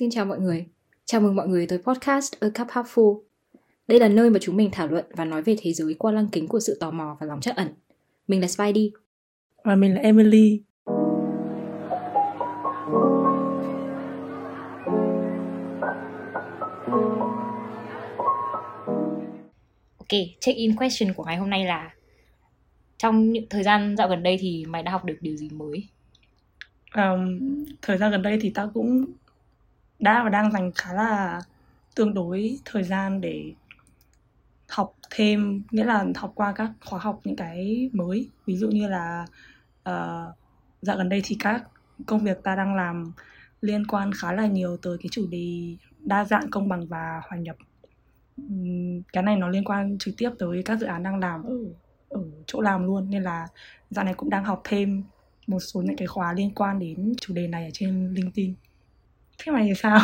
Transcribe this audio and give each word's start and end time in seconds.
Xin 0.00 0.10
chào 0.10 0.24
mọi 0.24 0.40
người. 0.40 0.66
Chào 1.04 1.20
mừng 1.20 1.36
mọi 1.36 1.48
người 1.48 1.66
tới 1.66 1.78
podcast 1.78 2.32
A 2.40 2.48
Cup 2.48 2.68
Half 2.68 2.84
Full. 2.84 3.20
Đây 3.88 4.00
là 4.00 4.08
nơi 4.08 4.30
mà 4.30 4.38
chúng 4.42 4.56
mình 4.56 4.68
thảo 4.72 4.86
luận 4.88 5.04
và 5.10 5.24
nói 5.24 5.42
về 5.42 5.56
thế 5.60 5.72
giới 5.72 5.94
qua 5.94 6.12
lăng 6.12 6.28
kính 6.28 6.48
của 6.48 6.60
sự 6.60 6.76
tò 6.80 6.90
mò 6.90 7.16
và 7.20 7.26
lòng 7.26 7.40
trắc 7.40 7.56
ẩn. 7.56 7.68
Mình 8.28 8.40
là 8.40 8.46
Spidey. 8.46 8.92
Và 9.64 9.76
mình 9.76 9.94
là 9.94 10.00
Emily. 10.00 10.62
Ok, 19.98 20.20
check-in 20.40 20.76
question 20.76 21.14
của 21.14 21.24
ngày 21.24 21.36
hôm 21.36 21.50
nay 21.50 21.64
là 21.64 21.94
Trong 22.98 23.32
những 23.32 23.46
thời 23.50 23.62
gian 23.62 23.96
dạo 23.98 24.08
gần 24.08 24.22
đây 24.22 24.36
thì 24.40 24.64
mày 24.68 24.82
đã 24.82 24.92
học 24.92 25.04
được 25.04 25.16
điều 25.20 25.36
gì 25.36 25.48
mới? 25.50 25.88
Um, 26.94 27.38
thời 27.82 27.98
gian 27.98 28.10
gần 28.10 28.22
đây 28.22 28.38
thì 28.40 28.50
tao 28.54 28.70
cũng 28.74 29.04
đã 30.00 30.22
và 30.22 30.28
đang 30.28 30.52
dành 30.52 30.72
khá 30.74 30.92
là 30.92 31.40
tương 31.94 32.14
đối 32.14 32.58
thời 32.64 32.82
gian 32.82 33.20
để 33.20 33.52
học 34.68 34.94
thêm 35.10 35.62
nghĩa 35.70 35.84
là 35.84 36.06
học 36.16 36.32
qua 36.34 36.52
các 36.52 36.70
khóa 36.84 36.98
học 36.98 37.20
những 37.24 37.36
cái 37.36 37.90
mới. 37.92 38.30
Ví 38.46 38.56
dụ 38.56 38.68
như 38.68 38.88
là 38.88 39.26
uh, 39.88 40.34
dạo 40.82 40.96
gần 40.96 41.08
đây 41.08 41.22
thì 41.24 41.36
các 41.38 41.64
công 42.06 42.24
việc 42.24 42.42
ta 42.42 42.56
đang 42.56 42.74
làm 42.74 43.12
liên 43.60 43.86
quan 43.86 44.10
khá 44.12 44.32
là 44.32 44.46
nhiều 44.46 44.76
tới 44.76 44.96
cái 44.98 45.08
chủ 45.10 45.26
đề 45.30 45.76
đa 45.98 46.24
dạng 46.24 46.50
công 46.50 46.68
bằng 46.68 46.86
và 46.86 47.22
hòa 47.28 47.38
nhập. 47.38 47.56
Cái 49.12 49.22
này 49.22 49.36
nó 49.36 49.48
liên 49.48 49.64
quan 49.64 49.98
trực 49.98 50.14
tiếp 50.16 50.30
tới 50.38 50.62
các 50.64 50.80
dự 50.80 50.86
án 50.86 51.02
đang 51.02 51.18
làm 51.18 51.42
ở 51.42 51.56
ở 52.08 52.24
chỗ 52.46 52.60
làm 52.60 52.84
luôn 52.86 53.10
nên 53.10 53.22
là 53.22 53.46
dạo 53.90 54.04
này 54.04 54.14
cũng 54.14 54.30
đang 54.30 54.44
học 54.44 54.60
thêm 54.64 55.02
một 55.46 55.60
số 55.60 55.82
những 55.82 55.96
cái 55.96 56.06
khóa 56.06 56.32
liên 56.32 56.54
quan 56.54 56.78
đến 56.78 57.14
chủ 57.20 57.34
đề 57.34 57.46
này 57.46 57.64
ở 57.64 57.70
trên 57.72 58.14
LinkedIn 58.14 58.54
thế 59.44 59.52
mày 59.52 59.64
thì 59.68 59.74
sao? 59.74 60.00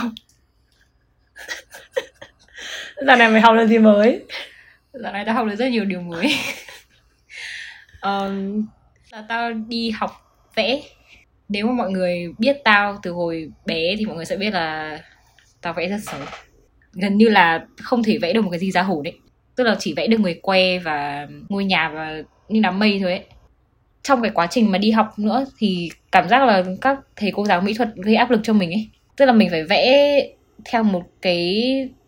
Dạo 3.07 3.17
này 3.17 3.31
mày 3.31 3.41
học 3.41 3.55
được 3.57 3.67
gì 3.67 3.79
mới? 3.79 4.25
Dạo 4.93 5.13
này 5.13 5.25
tao 5.25 5.35
học 5.35 5.47
được 5.47 5.57
rất 5.57 5.71
nhiều 5.71 5.85
điều 5.85 6.01
mới. 6.01 6.35
Um, 8.03 8.67
là 9.11 9.25
tao 9.29 9.53
đi 9.53 9.91
học 9.91 10.11
vẽ. 10.55 10.81
Nếu 11.49 11.67
mà 11.67 11.73
mọi 11.73 11.91
người 11.91 12.33
biết 12.39 12.57
tao 12.65 12.99
từ 13.03 13.11
hồi 13.11 13.51
bé 13.67 13.97
thì 13.99 14.07
mọi 14.07 14.17
người 14.17 14.25
sẽ 14.25 14.37
biết 14.37 14.51
là 14.51 14.99
tao 15.61 15.73
vẽ 15.73 15.89
rất 15.89 15.99
xấu. 16.03 16.21
Gần 16.93 17.17
như 17.17 17.29
là 17.29 17.67
không 17.83 18.03
thể 18.03 18.19
vẽ 18.19 18.33
được 18.33 18.43
một 18.43 18.51
cái 18.51 18.59
gì 18.59 18.71
giá 18.71 18.83
hổ 18.83 19.03
đấy. 19.03 19.19
Tức 19.57 19.65
là 19.65 19.77
chỉ 19.79 19.95
vẽ 19.97 20.07
được 20.07 20.21
người 20.21 20.41
que 20.43 20.79
và 20.79 21.29
ngôi 21.49 21.65
nhà 21.65 21.89
và 21.89 22.23
những 22.49 22.63
đám 22.63 22.79
mây 22.79 22.99
thôi 23.03 23.11
ấy. 23.11 23.25
Trong 24.03 24.23
cái 24.23 24.31
quá 24.35 24.47
trình 24.51 24.73
mà 24.73 24.79
đi 24.79 24.91
học 24.91 25.19
nữa 25.19 25.47
thì 25.59 25.91
cảm 26.13 26.29
giác 26.29 26.45
là 26.45 26.65
các 26.81 26.99
thầy 27.17 27.31
cô 27.35 27.45
giáo 27.45 27.61
mỹ 27.61 27.75
thuật 27.75 27.89
gây 27.95 28.15
áp 28.15 28.31
lực 28.31 28.41
cho 28.43 28.53
mình 28.53 28.71
ấy 28.71 28.91
tức 29.17 29.25
là 29.25 29.33
mình 29.33 29.51
phải 29.51 29.65
vẽ 29.65 30.23
theo 30.65 30.83
một 30.83 31.03
cái 31.23 31.65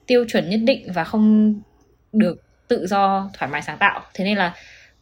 tiêu 0.06 0.24
chuẩn 0.28 0.48
nhất 0.50 0.60
định 0.64 0.92
và 0.92 1.04
không 1.04 1.54
được 2.12 2.42
tự 2.68 2.86
do 2.86 3.30
thoải 3.34 3.50
mái 3.50 3.62
sáng 3.62 3.78
tạo. 3.78 4.02
Thế 4.14 4.24
nên 4.24 4.38
là 4.38 4.54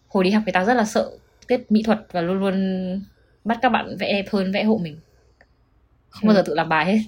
hồi 0.08 0.24
đi 0.24 0.30
học 0.30 0.42
thì 0.46 0.52
tao 0.52 0.64
rất 0.64 0.74
là 0.74 0.84
sợ 0.84 1.10
tiết 1.46 1.72
mỹ 1.72 1.82
thuật 1.82 1.98
và 2.12 2.20
luôn 2.20 2.38
luôn 2.38 3.00
bắt 3.44 3.58
các 3.62 3.68
bạn 3.68 3.96
vẽ 3.96 4.12
đẹp 4.12 4.26
hơn 4.30 4.52
vẽ 4.52 4.64
hộ 4.64 4.80
mình. 4.82 4.98
Không 6.08 6.26
bao 6.26 6.34
giờ 6.34 6.40
ừ. 6.40 6.44
tự 6.46 6.54
làm 6.54 6.68
bài 6.68 6.86
hết. 6.86 6.98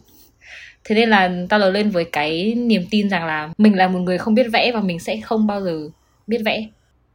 Thế 0.84 0.94
nên 0.94 1.10
là 1.10 1.30
tao 1.48 1.58
lớn 1.58 1.72
lên 1.72 1.90
với 1.90 2.04
cái 2.12 2.54
niềm 2.54 2.82
tin 2.90 3.10
rằng 3.10 3.26
là 3.26 3.50
mình 3.58 3.76
là 3.76 3.88
một 3.88 3.98
người 3.98 4.18
không 4.18 4.34
biết 4.34 4.46
vẽ 4.52 4.72
và 4.72 4.80
mình 4.80 4.98
sẽ 4.98 5.20
không 5.20 5.46
bao 5.46 5.62
giờ 5.62 5.88
biết 6.26 6.38
vẽ. 6.44 6.66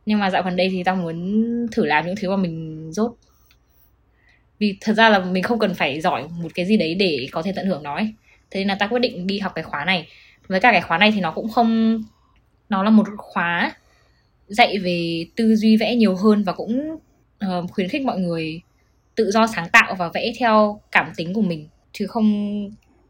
Nhưng 0.06 0.20
mà 0.20 0.30
dạo 0.30 0.44
gần 0.44 0.56
đây 0.56 0.70
thì 0.72 0.84
tao 0.84 0.96
muốn 0.96 1.44
thử 1.72 1.86
làm 1.86 2.06
những 2.06 2.16
thứ 2.16 2.30
mà 2.30 2.36
mình 2.36 2.90
dốt 2.94 3.16
vì 4.64 4.78
thật 4.82 4.94
ra 4.94 5.10
là 5.10 5.20
mình 5.20 5.44
không 5.44 5.60
cần 5.60 5.74
phải 5.74 6.02
giỏi 6.02 6.28
một 6.42 6.50
cái 6.56 6.66
gì 6.66 6.78
đấy 6.78 6.96
để 6.96 7.28
có 7.32 7.42
thể 7.42 7.54
tận 7.56 7.66
hưởng 7.66 7.84
nó 7.84 7.96
ấy. 7.96 8.14
thế 8.52 8.60
nên 8.60 8.68
là 8.68 8.76
tao 8.80 8.90
quyết 8.90 9.00
định 9.00 9.28
đi 9.28 9.40
học 9.40 9.52
cái 9.56 9.64
khóa 9.64 9.86
này. 9.86 10.08
Với 10.48 10.60
cả 10.60 10.72
cái 10.72 10.82
khóa 10.82 10.98
này 10.98 11.12
thì 11.12 11.22
nó 11.22 11.32
cũng 11.32 11.50
không 11.50 12.04
nó 12.70 12.84
là 12.84 12.90
một 12.90 13.08
khóa 13.18 13.72
dạy 14.48 14.78
về 14.78 15.26
tư 15.36 15.56
duy 15.56 15.78
vẽ 15.78 15.96
nhiều 15.96 16.16
hơn 16.16 16.44
và 16.44 16.54
cũng 16.54 16.98
uh, 17.46 17.72
khuyến 17.72 17.90
khích 17.90 18.02
mọi 18.02 18.20
người 18.20 18.62
tự 19.16 19.32
do 19.32 19.48
sáng 19.48 19.70
tạo 19.70 19.96
và 19.96 20.10
vẽ 20.14 20.34
theo 20.40 20.82
cảm 20.92 21.12
tính 21.16 21.34
của 21.34 21.42
mình 21.42 21.68
chứ 21.94 22.08
không 22.08 22.28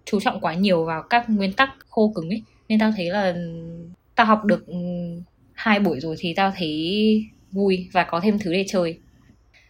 chú 0.06 0.20
trọng 0.20 0.40
quá 0.40 0.54
nhiều 0.54 0.86
vào 0.86 1.04
các 1.10 1.30
nguyên 1.30 1.54
tắc 1.54 1.70
khô 1.90 2.12
cứng 2.16 2.30
ấy. 2.30 2.44
Nên 2.70 2.80
tao 2.80 2.92
thấy 2.98 3.10
là 3.10 3.36
tao 4.16 4.26
học 4.26 4.46
được 4.46 4.68
ừ, 4.68 4.76
hai 5.54 5.80
buổi 5.80 6.00
rồi 6.00 6.16
thì 6.20 6.34
tao 6.34 6.54
thấy 6.58 7.26
vui 7.52 7.90
và 7.92 8.04
có 8.04 8.20
thêm 8.24 8.40
thứ 8.40 8.54
để 8.54 8.66
chơi. 8.68 9.00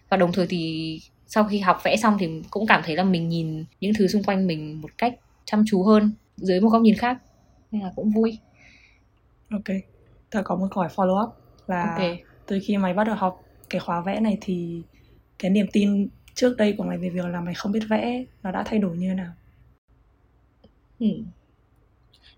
Và 0.10 0.18
đồng 0.18 0.32
thời 0.32 0.48
thì 0.48 1.00
sau 1.34 1.44
khi 1.44 1.60
học 1.60 1.82
vẽ 1.84 1.98
xong 1.98 2.18
thì 2.20 2.42
cũng 2.50 2.66
cảm 2.68 2.82
thấy 2.86 2.96
là 2.96 3.04
mình 3.04 3.30
nhìn 3.30 3.66
những 3.80 3.94
thứ 3.94 4.08
xung 4.08 4.24
quanh 4.24 4.48
mình 4.48 4.82
một 4.82 4.90
cách 4.98 5.16
chăm 5.46 5.64
chú 5.68 5.84
hơn 5.84 6.12
dưới 6.38 6.62
một 6.62 6.70
góc 6.70 6.82
nhìn 6.82 6.96
khác 6.96 7.18
nên 7.72 7.82
là 7.82 7.92
cũng 7.96 8.12
vui 8.12 8.40
ok 9.50 9.64
tao 10.30 10.44
có 10.44 10.56
một 10.56 10.68
câu 10.72 10.84
hỏi 10.84 10.92
follow 10.96 11.24
up 11.24 11.30
là 11.68 11.84
okay. 11.84 12.24
từ 12.48 12.60
khi 12.64 12.78
mày 12.78 12.94
bắt 12.94 13.04
đầu 13.04 13.16
học 13.16 13.44
cái 13.70 13.82
khóa 13.82 14.02
vẽ 14.02 14.20
này 14.20 14.38
thì 14.42 14.82
cái 15.40 15.52
niềm 15.52 15.68
tin 15.74 16.08
trước 16.34 16.58
đây 16.58 16.74
của 16.78 16.84
mày 16.84 16.98
về 16.98 17.10
việc 17.10 17.26
là 17.26 17.42
mày 17.42 17.54
không 17.54 17.72
biết 17.72 17.84
vẽ 17.90 18.24
nó 18.44 18.52
đã 18.52 18.64
thay 18.66 18.80
đổi 18.80 18.98
như 18.98 19.10
thế 19.10 19.16
nào 19.16 19.32
ừ. 21.00 21.08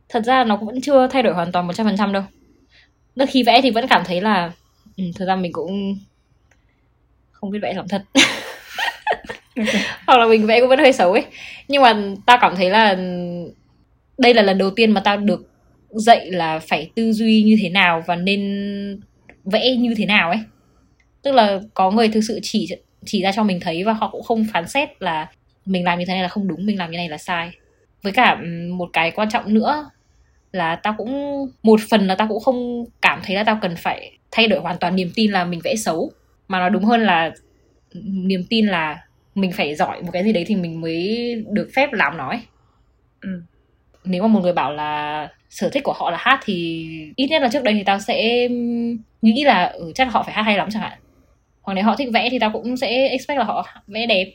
thật 0.10 0.26
ra 0.26 0.44
nó 0.44 0.58
cũng 0.58 0.68
vẫn 0.68 0.82
chưa 0.82 1.08
thay 1.08 1.24
đổi 1.24 1.34
hoàn 1.34 1.52
toàn 1.52 1.68
một 1.68 1.74
trăm 1.74 1.86
phần 1.86 1.98
trăm 1.98 2.14
đâu 2.14 2.24
lúc 3.16 3.30
khi 3.32 3.44
vẽ 3.44 3.62
thì 3.62 3.72
vẫn 3.72 3.88
cảm 3.90 4.02
thấy 4.06 4.22
là 4.22 4.52
ừ, 4.98 5.04
thật 5.16 5.26
ra 5.26 5.36
mình 5.36 5.54
cũng 5.54 5.98
không 7.32 7.50
biết 7.50 7.60
vẽ 7.62 7.74
lắm 7.74 7.88
thật 7.88 8.04
hoặc 10.08 10.18
là 10.18 10.28
mình 10.28 10.46
vẽ 10.46 10.60
cũng 10.60 10.70
vẫn 10.70 10.80
hơi 10.80 10.94
xấu 10.94 11.12
ấy. 11.12 11.26
Nhưng 11.68 11.82
mà 11.82 11.98
tao 12.26 12.38
cảm 12.42 12.56
thấy 12.56 12.70
là 12.70 12.98
đây 14.18 14.34
là 14.34 14.42
lần 14.42 14.58
đầu 14.58 14.70
tiên 14.70 14.92
mà 14.92 15.02
tao 15.02 15.18
được 15.18 15.52
dạy 15.90 16.32
là 16.32 16.60
phải 16.60 16.90
tư 16.96 17.14
duy 17.14 17.44
như 17.44 17.56
thế 17.62 17.70
nào 17.70 18.04
và 18.08 18.16
nên 18.16 18.42
vẽ 19.46 19.76
như 19.76 19.94
thế 19.98 20.06
nào 20.06 20.30
ấy. 20.30 20.40
Tức 21.22 21.32
là 21.32 21.60
có 21.74 21.92
người 21.92 22.08
thực 22.10 22.22
sự 22.22 22.40
chỉ 22.44 22.68
chỉ 23.06 23.22
ra 23.22 23.32
cho 23.32 23.44
mình 23.44 23.60
thấy 23.60 23.84
và 23.84 23.94
họ 23.94 24.10
cũng 24.12 24.24
không 24.24 24.46
phán 24.54 24.68
xét 24.68 25.02
là 25.02 25.28
mình 25.66 25.84
làm 25.84 26.00
như 26.00 26.06
thế 26.06 26.14
này 26.14 26.22
là 26.24 26.28
không 26.28 26.48
đúng, 26.48 26.66
mình 26.66 26.78
làm 26.78 26.92
như 26.92 26.98
này 26.98 27.10
là 27.10 27.18
sai. 27.18 27.52
Với 28.04 28.14
cả 28.14 28.38
một 28.72 28.90
cái 28.94 29.12
quan 29.12 29.30
trọng 29.30 29.54
nữa 29.54 29.90
là 30.52 30.76
tao 30.76 30.94
cũng, 30.98 31.46
một 31.64 31.80
phần 31.90 32.08
là 32.08 32.16
tao 32.16 32.28
cũng 32.28 32.40
không 32.44 32.86
cảm 33.02 33.20
thấy 33.24 33.36
là 33.36 33.44
tao 33.44 33.60
cần 33.62 33.76
phải 33.76 34.18
thay 34.32 34.48
đổi 34.48 34.60
hoàn 34.60 34.78
toàn 34.78 34.96
niềm 34.96 35.12
tin 35.16 35.32
là 35.32 35.46
mình 35.46 35.60
vẽ 35.64 35.76
xấu. 35.76 36.12
Mà 36.48 36.60
nó 36.60 36.70
đúng 36.70 36.84
hơn 36.84 37.02
là 37.02 37.32
niềm 38.04 38.44
tin 38.50 38.66
là 38.66 38.98
mình 39.36 39.52
phải 39.52 39.76
giỏi 39.76 40.02
một 40.02 40.12
cái 40.14 40.24
gì 40.24 40.34
đấy 40.34 40.44
thì 40.48 40.56
mình 40.56 40.82
mới 40.82 41.36
được 41.52 41.70
phép 41.76 41.94
làm 41.94 42.18
nó 42.18 42.30
ấy. 42.30 42.40
Ừ. 43.22 43.42
nếu 44.04 44.22
mà 44.22 44.28
một 44.28 44.40
người 44.40 44.54
bảo 44.54 44.74
là 44.74 45.30
sở 45.50 45.70
thích 45.70 45.84
của 45.84 45.94
họ 45.94 46.12
là 46.12 46.18
hát 46.20 46.40
thì 46.44 46.88
ít 47.16 47.28
nhất 47.28 47.42
là 47.42 47.50
trước 47.54 47.64
đây 47.64 47.74
thì 47.74 47.84
tao 47.84 48.00
sẽ 48.00 48.48
nghĩ 49.22 49.44
là 49.44 49.66
ừ, 49.66 49.92
chắc 49.96 50.08
là 50.08 50.12
họ 50.12 50.24
phải 50.24 50.34
hát 50.34 50.42
hay 50.42 50.58
lắm 50.58 50.70
chẳng 50.72 50.82
hạn 50.82 51.00
hoặc 51.62 51.74
nếu 51.74 51.84
họ 51.84 51.96
thích 51.96 52.10
vẽ 52.14 52.30
thì 52.30 52.40
tao 52.40 52.52
cũng 52.52 52.78
sẽ 52.78 53.08
expect 53.08 53.38
là 53.38 53.44
họ 53.44 53.68
vẽ 53.88 54.06
đẹp 54.06 54.32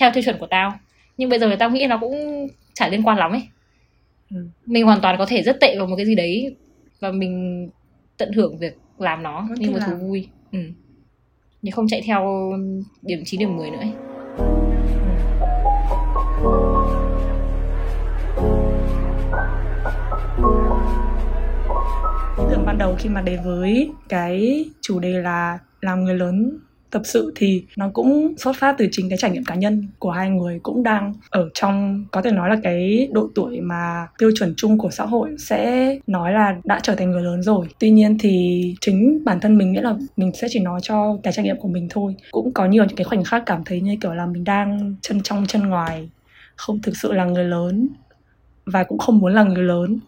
theo 0.00 0.10
tiêu 0.14 0.22
chuẩn 0.22 0.38
của 0.38 0.46
tao 0.46 0.72
nhưng 1.16 1.28
bây 1.28 1.38
giờ 1.38 1.48
thì 1.50 1.56
tao 1.58 1.70
nghĩ 1.70 1.86
nó 1.86 1.98
cũng 1.98 2.48
chả 2.74 2.88
liên 2.88 3.02
quan 3.02 3.18
lắm 3.18 3.32
ấy 3.32 3.42
ừ. 4.30 4.46
mình 4.66 4.84
hoàn 4.84 5.00
toàn 5.00 5.18
có 5.18 5.26
thể 5.26 5.42
rất 5.42 5.56
tệ 5.60 5.74
vào 5.78 5.86
một 5.86 5.96
cái 5.96 6.06
gì 6.06 6.14
đấy 6.14 6.56
và 7.00 7.10
mình 7.10 7.68
tận 8.16 8.32
hưởng 8.32 8.58
việc 8.58 8.78
làm 8.98 9.22
nó 9.22 9.48
như 9.56 9.70
một 9.70 9.78
thú 9.86 9.92
vui 9.96 10.28
ừ. 10.52 10.58
nhưng 11.62 11.72
không 11.72 11.88
chạy 11.88 12.02
theo 12.06 12.52
điểm 13.02 13.22
9 13.24 13.40
điểm 13.40 13.56
10 13.56 13.70
nữa 13.70 13.78
ấy. 13.78 14.07
Đầu 22.78 22.96
khi 22.98 23.08
mà 23.08 23.20
đến 23.20 23.40
với 23.44 23.90
cái 24.08 24.64
chủ 24.80 24.98
đề 24.98 25.08
là 25.08 25.58
làm 25.80 26.04
người 26.04 26.14
lớn 26.14 26.58
tập 26.90 27.02
sự 27.04 27.32
thì 27.36 27.64
nó 27.76 27.90
cũng 27.92 28.34
xuất 28.38 28.56
phát 28.56 28.74
từ 28.78 28.88
chính 28.92 29.08
cái 29.08 29.18
trải 29.18 29.30
nghiệm 29.30 29.44
cá 29.44 29.54
nhân 29.54 29.88
của 29.98 30.10
hai 30.10 30.30
người 30.30 30.60
cũng 30.62 30.82
đang 30.82 31.14
ở 31.30 31.48
trong 31.54 32.04
có 32.10 32.22
thể 32.22 32.30
nói 32.30 32.48
là 32.50 32.56
cái 32.62 33.08
độ 33.12 33.30
tuổi 33.34 33.60
mà 33.60 34.06
tiêu 34.18 34.30
chuẩn 34.38 34.54
chung 34.56 34.78
của 34.78 34.90
xã 34.90 35.04
hội 35.04 35.30
sẽ 35.38 35.94
nói 36.06 36.32
là 36.32 36.56
đã 36.64 36.80
trở 36.82 36.94
thành 36.94 37.10
người 37.10 37.22
lớn 37.22 37.42
rồi. 37.42 37.66
Tuy 37.78 37.90
nhiên 37.90 38.18
thì 38.18 38.74
chính 38.80 39.24
bản 39.24 39.40
thân 39.40 39.58
mình 39.58 39.72
nghĩa 39.72 39.82
là 39.82 39.94
mình 40.16 40.32
sẽ 40.34 40.48
chỉ 40.50 40.60
nói 40.60 40.80
cho 40.82 41.18
cái 41.22 41.32
trải 41.32 41.44
nghiệm 41.44 41.56
của 41.60 41.68
mình 41.68 41.86
thôi. 41.90 42.14
Cũng 42.30 42.52
có 42.52 42.66
nhiều 42.66 42.84
những 42.84 42.96
cái 42.96 43.04
khoảnh 43.04 43.24
khắc 43.24 43.42
cảm 43.46 43.62
thấy 43.64 43.80
như 43.80 43.96
kiểu 44.00 44.14
là 44.14 44.26
mình 44.26 44.44
đang 44.44 44.94
chân 45.00 45.20
trong 45.22 45.46
chân 45.46 45.68
ngoài 45.68 46.08
không 46.56 46.82
thực 46.82 46.96
sự 46.96 47.12
là 47.12 47.24
người 47.24 47.44
lớn 47.44 47.88
và 48.66 48.84
cũng 48.84 48.98
không 48.98 49.18
muốn 49.18 49.34
là 49.34 49.42
người 49.42 49.64
lớn. 49.64 49.98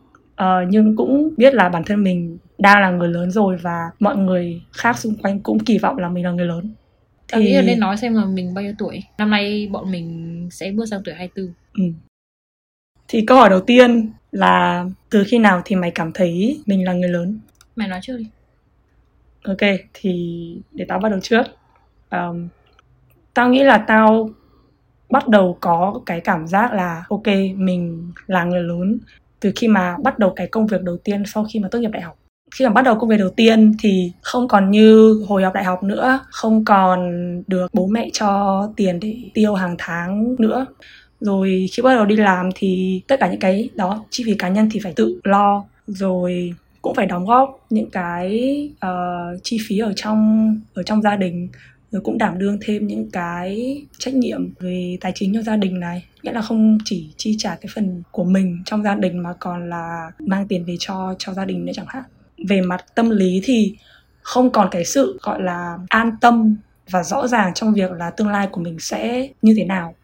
Uh, 0.43 0.69
nhưng 0.69 0.97
cũng 0.97 1.29
biết 1.37 1.55
là 1.55 1.69
bản 1.69 1.85
thân 1.85 2.05
mình 2.05 2.39
đang 2.61 2.81
là 2.81 2.91
người 2.91 3.09
lớn 3.09 3.31
rồi 3.31 3.57
và 3.57 3.91
mọi 4.01 4.17
người 4.17 4.63
khác 4.73 4.99
xung 4.99 5.15
quanh 5.23 5.41
cũng 5.41 5.59
kỳ 5.59 5.79
vọng 5.79 5.99
là 5.99 6.09
mình 6.09 6.25
là 6.25 6.31
người 6.31 6.47
lớn. 6.47 6.61
Thì... 6.65 7.33
Tao 7.33 7.41
nghĩ 7.41 7.53
là 7.53 7.63
nên 7.63 7.81
nói 7.81 7.97
xem 7.97 8.15
là 8.15 8.25
mình 8.25 8.55
bao 8.55 8.65
nhiêu 8.65 8.75
tuổi. 8.79 9.03
Năm 9.19 9.31
nay 9.31 9.69
bọn 9.71 9.91
mình 9.91 10.49
sẽ 10.53 10.71
bước 10.71 10.87
sang 10.91 11.01
tuổi 11.05 11.15
24 11.15 11.55
ừ. 11.75 11.93
Thì 13.09 13.25
câu 13.27 13.37
hỏi 13.37 13.51
đầu 13.51 13.61
tiên 13.61 14.13
là 14.33 14.85
Từ 15.11 15.25
khi 15.27 15.39
nào 15.39 15.63
thì 15.65 15.77
mày 15.77 15.91
cảm 15.91 16.13
thấy 16.13 16.63
mình 16.67 16.85
là 16.85 16.93
người 16.93 17.09
lớn? 17.09 17.39
Mày 17.77 17.89
nói 17.89 18.01
trước 18.03 18.17
đi. 18.19 18.27
Ok, 19.45 19.71
thì 19.95 20.13
để 20.73 20.85
tao 20.89 20.99
bắt 20.99 21.09
đầu 21.09 21.21
trước. 21.21 21.43
Um, 22.11 22.49
Tao 23.35 23.49
nghĩ 23.49 23.63
là 23.63 23.79
tao 23.79 24.31
bắt 25.11 25.29
đầu 25.29 25.59
có 25.61 26.01
cái 26.07 26.21
cảm 26.21 26.47
giác 26.47 26.73
là 26.73 27.05
ok 27.09 27.27
mình 27.57 28.13
là 28.27 28.45
người 28.45 28.63
lớn. 28.63 28.99
Từ 29.41 29.53
khi 29.57 29.69
mà 29.69 29.97
bắt 30.03 30.19
đầu 30.19 30.33
cái 30.37 30.47
công 30.47 30.67
việc 30.67 30.83
đầu 30.83 30.97
tiên 30.97 31.23
sau 31.27 31.47
khi 31.53 31.61
mà 31.61 31.69
tốt 31.71 31.79
nghiệp 31.79 31.91
đại 31.93 32.03
học 32.03 32.20
khi 32.55 32.65
mà 32.65 32.71
bắt 32.71 32.83
đầu 32.83 32.99
công 32.99 33.09
việc 33.11 33.17
đầu 33.19 33.31
tiên 33.31 33.73
thì 33.79 34.13
không 34.23 34.49
còn 34.49 34.71
như 34.71 35.15
hồi 35.29 35.43
học 35.43 35.55
đại 35.55 35.65
học 35.65 35.83
nữa 35.83 36.21
không 36.31 36.65
còn 36.65 37.11
được 37.47 37.67
bố 37.73 37.87
mẹ 37.87 38.09
cho 38.13 38.69
tiền 38.77 39.01
để 39.01 39.17
tiêu 39.35 39.55
hàng 39.55 39.75
tháng 39.79 40.37
nữa. 40.39 40.67
Rồi 41.21 41.67
khi 41.73 41.83
bắt 41.83 41.95
đầu 41.95 42.05
đi 42.05 42.17
làm 42.17 42.51
thì 42.55 43.03
tất 43.09 43.21
cả 43.21 43.29
những 43.31 43.41
cái 43.41 43.71
đó 43.75 44.05
chi 44.11 44.25
phí 44.27 44.35
cá 44.35 44.49
nhân 44.49 44.69
thì 44.73 44.81
phải 44.83 44.93
tự 44.97 45.21
lo 45.25 45.65
rồi 45.87 46.55
cũng 46.83 46.95
phải 46.95 47.07
đóng 47.07 47.27
góp 47.27 47.67
những 47.71 47.91
cái 47.91 48.71
uh, 48.87 49.41
chi 49.43 49.59
phí 49.69 49.79
ở 49.79 49.93
trong 49.97 50.61
ở 50.75 50.83
trong 50.83 51.03
gia 51.03 51.17
đình 51.17 51.49
rồi 51.91 52.03
cũng 52.05 52.19
đảm 52.19 52.39
đương 52.39 52.59
thêm 52.61 52.87
những 52.87 53.11
cái 53.11 53.83
trách 53.99 54.15
nhiệm 54.15 54.55
về 54.61 54.99
tài 55.01 55.13
chính 55.15 55.35
cho 55.35 55.43
gia 55.43 55.57
đình 55.57 55.81
này. 55.81 56.05
Nghĩa 56.23 56.33
là 56.33 56.41
không 56.41 56.79
chỉ 56.85 57.11
chi 57.17 57.37
trả 57.39 57.55
cái 57.55 57.69
phần 57.75 58.03
của 58.11 58.25
mình 58.25 58.63
trong 58.65 58.83
gia 58.83 58.95
đình 58.95 59.19
mà 59.19 59.33
còn 59.39 59.71
là 59.71 60.11
mang 60.19 60.49
tiền 60.49 60.65
về 60.65 60.77
cho 60.79 61.15
cho 61.19 61.35
gia 61.35 61.45
đình 61.45 61.65
nữa 61.65 61.73
chẳng 61.75 61.87
hạn 61.89 62.05
về 62.49 62.61
mặt 62.61 62.85
tâm 62.95 63.11
lý 63.11 63.41
thì 63.45 63.77
không 64.23 64.51
còn 64.51 64.69
cái 64.71 64.85
sự, 64.85 65.19
gọi 65.23 65.43
là, 65.43 65.79
an 65.89 66.17
tâm 66.21 66.57
và 66.91 67.03
rõ 67.03 67.27
ràng 67.27 67.55
trong 67.55 67.75
việc 67.75 67.91
là 67.91 68.11
tương 68.11 68.29
lai 68.29 68.47
của 68.47 68.61
mình 68.61 68.77
sẽ 68.81 69.29
như 69.43 69.55
thế 69.57 69.65
nào. 69.65 69.95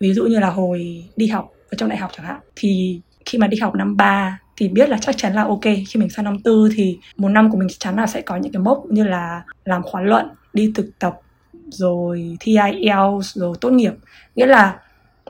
Ví 0.00 0.14
dụ 0.14 0.24
như 0.24 0.38
là 0.38 0.50
hồi 0.50 1.04
đi 1.16 1.26
học, 1.26 1.52
ở 1.70 1.74
trong 1.78 1.88
đại 1.88 1.98
học 1.98 2.10
chẳng 2.16 2.26
hạn, 2.26 2.40
thì 2.56 3.00
khi 3.24 3.38
mà 3.38 3.46
đi 3.46 3.58
học 3.58 3.74
năm 3.74 3.96
3 3.96 4.38
thì 4.56 4.68
biết 4.68 4.88
là 4.88 4.98
chắc 5.00 5.16
chắn 5.16 5.34
là 5.34 5.44
ok, 5.44 5.62
khi 5.62 6.00
mình 6.00 6.10
sang 6.10 6.24
năm 6.24 6.40
tư 6.40 6.68
thì 6.76 6.98
một 7.16 7.28
năm 7.28 7.50
của 7.50 7.58
mình 7.58 7.68
chắc 7.68 7.76
chắn 7.78 7.96
là 7.96 8.06
sẽ 8.06 8.20
có 8.20 8.36
những 8.36 8.52
cái 8.52 8.62
mốc 8.62 8.84
như 8.90 9.04
là 9.04 9.42
làm 9.64 9.82
khóa 9.82 10.00
luận, 10.00 10.26
đi 10.52 10.72
thực 10.74 10.98
tập, 10.98 11.20
rồi 11.68 12.36
thi 12.40 12.56
IELTS 12.72 13.36
rồi 13.36 13.56
tốt 13.60 13.70
nghiệp. 13.70 13.92
Nghĩa 14.34 14.46
là 14.46 14.78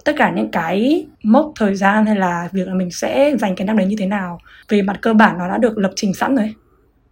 tất 0.06 0.12
cả 0.18 0.32
những 0.36 0.50
cái 0.50 1.06
mốc 1.22 1.52
thời 1.56 1.74
gian 1.74 2.06
hay 2.06 2.16
là 2.16 2.48
việc 2.52 2.68
là 2.68 2.74
mình 2.74 2.90
sẽ 2.90 3.36
dành 3.38 3.56
cái 3.56 3.66
năm 3.66 3.76
đấy 3.76 3.86
như 3.86 3.96
thế 3.98 4.06
nào, 4.06 4.40
về 4.68 4.82
mặt 4.82 4.98
cơ 5.02 5.14
bản 5.14 5.38
nó 5.38 5.48
đã 5.48 5.58
được 5.58 5.78
lập 5.78 5.92
trình 5.96 6.14
sẵn 6.14 6.36
rồi. 6.36 6.54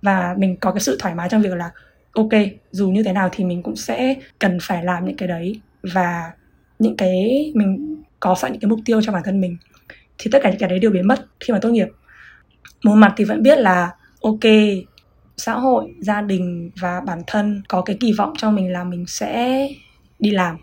Và 0.03 0.35
mình 0.39 0.57
có 0.57 0.73
cái 0.73 0.81
sự 0.81 0.97
thoải 1.01 1.15
mái 1.15 1.29
trong 1.29 1.43
việc 1.43 1.55
là, 1.55 1.71
ok, 2.13 2.31
dù 2.71 2.91
như 2.91 3.03
thế 3.03 3.13
nào 3.13 3.29
thì 3.33 3.45
mình 3.45 3.63
cũng 3.63 3.77
sẽ 3.77 4.15
cần 4.39 4.59
phải 4.63 4.85
làm 4.85 5.05
những 5.05 5.17
cái 5.17 5.29
đấy. 5.29 5.61
Và 5.83 6.33
những 6.79 6.97
cái 6.97 7.53
mình 7.55 8.03
có 8.21 8.35
sẵn 8.35 8.53
những 8.53 8.61
cái 8.61 8.69
mục 8.69 8.81
tiêu 8.85 9.03
cho 9.03 9.13
bản 9.13 9.23
thân 9.25 9.41
mình, 9.41 9.57
thì 10.19 10.31
tất 10.33 10.39
cả 10.43 10.51
những 10.51 10.59
cái 10.59 10.69
đấy 10.69 10.79
đều 10.79 10.91
biến 10.91 11.09
mất 11.09 11.27
khi 11.41 11.53
mà 11.53 11.59
tốt 11.63 11.71
nghiệp. 11.71 11.89
Một 12.85 12.95
mặt 12.95 13.15
thì 13.17 13.25
vẫn 13.25 13.43
biết 13.43 13.59
là, 13.59 13.91
ok, 14.23 14.53
xã 15.37 15.53
hội, 15.53 15.95
gia 16.01 16.21
đình 16.21 16.71
và 16.81 17.01
bản 17.01 17.23
thân 17.27 17.63
có 17.69 17.83
cái 17.83 17.97
kỳ 18.01 18.13
vọng 18.13 18.33
cho 18.39 18.51
mình 18.51 18.73
là 18.73 18.85
mình 18.85 19.05
sẽ 19.07 19.69
đi 20.19 20.31
làm. 20.31 20.57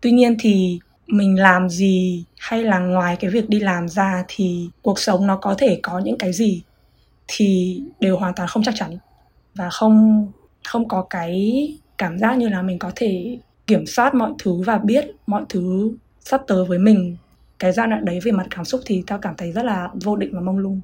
Tuy 0.00 0.10
nhiên 0.10 0.36
thì 0.40 0.78
mình 1.08 1.40
làm 1.40 1.68
gì 1.68 2.24
hay 2.38 2.64
là 2.64 2.78
ngoài 2.78 3.16
cái 3.20 3.30
việc 3.30 3.48
đi 3.48 3.60
làm 3.60 3.88
ra 3.88 4.24
thì 4.28 4.70
cuộc 4.82 4.98
sống 4.98 5.26
nó 5.26 5.36
có 5.36 5.54
thể 5.58 5.80
có 5.82 5.98
những 5.98 6.18
cái 6.18 6.32
gì 6.32 6.62
thì 7.28 7.80
đều 8.00 8.16
hoàn 8.16 8.34
toàn 8.34 8.48
không 8.48 8.62
chắc 8.62 8.74
chắn 8.76 8.98
và 9.54 9.70
không 9.70 10.26
không 10.64 10.88
có 10.88 11.06
cái 11.10 11.68
cảm 11.98 12.18
giác 12.18 12.38
như 12.38 12.48
là 12.48 12.62
mình 12.62 12.78
có 12.78 12.90
thể 12.96 13.38
kiểm 13.66 13.86
soát 13.86 14.14
mọi 14.14 14.32
thứ 14.38 14.62
và 14.66 14.78
biết 14.78 15.06
mọi 15.26 15.44
thứ 15.48 15.92
sắp 16.20 16.42
tới 16.46 16.64
với 16.64 16.78
mình. 16.78 17.16
Cái 17.58 17.72
giai 17.72 17.86
đoạn 17.86 18.04
đấy 18.04 18.20
về 18.24 18.32
mặt 18.32 18.46
cảm 18.50 18.64
xúc 18.64 18.80
thì 18.86 19.04
tao 19.06 19.18
cảm 19.18 19.34
thấy 19.36 19.52
rất 19.52 19.64
là 19.64 19.88
vô 20.04 20.16
định 20.16 20.30
và 20.34 20.40
mông 20.40 20.58
lung. 20.58 20.80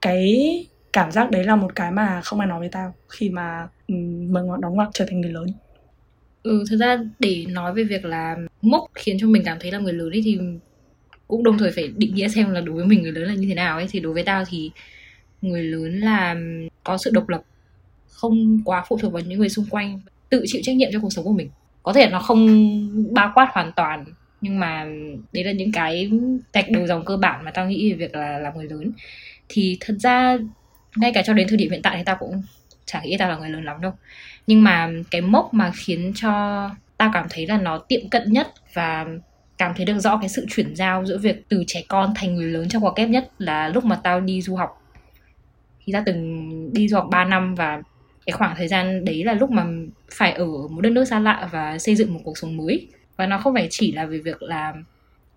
Cái 0.00 0.66
cảm 0.92 1.12
giác 1.12 1.30
đấy 1.30 1.44
là 1.44 1.56
một 1.56 1.74
cái 1.74 1.92
mà 1.92 2.20
không 2.20 2.40
ai 2.40 2.48
nói 2.48 2.60
với 2.60 2.68
tao 2.68 2.94
khi 3.08 3.30
mà 3.30 3.68
ừ, 3.86 3.94
mình 4.28 4.60
đóng 4.60 4.74
ngoặc 4.74 4.88
trở 4.92 5.04
thành 5.08 5.20
người 5.20 5.30
lớn 5.30 5.46
ừ 6.42 6.64
thực 6.70 6.76
ra 6.76 6.98
để 7.18 7.44
nói 7.48 7.74
về 7.74 7.84
việc 7.84 8.04
là 8.04 8.36
mốc 8.62 8.84
khiến 8.94 9.16
cho 9.20 9.26
mình 9.26 9.42
cảm 9.44 9.58
thấy 9.60 9.72
là 9.72 9.78
người 9.78 9.92
lớn 9.92 10.10
ấy 10.10 10.22
thì 10.24 10.38
cũng 11.28 11.42
đồng 11.42 11.58
thời 11.58 11.70
phải 11.70 11.88
định 11.96 12.14
nghĩa 12.14 12.28
xem 12.28 12.50
là 12.50 12.60
đối 12.60 12.74
với 12.76 12.84
mình 12.84 13.02
người 13.02 13.12
lớn 13.12 13.24
là 13.24 13.34
như 13.34 13.48
thế 13.48 13.54
nào 13.54 13.76
ấy. 13.76 13.86
Thì 13.90 14.00
đối 14.00 14.12
với 14.12 14.22
tao 14.22 14.44
thì 14.48 14.70
người 15.42 15.62
lớn 15.62 16.00
là 16.00 16.36
có 16.84 16.98
sự 16.98 17.10
độc 17.14 17.28
lập, 17.28 17.42
không 18.08 18.60
quá 18.64 18.84
phụ 18.88 18.98
thuộc 18.98 19.12
vào 19.12 19.22
những 19.22 19.38
người 19.38 19.48
xung 19.48 19.66
quanh, 19.70 20.00
tự 20.30 20.44
chịu 20.46 20.60
trách 20.64 20.76
nhiệm 20.76 20.90
cho 20.92 21.00
cuộc 21.00 21.12
sống 21.12 21.24
của 21.24 21.32
mình. 21.32 21.50
Có 21.82 21.92
thể 21.92 22.08
nó 22.10 22.20
không 22.20 23.14
bao 23.14 23.32
quát 23.34 23.48
hoàn 23.52 23.72
toàn, 23.76 24.04
nhưng 24.40 24.58
mà 24.58 24.86
đấy 25.32 25.44
là 25.44 25.52
những 25.52 25.72
cái 25.72 26.10
tạch 26.52 26.70
đầu 26.70 26.86
dòng 26.86 27.04
cơ 27.04 27.16
bản 27.16 27.44
mà 27.44 27.50
tao 27.50 27.68
nghĩ 27.68 27.92
về 27.92 27.96
việc 27.96 28.14
là 28.14 28.38
làm 28.38 28.56
người 28.56 28.66
lớn. 28.70 28.92
Thì 29.48 29.76
thật 29.80 29.94
ra 30.00 30.38
ngay 30.96 31.12
cả 31.12 31.22
cho 31.22 31.32
đến 31.32 31.48
thời 31.48 31.56
điểm 31.56 31.70
hiện 31.70 31.82
tại 31.82 31.96
thì 31.96 32.02
tao 32.04 32.16
cũng 32.20 32.42
chẳng 32.84 33.02
nghĩ 33.04 33.16
tao 33.18 33.28
là 33.28 33.36
người 33.36 33.50
lớn 33.50 33.64
lắm 33.64 33.80
đâu 33.80 33.92
nhưng 34.50 34.64
mà 34.64 34.90
cái 35.10 35.20
mốc 35.20 35.54
mà 35.54 35.72
khiến 35.74 36.12
cho 36.14 36.30
tao 36.96 37.10
cảm 37.14 37.26
thấy 37.30 37.46
là 37.46 37.58
nó 37.58 37.78
tiệm 37.78 38.08
cận 38.10 38.32
nhất 38.32 38.48
và 38.74 39.06
cảm 39.58 39.72
thấy 39.76 39.86
được 39.86 39.98
rõ 39.98 40.16
cái 40.16 40.28
sự 40.28 40.46
chuyển 40.50 40.76
giao 40.76 41.06
giữa 41.06 41.18
việc 41.18 41.48
từ 41.48 41.64
trẻ 41.66 41.82
con 41.88 42.12
thành 42.16 42.34
người 42.34 42.46
lớn 42.46 42.68
trong 42.68 42.84
quá 42.84 42.92
kép 42.96 43.08
nhất 43.08 43.30
là 43.38 43.68
lúc 43.68 43.84
mà 43.84 43.96
tao 43.96 44.20
đi 44.20 44.42
du 44.42 44.56
học. 44.56 44.82
Khi 45.80 45.92
ta 45.92 46.02
từng 46.06 46.50
đi 46.72 46.88
du 46.88 46.96
học 46.96 47.08
3 47.10 47.24
năm 47.24 47.54
và 47.54 47.82
cái 48.26 48.32
khoảng 48.32 48.54
thời 48.56 48.68
gian 48.68 49.04
đấy 49.04 49.24
là 49.24 49.32
lúc 49.32 49.50
mà 49.50 49.66
phải 50.14 50.32
ở 50.32 50.46
một 50.46 50.80
đất 50.80 50.90
nước 50.90 51.04
xa 51.04 51.18
lạ 51.18 51.48
và 51.52 51.78
xây 51.78 51.96
dựng 51.96 52.14
một 52.14 52.20
cuộc 52.24 52.38
sống 52.38 52.56
mới. 52.56 52.88
Và 53.16 53.26
nó 53.26 53.38
không 53.38 53.54
phải 53.54 53.68
chỉ 53.70 53.92
là 53.92 54.06
về 54.06 54.18
việc 54.18 54.42
là 54.42 54.74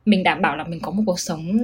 mình 0.06 0.24
đảm 0.24 0.42
bảo 0.42 0.58
là 0.58 0.64
mình 0.64 0.80
có 0.82 0.92
một 0.92 1.04
cuộc 1.06 1.20
sống 1.20 1.60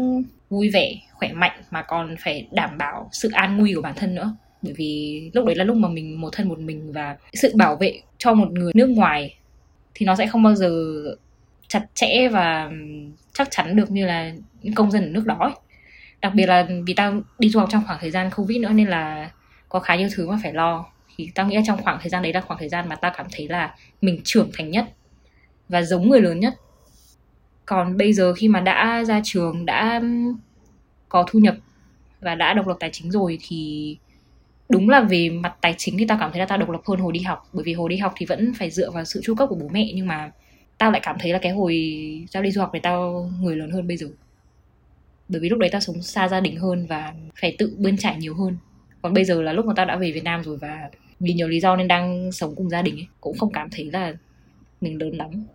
vui 0.50 0.70
vẻ, 0.70 0.94
khỏe 1.14 1.34
mạnh 1.34 1.62
mà 1.72 1.82
còn 1.82 2.16
phải 2.20 2.48
đảm 2.52 2.78
bảo 2.78 3.10
sự 3.12 3.30
an 3.34 3.58
nguy 3.58 3.74
của 3.74 3.82
bản 3.82 3.94
thân 3.96 4.16
nữa 4.16 4.36
bởi 4.62 4.74
vì 4.74 5.32
lúc 5.34 5.46
đấy 5.46 5.56
là 5.56 5.64
lúc 5.64 5.78
mà 5.78 5.88
mình 5.88 6.22
một 6.22 6.30
thân 6.34 6.50
một 6.50 6.60
mình 6.60 6.92
và 6.92 7.18
sự 7.34 7.52
bảo 7.56 7.76
vệ 7.76 8.02
cho 8.18 8.34
một 8.34 8.52
người 8.52 8.72
nước 8.76 8.90
ngoài 8.90 9.36
thì 9.94 10.06
nó 10.06 10.16
sẽ 10.16 10.28
không 10.28 10.44
bao 10.44 10.56
giờ 10.56 11.04
chặt 11.68 11.86
chẽ 11.94 12.30
và 12.32 12.72
chắc 13.34 13.48
chắn 13.52 13.76
được 13.76 13.92
như 13.92 14.06
là 14.06 14.34
những 14.62 14.74
công 14.74 14.92
dân 14.92 15.04
ở 15.04 15.10
nước 15.10 15.26
đó 15.26 15.56
đặc 16.22 16.34
biệt 16.36 16.46
là 16.46 16.68
vì 16.86 16.94
tao 16.94 17.22
đi 17.40 17.50
du 17.50 17.60
học 17.60 17.70
trong 17.72 17.84
khoảng 17.88 18.00
thời 18.02 18.12
gian 18.12 18.30
covid 18.36 18.62
nữa 18.62 18.70
nên 18.70 18.88
là 18.88 19.32
có 19.70 19.80
khá 19.80 19.96
nhiều 19.96 20.10
thứ 20.16 20.30
mà 20.30 20.40
phải 20.44 20.54
lo. 20.54 20.86
Thì 21.16 21.32
tao 21.36 21.48
nghĩ 21.48 21.56
là 21.56 21.62
trong 21.66 21.82
khoảng 21.82 21.98
thời 22.02 22.10
gian 22.10 22.24
đấy 22.24 22.34
là 22.34 22.42
khoảng 22.42 22.60
thời 22.60 22.70
gian 22.70 22.90
mà 22.90 22.96
tao 22.96 23.12
cảm 23.18 23.26
thấy 23.32 23.48
là 23.48 23.76
mình 24.02 24.22
trưởng 24.24 24.50
thành 24.54 24.72
nhất 24.72 24.86
và 25.70 25.82
giống 25.82 26.10
người 26.10 26.22
lớn 26.22 26.40
nhất. 26.40 26.54
Còn 27.66 27.98
bây 27.98 28.14
giờ 28.14 28.34
khi 28.34 28.48
mà 28.48 28.60
đã 28.60 29.04
ra 29.04 29.22
trường, 29.24 29.66
đã 29.66 30.02
có 31.10 31.26
thu 31.28 31.40
nhập 31.40 31.56
và 32.22 32.36
đã 32.36 32.54
độc 32.54 32.68
lập 32.68 32.78
tài 32.80 32.90
chính 32.94 33.12
rồi 33.12 33.38
thì 33.42 33.98
đúng 34.70 34.90
là 34.90 35.02
về 35.02 35.30
mặt 35.30 35.56
tài 35.62 35.76
chính 35.78 35.98
thì 35.98 36.06
tao 36.08 36.18
cảm 36.20 36.32
thấy 36.32 36.40
là 36.40 36.46
tao 36.46 36.58
độc 36.58 36.70
lập 36.70 36.82
hơn 36.86 37.00
hồi 37.00 37.14
đi 37.14 37.20
học. 37.20 37.50
Bởi 37.54 37.64
vì 37.64 37.74
hồi 37.74 37.90
đi 37.90 37.98
học 37.98 38.14
thì 38.18 38.26
vẫn 38.26 38.54
phải 38.54 38.72
dựa 38.72 38.92
vào 38.92 39.06
sự 39.06 39.22
chu 39.24 39.36
cấp 39.36 39.50
của 39.50 39.56
bố 39.56 39.68
mẹ 39.68 39.92
nhưng 39.96 40.08
mà 40.08 40.32
tao 40.78 40.92
lại 40.92 41.02
cảm 41.04 41.16
thấy 41.20 41.34
là 41.34 41.40
cái 41.40 41.52
hồi 41.52 41.76
tao 42.32 42.44
đi 42.44 42.52
du 42.52 42.62
học 42.62 42.70
thì 42.74 42.80
tao 42.80 43.32
người 43.42 43.56
lớn 43.56 43.72
hơn 43.72 43.88
bây 43.88 43.98
giờ. 43.98 44.08
Bởi 45.30 45.42
vì 45.42 45.50
lúc 45.50 45.60
đấy 45.60 45.70
tao 45.70 45.82
sống 45.82 46.02
xa 46.02 46.28
gia 46.28 46.40
đình 46.40 46.58
hơn 46.58 46.86
và 46.86 47.14
phải 47.42 47.56
tự 47.58 47.76
bươn 47.78 47.98
trải 47.98 48.18
nhiều 48.18 48.36
hơn. 48.36 48.58
Còn 49.02 49.14
bây 49.14 49.26
giờ 49.26 49.42
là 49.42 49.54
lúc 49.54 49.66
mà 49.66 49.74
tao 49.76 49.86
đã 49.86 49.96
về 49.96 50.12
Việt 50.12 50.24
Nam 50.24 50.44
rồi 50.44 50.58
và 50.58 50.90
vì 51.20 51.34
nhiều 51.34 51.48
lý 51.48 51.60
do 51.60 51.76
nên 51.76 51.88
đang 51.88 52.32
sống 52.32 52.56
cùng 52.56 52.70
gia 52.70 52.82
đình 52.82 52.96
ấy 52.96 53.08
cũng 53.22 53.38
không 53.38 53.52
cảm 53.54 53.70
thấy 53.70 53.90
là 53.94 54.14
mình 54.82 55.02
lớn 55.02 55.18
lắm 55.18 55.46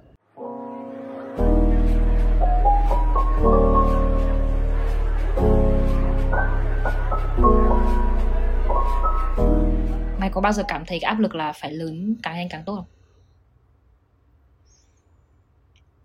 có 10.35 10.41
bao 10.41 10.53
giờ 10.53 10.63
cảm 10.69 10.85
thấy 10.87 10.99
cái 11.01 11.09
áp 11.09 11.19
lực 11.19 11.35
là 11.35 11.53
phải 11.53 11.73
lớn 11.73 12.17
càng 12.23 12.37
nhanh 12.37 12.49
càng 12.51 12.63
tốt 12.67 12.75
không? 12.77 12.85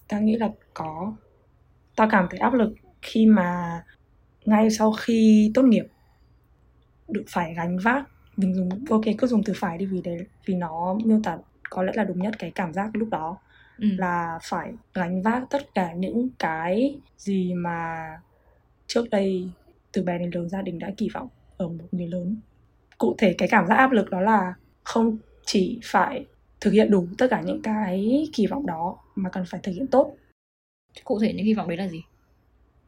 Tao 0.07 0.21
nghĩ 0.21 0.35
là 0.35 0.49
có. 0.73 1.13
Tao 1.95 2.07
cảm 2.11 2.27
thấy 2.29 2.39
áp 2.39 2.53
lực 2.53 2.73
khi 3.01 3.25
mà 3.25 3.81
ngay 4.45 4.69
sau 4.71 4.91
khi 4.91 5.51
tốt 5.53 5.63
nghiệp 5.63 5.85
được 7.07 7.23
phải 7.29 7.53
gánh 7.53 7.77
vác. 7.77 8.03
Mình 8.37 8.53
dùng 8.55 8.69
ok 8.89 9.01
cứ 9.17 9.27
dùng 9.27 9.43
từ 9.43 9.53
phải 9.55 9.77
đi 9.77 9.85
vì 9.85 10.01
đấy 10.01 10.17
vì 10.45 10.55
nó 10.55 10.97
miêu 11.05 11.19
tả 11.23 11.37
có 11.69 11.83
lẽ 11.83 11.93
là 11.95 12.03
đúng 12.03 12.19
nhất 12.19 12.33
cái 12.39 12.51
cảm 12.51 12.73
giác 12.73 12.89
lúc 12.93 13.09
đó. 13.09 13.37
Ừ. 13.77 13.87
là 13.97 14.39
phải 14.43 14.73
gánh 14.93 15.21
vác 15.21 15.43
tất 15.49 15.73
cả 15.75 15.93
những 15.93 16.29
cái 16.39 16.99
gì 17.17 17.53
mà 17.53 18.09
trước 18.87 19.09
đây 19.09 19.49
từ 19.91 20.03
bé 20.03 20.17
đến 20.17 20.31
lớn 20.33 20.49
gia 20.49 20.61
đình 20.61 20.79
đã 20.79 20.91
kỳ 20.97 21.09
vọng 21.13 21.27
ở 21.57 21.67
một 21.67 21.85
người 21.91 22.07
lớn 22.07 22.37
cụ 22.99 23.15
thể 23.17 23.35
cái 23.37 23.47
cảm 23.47 23.67
giác 23.67 23.75
áp 23.75 23.91
lực 23.91 24.09
đó 24.09 24.21
là 24.21 24.53
không 24.83 25.17
chỉ 25.45 25.79
phải 25.83 26.25
thực 26.61 26.71
hiện 26.71 26.91
đủ 26.91 27.07
tất 27.17 27.27
cả 27.29 27.41
những 27.41 27.61
cái 27.61 28.27
kỳ 28.33 28.47
vọng 28.47 28.65
đó 28.65 28.97
mà 29.15 29.29
cần 29.29 29.43
phải 29.47 29.59
thực 29.63 29.71
hiện 29.71 29.87
tốt. 29.87 30.15
Cụ 31.03 31.19
thể 31.19 31.33
những 31.33 31.45
kỳ 31.45 31.53
vọng 31.53 31.67
đấy 31.67 31.77
là 31.77 31.87
gì? 31.87 32.03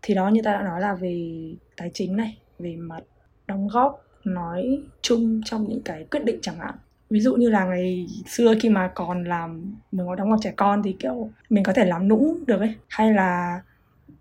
Thì 0.02 0.14
đó 0.14 0.30
như 0.30 0.42
ta 0.44 0.54
đã 0.54 0.64
nói 0.64 0.82
là 0.82 0.94
về 0.94 1.34
tài 1.78 1.92
chính 1.94 2.16
này 2.16 2.38
về 2.60 2.76
mặt 2.76 3.02
đóng 3.48 3.68
góp 3.68 4.06
nói 4.24 4.84
chung 5.02 5.42
trong 5.46 5.70
những 5.70 5.82
cái 5.82 6.06
quyết 6.12 6.24
định 6.24 6.40
chẳng 6.42 6.60
hạn. 6.60 6.76
Ví 7.10 7.20
dụ 7.20 7.36
như 7.36 7.50
là 7.50 7.66
ngày 7.66 8.08
xưa 8.28 8.54
khi 8.62 8.70
mà 8.70 8.92
còn 8.96 9.24
làm 9.24 9.76
mình 9.92 10.06
có 10.08 10.16
đóng 10.16 10.30
góp 10.30 10.40
trẻ 10.44 10.54
con 10.56 10.84
thì 10.84 10.96
kiểu 11.00 11.30
mình 11.50 11.64
có 11.64 11.74
thể 11.74 11.86
làm 11.86 12.08
nũng 12.08 12.44
được 12.48 12.60
ấy. 12.60 12.76
Hay 12.88 13.14
là 13.14 13.62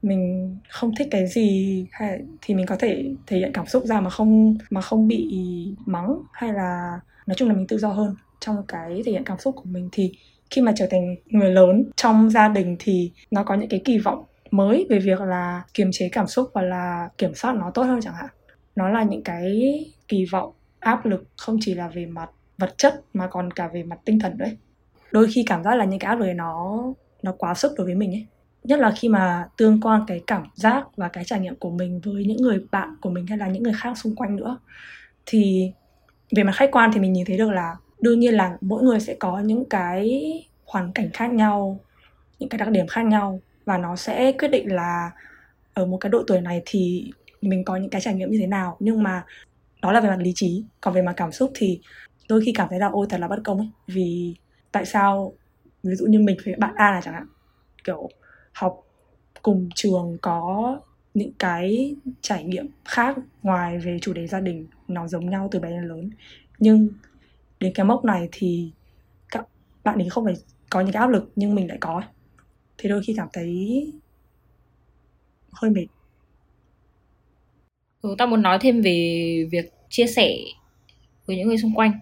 mình 0.02 0.56
không 0.68 0.94
thích 0.94 1.08
cái 1.10 1.26
gì 1.26 1.86
hay 1.90 2.20
thì 2.40 2.54
mình 2.54 2.66
có 2.66 2.76
thể 2.76 3.14
thể 3.26 3.38
hiện 3.38 3.52
cảm 3.52 3.66
xúc 3.66 3.84
ra 3.84 4.00
mà 4.00 4.10
không 4.10 4.58
mà 4.70 4.80
không 4.80 5.08
bị 5.08 5.28
mắng 5.86 6.18
hay 6.32 6.52
là 6.52 7.00
nói 7.26 7.34
chung 7.34 7.48
là 7.48 7.54
mình 7.54 7.66
tự 7.66 7.78
do 7.78 7.88
hơn 7.88 8.14
trong 8.40 8.56
cái 8.68 9.02
thể 9.06 9.12
hiện 9.12 9.24
cảm 9.24 9.38
xúc 9.38 9.54
của 9.56 9.64
mình. 9.64 9.88
Thì 9.92 10.12
khi 10.50 10.62
mà 10.62 10.72
trở 10.76 10.86
thành 10.90 11.16
người 11.26 11.50
lớn 11.50 11.90
trong 11.96 12.30
gia 12.30 12.48
đình 12.48 12.76
thì 12.78 13.12
nó 13.30 13.44
có 13.44 13.54
những 13.54 13.68
cái 13.68 13.82
kỳ 13.84 13.98
vọng 13.98 14.24
mới 14.50 14.86
về 14.90 14.98
việc 14.98 15.20
là 15.20 15.62
kiềm 15.74 15.90
chế 15.92 16.08
cảm 16.12 16.26
xúc 16.26 16.50
và 16.54 16.62
là 16.62 17.08
kiểm 17.18 17.34
soát 17.34 17.54
nó 17.54 17.70
tốt 17.70 17.82
hơn 17.82 18.00
chẳng 18.02 18.14
hạn. 18.14 18.30
Nó 18.76 18.88
là 18.88 19.02
những 19.02 19.22
cái 19.22 19.74
kỳ 20.08 20.24
vọng, 20.24 20.52
áp 20.80 21.06
lực 21.06 21.24
không 21.36 21.58
chỉ 21.60 21.74
là 21.74 21.88
về 21.88 22.06
mặt 22.06 22.30
vật 22.58 22.74
chất 22.78 23.02
mà 23.14 23.26
còn 23.26 23.50
cả 23.50 23.68
về 23.68 23.82
mặt 23.82 23.98
tinh 24.04 24.18
thần 24.18 24.38
đấy. 24.38 24.56
Đôi 25.12 25.26
khi 25.32 25.44
cảm 25.46 25.62
giác 25.64 25.74
là 25.74 25.84
những 25.84 25.98
cái 25.98 26.08
áp 26.08 26.14
lực 26.14 26.32
nó 26.34 26.82
nó 27.22 27.32
quá 27.38 27.54
sức 27.54 27.72
đối 27.76 27.84
với 27.84 27.94
mình 27.94 28.12
ấy 28.12 28.26
nhất 28.64 28.78
là 28.78 28.92
khi 28.96 29.08
mà 29.08 29.48
tương 29.56 29.80
quan 29.80 30.04
cái 30.06 30.20
cảm 30.26 30.42
giác 30.54 30.84
và 30.96 31.08
cái 31.08 31.24
trải 31.24 31.40
nghiệm 31.40 31.56
của 31.56 31.70
mình 31.70 32.00
với 32.04 32.24
những 32.24 32.42
người 32.42 32.60
bạn 32.70 32.96
của 33.00 33.10
mình 33.10 33.26
hay 33.26 33.38
là 33.38 33.48
những 33.48 33.62
người 33.62 33.72
khác 33.76 33.98
xung 33.98 34.16
quanh 34.16 34.36
nữa. 34.36 34.58
Thì 35.26 35.72
về 36.36 36.42
mặt 36.42 36.52
khách 36.54 36.70
quan 36.72 36.90
thì 36.94 37.00
mình 37.00 37.12
nhìn 37.12 37.26
thấy 37.26 37.38
được 37.38 37.50
là 37.50 37.76
đương 38.00 38.20
nhiên 38.20 38.34
là 38.34 38.56
mỗi 38.60 38.82
người 38.82 39.00
sẽ 39.00 39.14
có 39.14 39.40
những 39.40 39.64
cái 39.64 40.32
hoàn 40.66 40.92
cảnh 40.92 41.10
khác 41.12 41.32
nhau, 41.32 41.80
những 42.38 42.48
cái 42.48 42.58
đặc 42.58 42.68
điểm 42.68 42.86
khác 42.86 43.02
nhau 43.02 43.40
và 43.64 43.78
nó 43.78 43.96
sẽ 43.96 44.32
quyết 44.32 44.48
định 44.48 44.74
là 44.74 45.10
ở 45.74 45.86
một 45.86 45.96
cái 45.96 46.10
độ 46.10 46.22
tuổi 46.26 46.40
này 46.40 46.62
thì 46.66 47.10
mình 47.40 47.64
có 47.64 47.76
những 47.76 47.90
cái 47.90 48.00
trải 48.00 48.14
nghiệm 48.14 48.30
như 48.30 48.38
thế 48.40 48.46
nào. 48.46 48.76
Nhưng 48.80 49.02
mà 49.02 49.24
đó 49.82 49.92
là 49.92 50.00
về 50.00 50.08
mặt 50.08 50.18
lý 50.20 50.32
trí, 50.34 50.64
còn 50.80 50.94
về 50.94 51.02
mặt 51.02 51.12
cảm 51.16 51.32
xúc 51.32 51.50
thì 51.54 51.80
đôi 52.28 52.40
khi 52.44 52.52
cảm 52.52 52.68
thấy 52.70 52.78
là, 52.78 52.88
ôi, 52.92 53.06
thật 53.10 53.20
là 53.20 53.28
bất 53.28 53.38
công 53.44 53.58
ấy. 53.58 53.68
Vì 53.86 54.34
tại 54.72 54.86
sao, 54.86 55.32
ví 55.82 55.94
dụ 55.94 56.06
như 56.06 56.18
mình 56.18 56.36
với 56.44 56.54
bạn 56.58 56.74
A 56.76 56.90
là 56.90 57.00
chẳng 57.00 57.14
hạn, 57.14 57.26
kiểu 57.84 58.08
học 58.52 58.86
cùng 59.42 59.68
trường 59.74 60.18
có 60.22 60.80
những 61.14 61.32
cái 61.38 61.96
trải 62.20 62.44
nghiệm 62.44 62.66
khác 62.84 63.16
ngoài 63.42 63.78
về 63.78 63.98
chủ 64.02 64.12
đề 64.12 64.26
gia 64.26 64.40
đình 64.40 64.66
nó 64.88 65.08
giống 65.08 65.30
nhau 65.30 65.48
từ 65.50 65.60
bé 65.60 65.70
đến 65.70 65.88
lớn. 65.88 66.10
Nhưng 66.58 66.88
đến 67.60 67.72
cái 67.74 67.86
mốc 67.86 68.04
này 68.04 68.28
thì 68.32 68.70
các 69.30 69.46
bạn 69.84 69.98
ấy 69.98 70.08
không 70.08 70.24
phải 70.24 70.34
có 70.70 70.80
những 70.80 70.92
cái 70.92 71.00
áp 71.00 71.10
lực 71.10 71.32
nhưng 71.36 71.54
mình 71.54 71.68
lại 71.68 71.78
có 71.80 72.02
thì 72.78 72.88
đôi 72.88 73.02
khi 73.06 73.14
cảm 73.16 73.28
thấy 73.32 73.92
hơi 75.52 75.70
mệt. 75.70 75.86
Ừ, 78.02 78.14
tao 78.18 78.28
muốn 78.28 78.42
nói 78.42 78.58
thêm 78.60 78.80
về 78.80 79.48
việc 79.50 79.72
chia 79.88 80.06
sẻ 80.06 80.36
với 81.26 81.36
những 81.36 81.48
người 81.48 81.58
xung 81.58 81.74
quanh. 81.74 81.92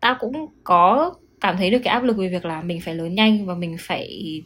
Tao 0.00 0.16
cũng 0.20 0.46
có 0.64 1.14
cảm 1.40 1.56
thấy 1.56 1.70
được 1.70 1.78
cái 1.84 1.92
áp 1.92 2.02
lực 2.02 2.16
về 2.16 2.28
việc 2.28 2.44
là 2.44 2.62
mình 2.62 2.80
phải 2.80 2.94
lớn 2.94 3.14
nhanh 3.14 3.46
và 3.46 3.54
mình 3.54 3.76
phải 3.80 4.42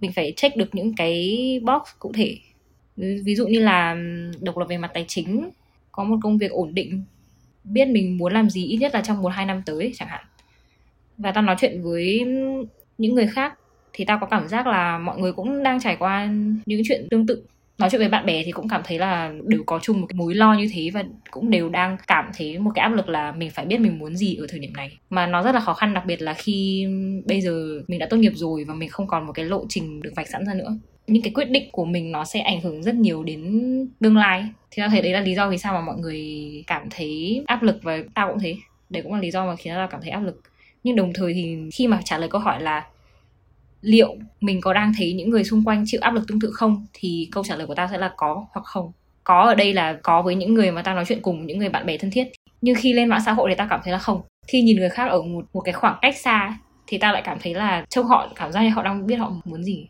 mình 0.00 0.12
phải 0.12 0.32
check 0.36 0.56
được 0.56 0.74
những 0.74 0.94
cái 0.96 1.60
box 1.62 1.82
cụ 1.98 2.12
thể. 2.14 2.38
Ví 2.96 3.34
dụ 3.34 3.46
như 3.46 3.60
là 3.60 3.96
độc 4.40 4.58
lập 4.58 4.66
về 4.68 4.78
mặt 4.78 4.90
tài 4.94 5.04
chính, 5.08 5.50
có 5.92 6.04
một 6.04 6.16
công 6.22 6.38
việc 6.38 6.50
ổn 6.50 6.74
định, 6.74 7.02
biết 7.64 7.88
mình 7.88 8.16
muốn 8.16 8.32
làm 8.32 8.50
gì 8.50 8.64
ít 8.64 8.76
nhất 8.76 8.94
là 8.94 9.00
trong 9.00 9.22
một, 9.22 9.28
hai 9.28 9.46
năm 9.46 9.62
tới 9.66 9.92
chẳng 9.94 10.08
hạn. 10.08 10.24
Và 11.18 11.32
tao 11.32 11.42
nói 11.42 11.56
chuyện 11.58 11.82
với 11.82 12.24
những 12.98 13.14
người 13.14 13.26
khác 13.26 13.58
thì 13.92 14.04
tao 14.04 14.18
có 14.20 14.26
cảm 14.26 14.48
giác 14.48 14.66
là 14.66 14.98
mọi 14.98 15.18
người 15.18 15.32
cũng 15.32 15.62
đang 15.62 15.80
trải 15.80 15.96
qua 15.96 16.26
những 16.66 16.82
chuyện 16.88 17.06
tương 17.10 17.26
tự 17.26 17.42
nói 17.78 17.90
chuyện 17.90 17.98
với 17.98 18.08
bạn 18.08 18.26
bè 18.26 18.42
thì 18.44 18.52
cũng 18.52 18.68
cảm 18.68 18.82
thấy 18.84 18.98
là 18.98 19.32
đều 19.44 19.62
có 19.66 19.78
chung 19.82 20.00
một 20.00 20.06
cái 20.08 20.16
mối 20.16 20.34
lo 20.34 20.54
như 20.54 20.68
thế 20.72 20.90
và 20.94 21.04
cũng 21.30 21.50
đều 21.50 21.68
đang 21.68 21.96
cảm 22.06 22.30
thấy 22.36 22.58
một 22.58 22.70
cái 22.74 22.82
áp 22.82 22.88
lực 22.88 23.08
là 23.08 23.32
mình 23.32 23.50
phải 23.50 23.64
biết 23.64 23.80
mình 23.80 23.98
muốn 23.98 24.16
gì 24.16 24.36
ở 24.36 24.46
thời 24.48 24.58
điểm 24.60 24.72
này. 24.76 24.98
Mà 25.10 25.26
nó 25.26 25.42
rất 25.42 25.54
là 25.54 25.60
khó 25.60 25.74
khăn, 25.74 25.94
đặc 25.94 26.06
biệt 26.06 26.22
là 26.22 26.34
khi 26.34 26.86
bây 27.26 27.40
giờ 27.40 27.82
mình 27.88 27.98
đã 27.98 28.06
tốt 28.10 28.16
nghiệp 28.16 28.32
rồi 28.34 28.64
và 28.64 28.74
mình 28.74 28.88
không 28.88 29.06
còn 29.06 29.26
một 29.26 29.32
cái 29.32 29.44
lộ 29.44 29.66
trình 29.68 30.00
được 30.02 30.12
vạch 30.16 30.28
sẵn 30.28 30.46
ra 30.46 30.54
nữa. 30.54 30.78
Những 31.06 31.22
cái 31.22 31.32
quyết 31.32 31.50
định 31.50 31.68
của 31.72 31.84
mình 31.84 32.12
nó 32.12 32.24
sẽ 32.24 32.40
ảnh 32.40 32.60
hưởng 32.60 32.82
rất 32.82 32.94
nhiều 32.94 33.24
đến 33.24 33.62
tương 34.00 34.16
lai. 34.16 34.44
Thì 34.70 34.80
tao 34.80 34.88
thấy 34.88 35.02
đấy 35.02 35.12
là 35.12 35.20
lý 35.20 35.34
do 35.34 35.50
vì 35.50 35.58
sao 35.58 35.72
mà 35.74 35.80
mọi 35.80 35.96
người 35.98 36.24
cảm 36.66 36.82
thấy 36.90 37.42
áp 37.46 37.62
lực 37.62 37.78
và 37.82 37.98
tao 38.14 38.28
cũng 38.28 38.38
thế. 38.38 38.56
Đấy 38.90 39.02
cũng 39.02 39.14
là 39.14 39.20
lý 39.20 39.30
do 39.30 39.46
mà 39.46 39.56
khiến 39.56 39.74
tao 39.74 39.88
cảm 39.88 40.00
thấy 40.00 40.10
áp 40.10 40.20
lực. 40.20 40.42
Nhưng 40.84 40.96
đồng 40.96 41.12
thời 41.12 41.34
thì 41.34 41.56
khi 41.74 41.86
mà 41.86 42.00
trả 42.04 42.18
lời 42.18 42.28
câu 42.28 42.40
hỏi 42.40 42.62
là 42.62 42.86
liệu 43.80 44.16
mình 44.40 44.60
có 44.60 44.72
đang 44.72 44.92
thấy 44.98 45.12
những 45.12 45.30
người 45.30 45.44
xung 45.44 45.64
quanh 45.64 45.84
chịu 45.86 46.00
áp 46.02 46.10
lực 46.10 46.28
tương 46.28 46.40
tự 46.40 46.50
không, 46.52 46.86
thì 46.92 47.28
câu 47.32 47.44
trả 47.44 47.56
lời 47.56 47.66
của 47.66 47.74
tao 47.74 47.88
sẽ 47.90 47.98
là 47.98 48.12
có 48.16 48.46
hoặc 48.52 48.62
không. 48.64 48.92
Có 49.24 49.42
ở 49.42 49.54
đây 49.54 49.74
là 49.74 49.98
có 50.02 50.22
với 50.22 50.34
những 50.34 50.54
người 50.54 50.70
mà 50.70 50.82
tao 50.82 50.94
nói 50.94 51.04
chuyện 51.08 51.22
cùng, 51.22 51.46
những 51.46 51.58
người 51.58 51.68
bạn 51.68 51.86
bè 51.86 51.96
thân 51.96 52.10
thiết. 52.10 52.28
Nhưng 52.60 52.74
khi 52.78 52.92
lên 52.92 53.08
mạng 53.08 53.22
xã 53.26 53.32
hội 53.32 53.50
thì 53.50 53.54
tao 53.58 53.66
cảm 53.70 53.80
thấy 53.84 53.92
là 53.92 53.98
không. 53.98 54.22
Khi 54.46 54.62
nhìn 54.62 54.76
người 54.76 54.88
khác 54.88 55.10
ở 55.10 55.22
một 55.22 55.44
một 55.52 55.60
cái 55.60 55.72
khoảng 55.72 55.98
cách 56.02 56.16
xa 56.16 56.58
thì 56.86 56.98
tao 56.98 57.12
lại 57.12 57.22
cảm 57.24 57.38
thấy 57.40 57.54
là 57.54 57.84
trông 57.88 58.06
họ, 58.06 58.32
cảm 58.36 58.52
giác 58.52 58.62
như 58.62 58.68
họ 58.68 58.82
đang 58.82 59.06
biết 59.06 59.16
họ 59.16 59.32
muốn 59.44 59.64
gì. 59.64 59.88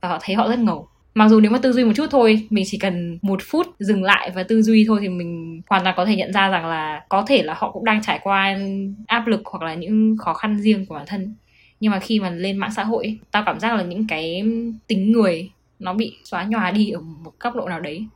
Và 0.00 0.08
họ 0.08 0.18
thấy 0.22 0.36
họ 0.36 0.48
rất 0.48 0.58
ngầu. 0.58 0.88
Mặc 1.14 1.28
dù 1.28 1.40
nếu 1.40 1.50
mà 1.50 1.58
tư 1.58 1.72
duy 1.72 1.84
một 1.84 1.92
chút 1.96 2.06
thôi, 2.10 2.46
mình 2.50 2.64
chỉ 2.66 2.78
cần 2.78 3.18
một 3.22 3.40
phút 3.44 3.66
dừng 3.78 4.02
lại 4.02 4.30
và 4.34 4.42
tư 4.42 4.62
duy 4.62 4.84
thôi 4.88 4.98
thì 5.02 5.08
mình 5.08 5.62
hoàn 5.68 5.84
toàn 5.84 5.94
có 5.96 6.04
thể 6.04 6.16
nhận 6.16 6.32
ra 6.32 6.48
rằng 6.48 6.66
là 6.66 7.02
có 7.08 7.24
thể 7.28 7.42
là 7.42 7.54
họ 7.56 7.70
cũng 7.70 7.84
đang 7.84 8.02
trải 8.02 8.20
qua 8.22 8.58
áp 9.06 9.26
lực 9.26 9.40
hoặc 9.44 9.62
là 9.62 9.74
những 9.74 10.16
khó 10.18 10.34
khăn 10.34 10.60
riêng 10.60 10.86
của 10.86 10.94
bản 10.94 11.04
thân 11.06 11.34
nhưng 11.80 11.92
mà 11.92 11.98
khi 11.98 12.20
mà 12.20 12.30
lên 12.30 12.56
mạng 12.56 12.72
xã 12.76 12.84
hội 12.84 13.18
tao 13.30 13.42
cảm 13.46 13.60
giác 13.60 13.74
là 13.76 13.82
những 13.82 14.06
cái 14.06 14.42
tính 14.86 15.12
người 15.12 15.50
nó 15.78 15.94
bị 15.94 16.16
xóa 16.24 16.44
nhòa 16.44 16.70
đi 16.70 16.90
ở 16.90 17.00
một 17.00 17.32
cấp 17.38 17.54
độ 17.56 17.68
nào 17.68 17.80
đấy. 17.80 18.06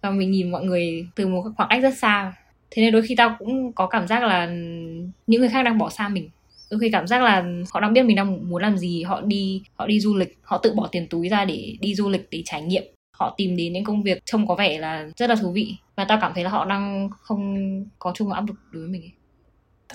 Và 0.00 0.10
mình 0.10 0.30
nhìn 0.30 0.50
mọi 0.50 0.64
người 0.64 1.06
từ 1.14 1.26
một 1.26 1.44
khoảng 1.56 1.68
cách 1.68 1.82
rất 1.82 1.98
xa. 1.98 2.32
Thế 2.70 2.82
nên 2.82 2.92
đôi 2.92 3.02
khi 3.02 3.14
tao 3.14 3.36
cũng 3.38 3.72
có 3.72 3.86
cảm 3.86 4.06
giác 4.06 4.22
là 4.22 4.46
những 5.26 5.40
người 5.40 5.48
khác 5.48 5.62
đang 5.62 5.78
bỏ 5.78 5.90
xa 5.90 6.08
mình. 6.08 6.30
Đôi 6.70 6.80
khi 6.80 6.90
cảm 6.90 7.06
giác 7.06 7.22
là 7.22 7.44
họ 7.70 7.80
đang 7.80 7.92
biết 7.92 8.02
mình 8.02 8.16
đang 8.16 8.50
muốn 8.50 8.62
làm 8.62 8.78
gì, 8.78 9.02
họ 9.02 9.20
đi 9.20 9.62
họ 9.74 9.86
đi 9.86 10.00
du 10.00 10.16
lịch, 10.16 10.38
họ 10.42 10.58
tự 10.58 10.72
bỏ 10.74 10.88
tiền 10.92 11.06
túi 11.08 11.28
ra 11.28 11.44
để 11.44 11.76
đi 11.80 11.94
du 11.94 12.08
lịch, 12.08 12.26
để 12.30 12.42
trải 12.44 12.62
nghiệm. 12.62 12.82
Họ 13.18 13.34
tìm 13.36 13.56
đến 13.56 13.72
những 13.72 13.84
công 13.84 14.02
việc 14.02 14.22
trông 14.24 14.46
có 14.46 14.54
vẻ 14.54 14.78
là 14.78 15.08
rất 15.16 15.30
là 15.30 15.36
thú 15.36 15.52
vị. 15.52 15.74
Và 15.96 16.04
tao 16.04 16.18
cảm 16.20 16.32
thấy 16.34 16.44
là 16.44 16.50
họ 16.50 16.64
đang 16.64 17.10
không 17.10 17.56
có 17.98 18.12
chung 18.14 18.32
áp 18.32 18.46
lực 18.46 18.56
đối 18.70 18.82
với 18.82 18.90
mình 18.90 19.02
ấy 19.02 19.12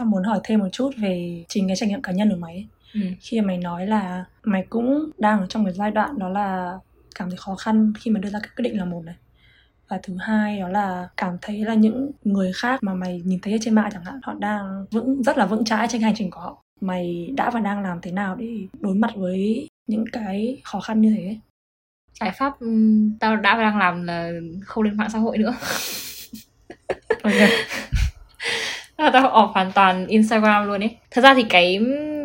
tao 0.02 0.06
muốn 0.06 0.24
hỏi 0.24 0.40
thêm 0.44 0.60
một 0.60 0.68
chút 0.72 0.92
về 0.98 1.44
chính 1.48 1.68
cái 1.68 1.76
trải 1.76 1.90
nghiệm 1.90 2.02
cá 2.02 2.12
nhân 2.12 2.30
của 2.30 2.38
mày 2.38 2.54
ấy. 2.54 2.68
Ừ. 2.94 3.00
khi 3.20 3.42
mà 3.42 3.48
mày 3.48 3.58
nói 3.58 3.88
là 3.88 4.26
mày 4.44 4.66
cũng 4.70 5.12
đang 5.18 5.40
ở 5.40 5.48
trong 5.48 5.64
một 5.64 5.70
giai 5.74 5.92
đoạn 5.92 6.20
đó 6.20 6.30
là 6.30 6.80
cảm 7.16 7.30
thấy 7.30 7.38
khó 7.38 7.56
khăn 7.56 7.94
khi 8.00 8.12
mà 8.12 8.20
đưa 8.20 8.30
ra 8.30 8.40
các 8.44 8.56
quyết 8.56 8.64
định 8.64 8.78
là 8.78 8.86
một 8.86 9.02
này 9.06 9.16
và 9.90 10.00
thứ 10.04 10.18
hai 10.20 10.60
đó 10.60 10.68
là 10.68 11.10
cảm 11.18 11.38
thấy 11.42 11.66
là 11.66 11.74
những 11.74 12.12
người 12.24 12.52
khác 12.54 12.84
mà 12.84 12.94
mày 12.94 13.22
nhìn 13.26 13.40
thấy 13.40 13.58
trên 13.62 13.76
mạng 13.76 13.90
chẳng 13.94 14.04
hạn 14.06 14.20
họ 14.24 14.34
đang 14.34 14.86
vững 14.92 15.24
rất 15.24 15.38
là 15.38 15.46
vững 15.46 15.66
chãi 15.66 15.88
trên 15.88 16.02
hành 16.02 16.14
trình 16.16 16.32
của 16.32 16.40
họ 16.40 16.64
mày 16.82 17.34
đã 17.36 17.50
và 17.50 17.60
đang 17.60 17.82
làm 17.82 18.02
thế 18.02 18.12
nào 18.12 18.36
để 18.36 18.68
đối 18.80 18.96
mặt 18.96 19.12
với 19.16 19.68
những 19.88 20.06
cái 20.12 20.62
khó 20.64 20.80
khăn 20.80 21.02
như 21.02 21.16
thế 21.18 21.38
giải 22.20 22.32
pháp 22.38 22.54
tao 23.20 23.36
đã 23.36 23.58
và 23.58 23.64
đang 23.64 23.78
làm 23.78 24.04
là 24.04 24.32
không 24.66 24.84
lên 24.84 24.98
mạng 24.98 25.10
xã 25.14 25.20
hội 25.20 25.38
nữa 25.38 25.54
okay. 27.24 27.50
tao 29.10 29.24
off 29.24 29.52
hoàn 29.52 29.72
toàn 29.72 30.08
Instagram 30.08 30.68
luôn 30.68 30.84
ấy 30.84 30.96
thật 31.12 31.22
ra 31.22 31.34
thì 31.34 31.44
cái 31.44 31.80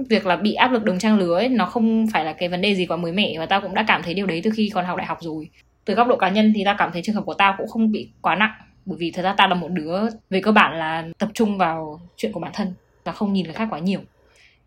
việc 0.09 0.27
là 0.27 0.37
bị 0.37 0.55
áp 0.55 0.73
lực 0.73 0.85
đồng 0.85 0.99
trang 0.99 1.19
lứa 1.19 1.35
ấy, 1.35 1.49
nó 1.49 1.67
không 1.67 2.07
phải 2.13 2.25
là 2.25 2.33
cái 2.33 2.49
vấn 2.49 2.61
đề 2.61 2.75
gì 2.75 2.87
quá 2.87 2.97
mới 2.97 3.13
mẻ 3.13 3.35
và 3.39 3.47
tao 3.47 3.61
cũng 3.61 3.75
đã 3.75 3.85
cảm 3.89 4.03
thấy 4.03 4.15
điều 4.15 4.27
đấy 4.27 4.41
từ 4.45 4.51
khi 4.57 4.71
còn 4.75 4.85
học 4.85 4.97
đại 4.97 5.07
học 5.07 5.19
rồi. 5.21 5.49
Từ 5.85 5.95
góc 5.95 6.09
độ 6.09 6.17
cá 6.17 6.29
nhân 6.29 6.53
thì 6.57 6.65
tao 6.65 6.75
cảm 6.79 6.91
thấy 6.93 7.03
trường 7.03 7.15
hợp 7.15 7.23
của 7.27 7.35
tao 7.35 7.55
cũng 7.59 7.69
không 7.69 7.93
bị 7.93 8.09
quá 8.21 8.35
nặng 8.35 8.53
bởi 8.85 8.99
vì 9.01 9.11
thật 9.11 9.23
ra 9.23 9.35
tao 9.37 9.49
là 9.49 9.55
một 9.55 9.69
đứa 9.71 10.01
về 10.31 10.41
cơ 10.41 10.53
bản 10.53 10.79
là 10.79 11.05
tập 11.19 11.29
trung 11.35 11.59
vào 11.59 12.01
chuyện 12.17 12.33
của 12.33 12.41
bản 12.41 12.53
thân 12.55 12.75
và 13.05 13.13
không 13.13 13.33
nhìn 13.33 13.45
người 13.45 13.55
khác 13.55 13.69
quá 13.71 13.79
nhiều. 13.79 14.01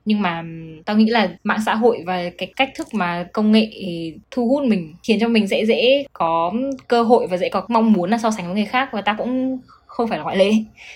Nhưng 0.05 0.21
mà 0.21 0.43
tao 0.85 0.97
nghĩ 0.97 1.05
là 1.05 1.29
mạng 1.43 1.59
xã 1.65 1.75
hội 1.75 2.03
và 2.05 2.29
cái 2.37 2.53
cách 2.55 2.69
thức 2.75 2.87
mà 2.93 3.25
công 3.33 3.51
nghệ 3.51 3.71
thu 4.31 4.47
hút 4.47 4.63
mình 4.63 4.93
khiến 5.03 5.19
cho 5.19 5.27
mình 5.27 5.47
dễ 5.47 5.65
dễ 5.65 6.05
có 6.13 6.53
cơ 6.87 7.03
hội 7.03 7.27
và 7.27 7.37
dễ 7.37 7.49
có 7.49 7.65
mong 7.67 7.93
muốn 7.93 8.09
là 8.09 8.17
so 8.17 8.31
sánh 8.31 8.45
với 8.45 8.55
người 8.55 8.65
khác 8.65 8.89
và 8.91 9.01
tao 9.01 9.15
cũng 9.17 9.59
không 9.99 10.09
phải 10.09 10.17
là 10.17 10.23
ngoại 10.23 10.37
lệ. 10.37 10.51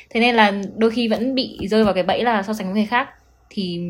Thế 0.10 0.20
nên 0.20 0.36
là 0.36 0.62
đôi 0.78 0.92
khi 0.92 1.08
vẫn 1.08 1.36
bị 1.36 1.58
rơi 1.68 1.84
vào 1.84 1.94
cái 1.94 2.04
bẫy 2.04 2.24
là 2.24 2.44
so 2.44 2.54
sánh 2.54 2.68
với 2.68 2.76
người 2.76 2.86
khác. 2.86 3.10
Thì 3.50 3.82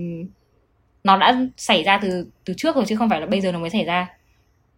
nó 1.04 1.18
đã 1.18 1.46
xảy 1.58 1.84
ra 1.84 2.00
từ 2.02 2.28
từ 2.46 2.54
trước 2.58 2.76
rồi, 2.76 2.86
chứ 2.88 2.96
không 2.96 3.10
phải 3.10 3.22
là 3.22 3.26
bây 3.28 3.42
giờ 3.42 3.52
nó 3.52 3.60
mới 3.60 3.70
xảy 3.70 3.84
ra. 3.84 4.08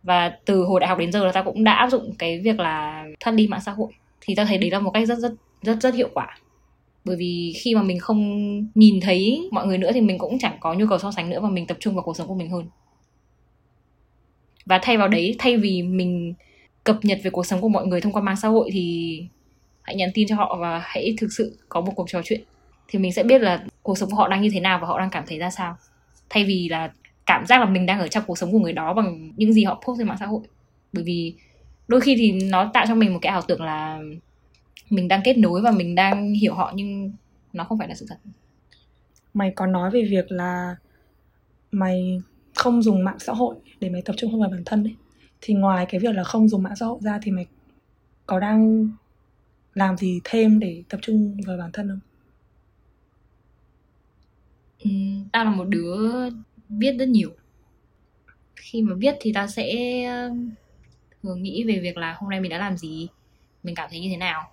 Và 0.03 0.37
từ 0.45 0.63
hồi 0.63 0.79
đại 0.79 0.87
học 0.87 0.97
đến 0.97 1.11
giờ 1.11 1.25
là 1.25 1.31
ta 1.31 1.41
cũng 1.41 1.63
đã 1.63 1.73
áp 1.73 1.89
dụng 1.89 2.15
cái 2.19 2.39
việc 2.39 2.59
là 2.59 3.05
thoát 3.19 3.33
đi 3.33 3.47
mạng 3.47 3.61
xã 3.65 3.71
hội. 3.71 3.91
Thì 4.21 4.35
ta 4.35 4.45
thấy 4.45 4.57
đấy 4.57 4.71
là 4.71 4.79
một 4.79 4.91
cách 4.91 5.07
rất 5.07 5.17
rất 5.19 5.33
rất 5.61 5.81
rất 5.81 5.95
hiệu 5.95 6.09
quả. 6.13 6.37
Bởi 7.05 7.15
vì 7.15 7.53
khi 7.55 7.75
mà 7.75 7.81
mình 7.81 7.99
không 7.99 8.19
nhìn 8.75 9.01
thấy 9.01 9.49
mọi 9.51 9.67
người 9.67 9.77
nữa 9.77 9.91
thì 9.93 10.01
mình 10.01 10.17
cũng 10.17 10.39
chẳng 10.39 10.57
có 10.59 10.73
nhu 10.73 10.85
cầu 10.87 10.99
so 10.99 11.11
sánh 11.11 11.29
nữa 11.29 11.39
và 11.39 11.49
mình 11.49 11.67
tập 11.67 11.77
trung 11.79 11.95
vào 11.95 12.03
cuộc 12.03 12.17
sống 12.17 12.27
của 12.27 12.35
mình 12.35 12.49
hơn. 12.49 12.65
Và 14.65 14.79
thay 14.81 14.97
vào 14.97 15.07
đấy, 15.07 15.35
thay 15.39 15.57
vì 15.57 15.81
mình 15.83 16.33
cập 16.83 16.97
nhật 17.03 17.19
về 17.23 17.31
cuộc 17.31 17.45
sống 17.45 17.61
của 17.61 17.69
mọi 17.69 17.87
người 17.87 18.01
thông 18.01 18.13
qua 18.13 18.21
mạng 18.21 18.35
xã 18.41 18.47
hội 18.47 18.69
thì 18.73 19.27
hãy 19.85 19.95
nhắn 19.95 20.09
tin 20.13 20.27
cho 20.27 20.35
họ 20.35 20.57
và 20.59 20.81
hãy 20.83 21.15
thực 21.17 21.27
sự 21.31 21.57
có 21.69 21.81
một 21.81 21.91
cuộc 21.95 22.09
trò 22.09 22.21
chuyện. 22.23 22.41
Thì 22.87 22.99
mình 22.99 23.13
sẽ 23.13 23.23
biết 23.23 23.41
là 23.41 23.65
cuộc 23.83 23.97
sống 23.97 24.09
của 24.09 24.15
họ 24.15 24.27
đang 24.27 24.41
như 24.41 24.49
thế 24.53 24.59
nào 24.59 24.79
và 24.79 24.87
họ 24.87 24.99
đang 24.99 25.09
cảm 25.09 25.23
thấy 25.27 25.39
ra 25.39 25.49
sao. 25.49 25.77
Thay 26.29 26.45
vì 26.45 26.69
là 26.69 26.91
cảm 27.25 27.45
giác 27.45 27.59
là 27.59 27.65
mình 27.65 27.85
đang 27.85 27.99
ở 27.99 28.07
trong 28.07 28.23
cuộc 28.27 28.37
sống 28.37 28.51
của 28.51 28.59
người 28.59 28.73
đó 28.73 28.93
bằng 28.93 29.31
những 29.37 29.53
gì 29.53 29.63
họ 29.63 29.81
post 29.85 29.97
trên 29.97 30.07
mạng 30.07 30.17
xã 30.19 30.25
hội. 30.25 30.41
Bởi 30.93 31.03
vì 31.03 31.35
đôi 31.87 32.01
khi 32.01 32.15
thì 32.17 32.31
nó 32.31 32.71
tạo 32.73 32.85
cho 32.87 32.95
mình 32.95 33.13
một 33.13 33.19
cái 33.21 33.31
ảo 33.31 33.41
tưởng 33.41 33.61
là 33.61 33.99
mình 34.89 35.07
đang 35.07 35.21
kết 35.23 35.37
nối 35.37 35.61
và 35.61 35.71
mình 35.71 35.95
đang 35.95 36.33
hiểu 36.33 36.53
họ 36.53 36.71
nhưng 36.75 37.11
nó 37.53 37.63
không 37.63 37.79
phải 37.79 37.87
là 37.87 37.95
sự 37.95 38.05
thật. 38.09 38.17
Mày 39.33 39.51
có 39.55 39.65
nói 39.65 39.91
về 39.91 40.03
việc 40.09 40.31
là 40.31 40.75
mày 41.71 42.21
không 42.55 42.81
dùng 42.81 43.03
mạng 43.03 43.19
xã 43.19 43.33
hội 43.33 43.55
để 43.79 43.89
mày 43.89 44.01
tập 44.01 44.15
trung 44.17 44.41
vào 44.41 44.49
bản 44.49 44.63
thân 44.65 44.83
đấy 44.83 44.95
thì 45.41 45.53
ngoài 45.53 45.85
cái 45.89 45.99
việc 45.99 46.15
là 46.15 46.23
không 46.23 46.49
dùng 46.49 46.63
mạng 46.63 46.75
xã 46.79 46.85
hội 46.85 46.97
ra 47.01 47.19
thì 47.23 47.31
mày 47.31 47.45
có 48.25 48.39
đang 48.39 48.89
làm 49.75 49.98
gì 49.98 50.22
thêm 50.24 50.60
để 50.60 50.84
tập 50.89 51.00
trung 51.03 51.38
vào 51.48 51.58
bản 51.58 51.72
thân 51.74 51.89
không? 51.89 52.00
Ừ, 54.79 54.89
tao 55.32 55.46
là 55.46 55.51
một 55.51 55.65
đứa 55.70 56.29
biết 56.70 56.96
rất 57.00 57.08
nhiều. 57.10 57.32
Khi 58.55 58.82
mà 58.82 58.96
viết 58.96 59.15
thì 59.20 59.32
tao 59.34 59.48
sẽ 59.48 59.74
thường 61.24 61.44
nghĩ 61.44 61.63
về 61.63 61.79
việc 61.79 61.98
là 61.98 62.15
hôm 62.20 62.29
nay 62.29 62.41
mình 62.41 62.51
đã 62.51 62.58
làm 62.58 62.77
gì 62.77 63.08
mình 63.63 63.75
cảm 63.75 63.89
thấy 63.91 64.00
như 64.00 64.10
thế 64.10 64.17
nào. 64.17 64.44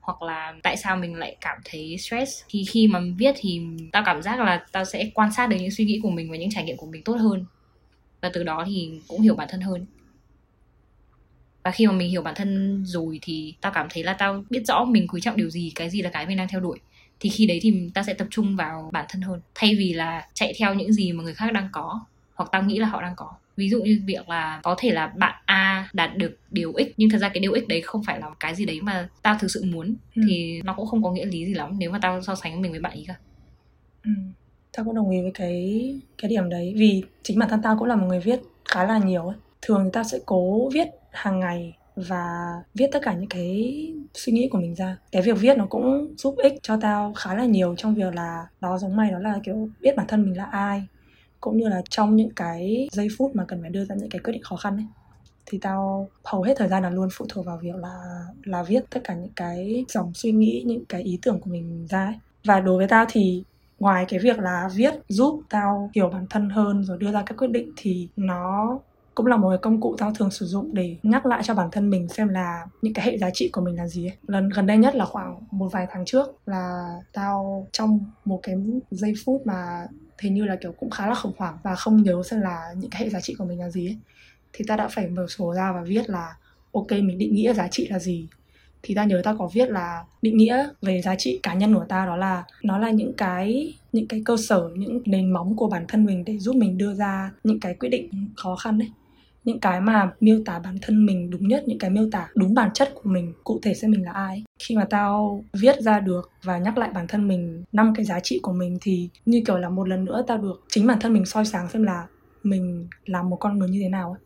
Hoặc 0.00 0.22
là 0.22 0.54
tại 0.62 0.76
sao 0.76 0.96
mình 0.96 1.14
lại 1.14 1.36
cảm 1.40 1.58
thấy 1.64 1.96
stress. 1.98 2.42
Thì 2.48 2.64
khi 2.64 2.86
mà 2.88 3.00
viết 3.16 3.34
thì 3.38 3.60
tao 3.92 4.02
cảm 4.06 4.22
giác 4.22 4.40
là 4.40 4.66
tao 4.72 4.84
sẽ 4.84 5.10
quan 5.14 5.32
sát 5.32 5.46
được 5.46 5.56
những 5.60 5.70
suy 5.70 5.84
nghĩ 5.84 6.00
của 6.02 6.10
mình 6.10 6.30
và 6.30 6.36
những 6.36 6.50
trải 6.50 6.64
nghiệm 6.64 6.76
của 6.76 6.86
mình 6.86 7.02
tốt 7.04 7.14
hơn. 7.14 7.44
Và 8.22 8.30
từ 8.34 8.44
đó 8.44 8.64
thì 8.66 9.00
cũng 9.08 9.20
hiểu 9.20 9.34
bản 9.34 9.48
thân 9.50 9.60
hơn 9.60 9.86
và 11.64 11.70
khi 11.70 11.86
mà 11.86 11.92
mình 11.92 12.10
hiểu 12.10 12.22
bản 12.22 12.34
thân 12.34 12.82
rồi 12.86 13.18
thì 13.22 13.54
tao 13.60 13.72
cảm 13.72 13.86
thấy 13.90 14.04
là 14.04 14.12
tao 14.12 14.44
biết 14.50 14.62
rõ 14.66 14.84
mình 14.84 15.06
quý 15.08 15.20
trọng 15.20 15.36
điều 15.36 15.50
gì 15.50 15.72
cái 15.74 15.90
gì 15.90 16.02
là 16.02 16.10
cái 16.10 16.26
mình 16.26 16.36
đang 16.36 16.48
theo 16.48 16.60
đuổi. 16.60 16.78
Thì 17.20 17.30
khi 17.30 17.46
đấy 17.46 17.58
thì 17.62 17.90
ta 17.94 18.02
sẽ 18.02 18.14
tập 18.14 18.26
trung 18.30 18.56
vào 18.56 18.90
bản 18.92 19.06
thân 19.08 19.22
hơn. 19.22 19.40
Thay 19.54 19.74
vì 19.74 19.92
là 19.92 20.28
chạy 20.34 20.52
theo 20.58 20.74
những 20.74 20.92
gì 20.92 21.12
mà 21.12 21.24
người 21.24 21.34
khác 21.34 21.52
đang 21.52 21.68
có 21.72 22.00
hoặc 22.34 22.48
tao 22.52 22.62
nghĩ 22.62 22.78
là 22.78 22.88
họ 22.88 23.02
đang 23.02 23.14
có. 23.16 23.32
Ví 23.56 23.70
dụ 23.70 23.82
như 23.82 24.02
việc 24.06 24.28
là 24.28 24.60
có 24.62 24.74
thể 24.78 24.90
là 24.90 25.06
bạn 25.06 25.34
A 25.44 25.88
đạt 25.92 26.16
được 26.16 26.38
điều 26.50 26.72
x 26.72 26.90
nhưng 26.96 27.10
thật 27.10 27.18
ra 27.18 27.28
cái 27.28 27.40
điều 27.40 27.54
x 27.54 27.68
đấy 27.68 27.80
không 27.80 28.04
phải 28.04 28.20
là 28.20 28.30
cái 28.40 28.54
gì 28.54 28.64
đấy 28.66 28.80
mà 28.80 29.08
tao 29.22 29.36
thực 29.40 29.48
sự 29.50 29.64
muốn 29.64 29.94
ừ. 30.14 30.22
thì 30.28 30.60
nó 30.64 30.74
cũng 30.74 30.86
không 30.86 31.02
có 31.02 31.12
nghĩa 31.12 31.24
lý 31.24 31.46
gì 31.46 31.54
lắm 31.54 31.78
nếu 31.78 31.90
mà 31.90 31.98
tao 32.02 32.22
so 32.22 32.34
sánh 32.34 32.62
mình 32.62 32.70
với 32.70 32.80
bạn 32.80 32.92
ý 32.92 33.04
cả. 33.08 33.14
Ừ. 34.04 34.10
tao 34.76 34.84
cũng 34.84 34.94
đồng 34.94 35.10
ý 35.10 35.22
với 35.22 35.32
cái 35.34 35.94
cái 36.18 36.28
điểm 36.28 36.50
đấy. 36.50 36.74
Vì 36.76 37.02
chính 37.22 37.38
bản 37.38 37.48
thân 37.48 37.62
tao 37.62 37.76
cũng 37.78 37.88
là 37.88 37.96
một 37.96 38.06
người 38.06 38.20
viết 38.20 38.40
khá 38.64 38.84
là 38.84 38.98
nhiều 38.98 39.26
ấy. 39.26 39.36
Thường 39.62 39.84
thì 39.84 39.90
tao 39.92 40.04
sẽ 40.04 40.18
cố 40.26 40.70
viết 40.72 40.88
hàng 41.14 41.40
ngày 41.40 41.76
và 41.96 42.52
viết 42.74 42.86
tất 42.92 42.98
cả 43.02 43.14
những 43.14 43.28
cái 43.28 43.74
suy 44.14 44.32
nghĩ 44.32 44.48
của 44.48 44.58
mình 44.58 44.74
ra 44.74 44.96
cái 45.12 45.22
việc 45.22 45.38
viết 45.40 45.58
nó 45.58 45.66
cũng 45.66 46.14
giúp 46.18 46.34
ích 46.36 46.54
cho 46.62 46.78
tao 46.80 47.12
khá 47.16 47.34
là 47.34 47.44
nhiều 47.44 47.74
trong 47.78 47.94
việc 47.94 48.14
là 48.14 48.46
đó 48.60 48.78
giống 48.78 48.96
mày 48.96 49.10
đó 49.10 49.18
là 49.18 49.38
kiểu 49.44 49.68
biết 49.80 49.96
bản 49.96 50.06
thân 50.06 50.22
mình 50.22 50.36
là 50.36 50.44
ai, 50.44 50.86
cũng 51.40 51.56
như 51.56 51.68
là 51.68 51.82
trong 51.90 52.16
những 52.16 52.30
cái 52.36 52.88
giây 52.92 53.08
phút 53.18 53.36
mà 53.36 53.44
cần 53.48 53.60
phải 53.60 53.70
đưa 53.70 53.84
ra 53.84 53.94
những 53.94 54.10
cái 54.10 54.20
quyết 54.24 54.32
định 54.32 54.42
khó 54.42 54.56
khăn 54.56 54.76
ấy 54.76 54.86
thì 55.46 55.58
tao 55.58 56.08
hầu 56.24 56.42
hết 56.42 56.54
thời 56.56 56.68
gian 56.68 56.82
là 56.82 56.90
luôn 56.90 57.08
phụ 57.12 57.26
thuộc 57.28 57.46
vào 57.46 57.58
việc 57.62 57.74
là 57.76 58.24
là 58.44 58.62
viết 58.62 58.84
tất 58.90 59.00
cả 59.04 59.14
những 59.14 59.32
cái 59.36 59.84
dòng 59.88 60.14
suy 60.14 60.32
nghĩ, 60.32 60.62
những 60.66 60.84
cái 60.84 61.02
ý 61.02 61.18
tưởng 61.22 61.40
của 61.40 61.50
mình 61.50 61.86
ra 61.90 62.04
ấy. 62.04 62.14
và 62.44 62.60
đối 62.60 62.78
với 62.78 62.88
tao 62.88 63.04
thì 63.08 63.44
ngoài 63.78 64.04
cái 64.08 64.20
việc 64.20 64.38
là 64.38 64.68
viết 64.74 64.94
giúp 65.08 65.40
tao 65.50 65.90
hiểu 65.94 66.08
bản 66.08 66.26
thân 66.30 66.50
hơn 66.50 66.84
rồi 66.84 66.98
đưa 66.98 67.12
ra 67.12 67.22
các 67.26 67.38
quyết 67.38 67.50
định 67.50 67.72
thì 67.76 68.08
nó 68.16 68.78
cũng 69.14 69.26
là 69.26 69.36
một 69.36 69.48
cái 69.48 69.58
công 69.58 69.80
cụ 69.80 69.96
tao 69.98 70.12
thường 70.12 70.30
sử 70.30 70.46
dụng 70.46 70.74
để 70.74 70.96
nhắc 71.02 71.26
lại 71.26 71.42
cho 71.44 71.54
bản 71.54 71.68
thân 71.72 71.90
mình 71.90 72.08
xem 72.08 72.28
là 72.28 72.66
những 72.82 72.94
cái 72.94 73.06
hệ 73.06 73.18
giá 73.18 73.30
trị 73.30 73.48
của 73.52 73.60
mình 73.60 73.76
là 73.76 73.88
gì 73.88 74.06
ấy. 74.06 74.16
lần, 74.26 74.48
gần 74.48 74.66
đây 74.66 74.78
nhất 74.78 74.94
là 74.94 75.04
khoảng 75.04 75.36
một 75.50 75.68
vài 75.72 75.86
tháng 75.90 76.04
trước 76.04 76.28
là 76.46 76.88
tao 77.12 77.66
trong 77.72 77.98
một 78.24 78.40
cái 78.42 78.56
giây 78.90 79.14
phút 79.24 79.42
mà 79.44 79.86
thế 80.18 80.30
như 80.30 80.44
là 80.44 80.56
kiểu 80.56 80.72
cũng 80.72 80.90
khá 80.90 81.06
là 81.06 81.14
khủng 81.14 81.32
hoảng 81.36 81.58
và 81.62 81.74
không 81.74 82.02
nhớ 82.02 82.22
xem 82.22 82.40
là 82.40 82.74
những 82.76 82.90
cái 82.90 83.02
hệ 83.02 83.08
giá 83.10 83.20
trị 83.20 83.34
của 83.38 83.44
mình 83.44 83.60
là 83.60 83.70
gì 83.70 83.86
ấy. 83.86 83.96
thì 84.52 84.64
ta 84.68 84.76
đã 84.76 84.88
phải 84.88 85.08
mở 85.08 85.26
sổ 85.28 85.54
ra 85.54 85.72
và 85.72 85.82
viết 85.82 86.10
là, 86.10 86.36
ok, 86.72 86.90
mình 86.90 87.18
định 87.18 87.34
nghĩa 87.34 87.52
giá 87.52 87.68
trị 87.68 87.88
là 87.90 87.98
gì 87.98 88.28
thì 88.82 88.94
ta 88.94 89.04
nhớ 89.04 89.22
ta 89.24 89.34
có 89.38 89.50
viết 89.52 89.70
là, 89.70 90.04
định 90.22 90.36
nghĩa 90.36 90.68
về 90.82 91.02
giá 91.02 91.14
trị 91.18 91.40
cá 91.42 91.54
nhân 91.54 91.74
của 91.74 91.84
ta 91.88 92.06
đó 92.06 92.16
là, 92.16 92.44
nó 92.62 92.78
là 92.78 92.90
những 92.90 93.12
cái 93.12 93.74
những 93.92 94.08
cái 94.08 94.22
cơ 94.24 94.36
sở, 94.36 94.70
những 94.76 95.02
nền 95.04 95.32
móng 95.32 95.56
của 95.56 95.68
bản 95.68 95.84
thân 95.88 96.04
mình 96.04 96.24
để 96.24 96.38
giúp 96.38 96.56
mình 96.56 96.78
đưa 96.78 96.94
ra 96.94 97.30
những 97.44 97.60
cái 97.60 97.74
quyết 97.74 97.88
định 97.88 98.10
khó 98.36 98.56
khăn 98.56 98.78
đấy 98.78 98.90
những 99.44 99.60
cái 99.60 99.80
mà 99.80 100.10
miêu 100.20 100.42
tả 100.44 100.58
bản 100.58 100.78
thân 100.82 101.06
mình 101.06 101.30
đúng 101.30 101.48
nhất 101.48 101.64
những 101.66 101.78
cái 101.78 101.90
miêu 101.90 102.08
tả 102.12 102.28
đúng 102.34 102.54
bản 102.54 102.70
chất 102.74 102.92
của 102.94 103.10
mình 103.10 103.32
cụ 103.44 103.60
thể 103.62 103.74
xem 103.74 103.90
mình 103.90 104.04
là 104.04 104.12
ai. 104.12 104.44
Khi 104.58 104.76
mà 104.76 104.84
tao 104.90 105.44
viết 105.52 105.80
ra 105.80 106.00
được 106.00 106.30
và 106.42 106.58
nhắc 106.58 106.78
lại 106.78 106.90
bản 106.94 107.06
thân 107.06 107.28
mình 107.28 107.64
năm 107.72 107.92
cái 107.96 108.04
giá 108.04 108.20
trị 108.20 108.40
của 108.42 108.52
mình 108.52 108.78
thì 108.80 109.08
như 109.26 109.42
kiểu 109.46 109.58
là 109.58 109.68
một 109.68 109.88
lần 109.88 110.04
nữa 110.04 110.24
tao 110.26 110.38
được 110.38 110.64
chính 110.68 110.86
bản 110.86 111.00
thân 111.00 111.12
mình 111.12 111.24
soi 111.24 111.44
sáng 111.44 111.68
xem 111.68 111.82
là 111.82 112.06
mình 112.42 112.88
là 113.06 113.22
một 113.22 113.36
con 113.36 113.58
người 113.58 113.68
như 113.68 113.80
thế 113.82 113.88
nào 113.88 114.16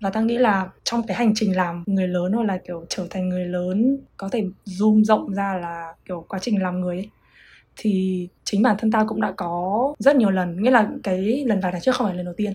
và 0.00 0.10
tao 0.10 0.22
nghĩ 0.22 0.38
là 0.38 0.68
trong 0.84 1.06
cái 1.06 1.16
hành 1.16 1.32
trình 1.34 1.56
làm 1.56 1.84
người 1.86 2.08
lớn 2.08 2.32
hoặc 2.32 2.44
là 2.44 2.58
kiểu 2.66 2.84
trở 2.88 3.06
thành 3.10 3.28
người 3.28 3.44
lớn 3.44 3.98
có 4.16 4.28
thể 4.28 4.44
zoom 4.66 5.04
rộng 5.04 5.34
ra 5.34 5.58
là 5.62 5.94
kiểu 6.04 6.24
quá 6.28 6.38
trình 6.42 6.62
làm 6.62 6.80
người 6.80 6.96
ấy, 6.96 7.10
thì 7.76 8.28
chính 8.44 8.62
bản 8.62 8.76
thân 8.78 8.90
tao 8.90 9.06
cũng 9.06 9.20
đã 9.20 9.32
có 9.36 9.94
rất 9.98 10.16
nhiều 10.16 10.30
lần. 10.30 10.62
Nghĩa 10.62 10.70
là 10.70 10.88
cái 11.02 11.44
lần 11.46 11.60
vài 11.60 11.72
tháng 11.72 11.80
trước 11.80 11.94
không 11.94 12.06
phải 12.06 12.16
lần 12.16 12.24
đầu 12.24 12.34
tiên 12.36 12.52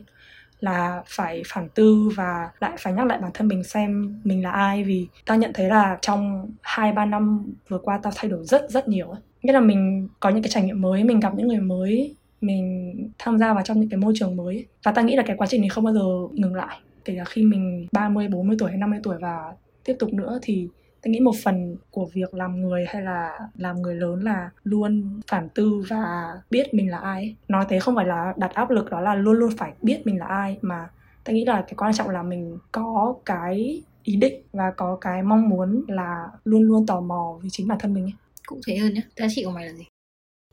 là 0.62 1.04
phải 1.08 1.42
phản 1.48 1.70
tư 1.70 2.10
và 2.16 2.50
lại 2.60 2.72
phải 2.80 2.94
nhắc 2.94 3.08
lại 3.08 3.20
bản 3.22 3.32
thân 3.34 3.48
mình 3.48 3.64
xem 3.64 4.20
mình 4.24 4.44
là 4.44 4.52
ai. 4.52 4.84
Vì 4.84 5.08
tao 5.26 5.38
nhận 5.38 5.52
thấy 5.54 5.68
là 5.68 5.98
trong 6.02 6.52
hai 6.62 6.92
ba 6.92 7.06
năm 7.06 7.54
vừa 7.68 7.78
qua 7.78 8.00
tao 8.04 8.14
thay 8.16 8.32
đổi 8.32 8.46
rất 8.46 8.70
rất 8.70 8.88
nhiều 8.88 9.14
nghĩa 9.42 9.54
là 9.54 9.60
mình 9.60 10.08
có 10.20 10.30
những 10.30 10.44
cái 10.44 10.50
trải 10.50 10.64
nghiệm 10.64 10.82
mới 10.82 11.04
mình 11.04 11.20
gặp 11.20 11.36
những 11.36 11.48
người 11.48 11.60
mới 11.60 12.16
mình 12.42 12.94
tham 13.20 13.38
gia 13.38 13.54
vào 13.54 13.64
trong 13.64 13.80
những 13.80 13.90
cái 13.90 13.98
môi 13.98 14.14
trường 14.16 14.36
mới. 14.36 14.66
Và 14.84 14.92
ta 14.92 15.02
nghĩ 15.02 15.16
là 15.16 15.24
cái 15.24 15.36
quá 15.38 15.48
trình 15.48 15.62
này 15.62 15.70
không 15.70 15.84
bao 15.84 15.94
giờ 15.94 16.02
ngừng 16.32 16.56
lại. 16.56 16.78
Kể 17.06 17.16
cả 17.18 17.24
khi 17.26 17.44
mình 17.44 17.88
30, 17.92 18.28
40 18.28 18.56
tuổi 18.60 18.70
hay 18.70 18.78
50 18.78 19.00
tuổi 19.04 19.18
và 19.22 19.54
tiếp 19.84 19.96
tục 20.00 20.14
nữa 20.14 20.40
thì 20.42 20.68
tôi 21.02 21.12
nghĩ 21.12 21.20
một 21.20 21.36
phần 21.44 21.78
của 21.92 22.06
việc 22.14 22.34
làm 22.34 22.62
người 22.62 22.86
hay 22.88 23.02
là 23.02 23.40
làm 23.58 23.82
người 23.82 23.96
lớn 23.96 24.24
là 24.24 24.50
luôn 24.64 25.22
phản 25.28 25.50
tư 25.50 25.84
và 25.90 26.34
biết 26.50 26.74
mình 26.74 26.92
là 26.92 26.98
ai. 26.98 27.36
Nói 27.48 27.66
thế 27.70 27.80
không 27.80 27.96
phải 27.96 28.06
là 28.06 28.34
đặt 28.38 28.54
áp 28.54 28.70
lực 28.70 28.90
đó 28.90 29.02
là 29.02 29.16
luôn 29.16 29.36
luôn 29.36 29.52
phải 29.58 29.74
biết 29.82 30.02
mình 30.06 30.20
là 30.20 30.26
ai. 30.26 30.58
Mà 30.62 30.90
tôi 31.24 31.36
nghĩ 31.36 31.46
là 31.46 31.62
cái 31.62 31.74
quan 31.78 31.94
trọng 31.94 32.10
là 32.10 32.24
mình 32.24 32.58
có 32.72 33.16
cái 33.26 33.84
ý 34.04 34.16
định 34.16 34.42
và 34.54 34.72
có 34.72 34.98
cái 35.02 35.24
mong 35.24 35.50
muốn 35.50 35.84
là 35.88 36.28
luôn 36.44 36.62
luôn 36.62 36.86
tò 36.86 37.02
mò 37.02 37.38
với 37.42 37.50
chính 37.52 37.68
bản 37.68 37.80
thân 37.80 37.94
mình 37.94 38.04
ấy. 38.04 38.14
cụ 38.46 38.60
thể 38.68 38.78
hơn 38.78 38.94
nhé 38.94 39.02
giá 39.16 39.28
trị 39.30 39.44
của 39.46 39.52
mày 39.52 39.66
là 39.66 39.74
gì? 39.74 39.86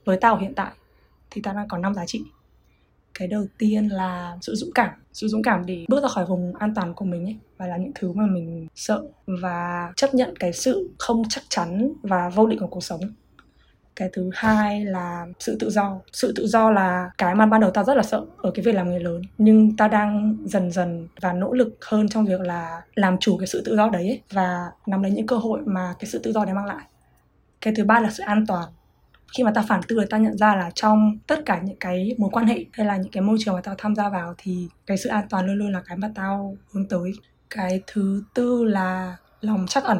Với 0.04 0.16
tao 0.20 0.38
hiện 0.38 0.54
tại 0.54 0.72
thì 1.30 1.40
tao 1.42 1.54
đang 1.54 1.68
có 1.68 1.78
năm 1.78 1.94
giá 1.94 2.06
trị 2.06 2.24
cái 3.18 3.28
đầu 3.28 3.46
tiên 3.58 3.88
là 3.88 4.36
sự 4.40 4.54
dũng 4.54 4.72
cảm. 4.74 4.90
Sự 5.12 5.28
dũng 5.28 5.42
cảm 5.42 5.66
để 5.66 5.84
bước 5.88 6.02
ra 6.02 6.08
khỏi 6.08 6.26
vùng 6.26 6.54
an 6.54 6.74
toàn 6.74 6.94
của 6.94 7.04
mình 7.04 7.24
ấy 7.24 7.36
và 7.56 7.66
là 7.66 7.76
những 7.76 7.92
thứ 7.94 8.12
mà 8.12 8.26
mình 8.26 8.66
sợ 8.74 9.02
và 9.26 9.92
chấp 9.96 10.14
nhận 10.14 10.34
cái 10.36 10.52
sự 10.52 10.90
không 10.98 11.22
chắc 11.28 11.44
chắn 11.48 11.92
và 12.02 12.28
vô 12.28 12.46
định 12.46 12.58
của 12.58 12.66
cuộc 12.66 12.84
sống. 12.84 13.00
Cái 13.96 14.08
thứ 14.12 14.30
hai 14.34 14.84
là 14.84 15.26
sự 15.40 15.56
tự 15.60 15.70
do. 15.70 16.00
Sự 16.12 16.32
tự 16.36 16.46
do 16.46 16.70
là 16.70 17.10
cái 17.18 17.34
mà 17.34 17.46
ban 17.46 17.60
đầu 17.60 17.70
tao 17.70 17.84
rất 17.84 17.96
là 17.96 18.02
sợ 18.02 18.24
ở 18.36 18.50
cái 18.50 18.64
việc 18.64 18.74
làm 18.74 18.88
người 18.88 19.00
lớn 19.00 19.22
nhưng 19.38 19.76
tao 19.76 19.88
đang 19.88 20.36
dần 20.44 20.70
dần 20.70 21.08
và 21.20 21.32
nỗ 21.32 21.52
lực 21.52 21.76
hơn 21.84 22.08
trong 22.08 22.24
việc 22.24 22.40
là 22.40 22.82
làm 22.94 23.18
chủ 23.18 23.38
cái 23.38 23.46
sự 23.46 23.62
tự 23.64 23.76
do 23.76 23.88
đấy 23.88 24.08
ấy, 24.08 24.22
và 24.32 24.70
nắm 24.86 25.02
lấy 25.02 25.12
những 25.12 25.26
cơ 25.26 25.36
hội 25.36 25.60
mà 25.64 25.94
cái 25.98 26.10
sự 26.10 26.18
tự 26.18 26.32
do 26.32 26.44
đấy 26.44 26.54
mang 26.54 26.66
lại. 26.66 26.84
Cái 27.60 27.74
thứ 27.76 27.84
ba 27.84 28.00
là 28.00 28.10
sự 28.10 28.22
an 28.26 28.44
toàn 28.46 28.68
khi 29.36 29.44
mà 29.44 29.52
ta 29.54 29.64
phản 29.68 29.80
tư 29.88 30.04
ta 30.10 30.18
nhận 30.18 30.38
ra 30.38 30.56
là 30.56 30.70
trong 30.74 31.18
tất 31.26 31.40
cả 31.46 31.60
những 31.64 31.76
cái 31.80 32.14
mối 32.18 32.30
quan 32.32 32.46
hệ 32.46 32.64
hay 32.72 32.86
là 32.86 32.96
những 32.96 33.12
cái 33.12 33.22
môi 33.22 33.36
trường 33.40 33.54
mà 33.54 33.60
tao 33.60 33.74
tham 33.78 33.94
gia 33.94 34.08
vào 34.08 34.34
thì 34.38 34.68
cái 34.86 34.96
sự 34.96 35.08
an 35.08 35.26
toàn 35.30 35.46
luôn 35.46 35.56
luôn 35.56 35.72
là 35.72 35.82
cái 35.86 35.96
mà 35.96 36.10
tao 36.14 36.56
hướng 36.72 36.88
tới 36.88 37.12
cái 37.50 37.82
thứ 37.86 38.22
tư 38.34 38.64
là 38.64 39.16
lòng 39.40 39.66
chắc 39.68 39.84
ẩn 39.84 39.98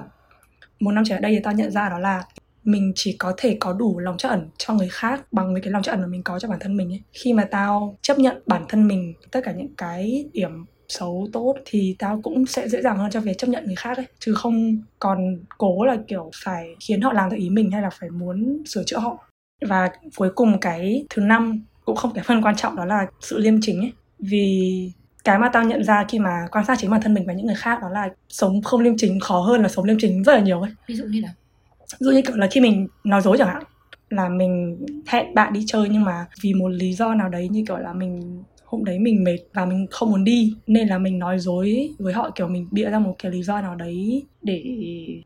một 0.80 0.92
năm 0.92 1.04
trở 1.06 1.14
lại 1.14 1.22
đây 1.22 1.32
thì 1.32 1.40
tao 1.44 1.52
nhận 1.54 1.70
ra 1.70 1.88
đó 1.88 1.98
là 1.98 2.24
mình 2.64 2.92
chỉ 2.94 3.16
có 3.18 3.34
thể 3.36 3.56
có 3.60 3.72
đủ 3.72 3.98
lòng 3.98 4.16
chắc 4.18 4.28
ẩn 4.28 4.48
cho 4.56 4.74
người 4.74 4.88
khác 4.88 5.32
bằng 5.32 5.52
với 5.52 5.62
cái 5.62 5.72
lòng 5.72 5.82
chắc 5.82 5.92
ẩn 5.92 6.00
mà 6.00 6.06
mình 6.06 6.22
có 6.22 6.38
cho 6.38 6.48
bản 6.48 6.58
thân 6.60 6.76
mình 6.76 6.92
ấy. 6.92 7.02
khi 7.12 7.32
mà 7.32 7.44
tao 7.50 7.96
chấp 8.02 8.18
nhận 8.18 8.42
bản 8.46 8.64
thân 8.68 8.88
mình, 8.88 9.14
tất 9.30 9.40
cả 9.44 9.52
những 9.52 9.74
cái 9.76 10.28
điểm 10.32 10.64
xấu 10.88 11.28
tốt 11.32 11.54
thì 11.64 11.96
tao 11.98 12.20
cũng 12.22 12.46
sẽ 12.46 12.68
dễ 12.68 12.82
dàng 12.82 12.98
hơn 12.98 13.10
cho 13.10 13.20
việc 13.20 13.38
chấp 13.38 13.46
nhận 13.46 13.66
người 13.66 13.76
khác 13.76 13.96
ấy. 13.96 14.06
Chứ 14.18 14.34
không 14.34 14.78
còn 14.98 15.18
cố 15.58 15.84
là 15.84 15.96
kiểu 16.08 16.30
phải 16.44 16.68
khiến 16.80 17.00
họ 17.00 17.12
làm 17.12 17.30
theo 17.30 17.38
ý 17.38 17.50
mình 17.50 17.70
hay 17.70 17.82
là 17.82 17.90
phải 17.90 18.10
muốn 18.10 18.62
sửa 18.66 18.84
chữa 18.84 18.98
họ. 18.98 19.28
Và 19.66 19.90
cuối 20.16 20.30
cùng 20.34 20.60
cái 20.60 21.06
thứ 21.10 21.22
năm 21.22 21.62
cũng 21.84 21.96
không 21.96 22.12
kém 22.12 22.24
phần 22.24 22.42
quan 22.42 22.56
trọng 22.56 22.76
đó 22.76 22.84
là 22.84 23.06
sự 23.20 23.38
liêm 23.38 23.60
chính 23.60 23.80
ấy. 23.80 23.92
Vì 24.18 24.90
cái 25.24 25.38
mà 25.38 25.48
tao 25.52 25.64
nhận 25.64 25.84
ra 25.84 26.04
khi 26.08 26.18
mà 26.18 26.46
quan 26.50 26.64
sát 26.64 26.78
chính 26.78 26.90
bản 26.90 27.00
thân 27.00 27.14
mình 27.14 27.26
và 27.26 27.32
những 27.32 27.46
người 27.46 27.54
khác 27.54 27.78
đó 27.82 27.88
là 27.88 28.08
sống 28.28 28.62
không 28.62 28.80
liêm 28.80 28.96
chính 28.96 29.20
khó 29.20 29.40
hơn 29.40 29.62
là 29.62 29.68
sống 29.68 29.84
liêm 29.84 29.96
chính 30.00 30.22
rất 30.22 30.34
là 30.34 30.40
nhiều 30.40 30.60
ấy. 30.60 30.70
Ví 30.88 30.94
dụ 30.94 31.04
như 31.04 31.20
nào? 31.20 31.32
Ví 31.80 32.04
dụ 32.04 32.10
như 32.10 32.22
kiểu 32.22 32.36
là 32.36 32.48
khi 32.50 32.60
mình 32.60 32.88
nói 33.04 33.20
dối 33.20 33.36
chẳng 33.38 33.48
hạn 33.48 33.62
là 34.10 34.28
mình 34.28 34.78
hẹn 35.06 35.34
bạn 35.34 35.52
đi 35.52 35.64
chơi 35.66 35.88
nhưng 35.88 36.04
mà 36.04 36.26
vì 36.42 36.54
một 36.54 36.68
lý 36.68 36.92
do 36.92 37.14
nào 37.14 37.28
đấy 37.28 37.48
như 37.48 37.64
kiểu 37.68 37.76
là 37.76 37.92
mình 37.92 38.42
hôm 38.68 38.84
đấy 38.84 38.98
mình 38.98 39.24
mệt 39.24 39.38
và 39.54 39.64
mình 39.64 39.86
không 39.90 40.10
muốn 40.10 40.24
đi, 40.24 40.54
nên 40.66 40.88
là 40.88 40.98
mình 40.98 41.18
nói 41.18 41.38
dối 41.38 41.90
với 41.98 42.12
họ, 42.12 42.30
kiểu 42.34 42.48
mình 42.48 42.68
bịa 42.70 42.90
ra 42.90 42.98
một 42.98 43.16
cái 43.18 43.32
lý 43.32 43.42
do 43.42 43.60
nào 43.60 43.74
đấy 43.74 44.22
để 44.42 44.62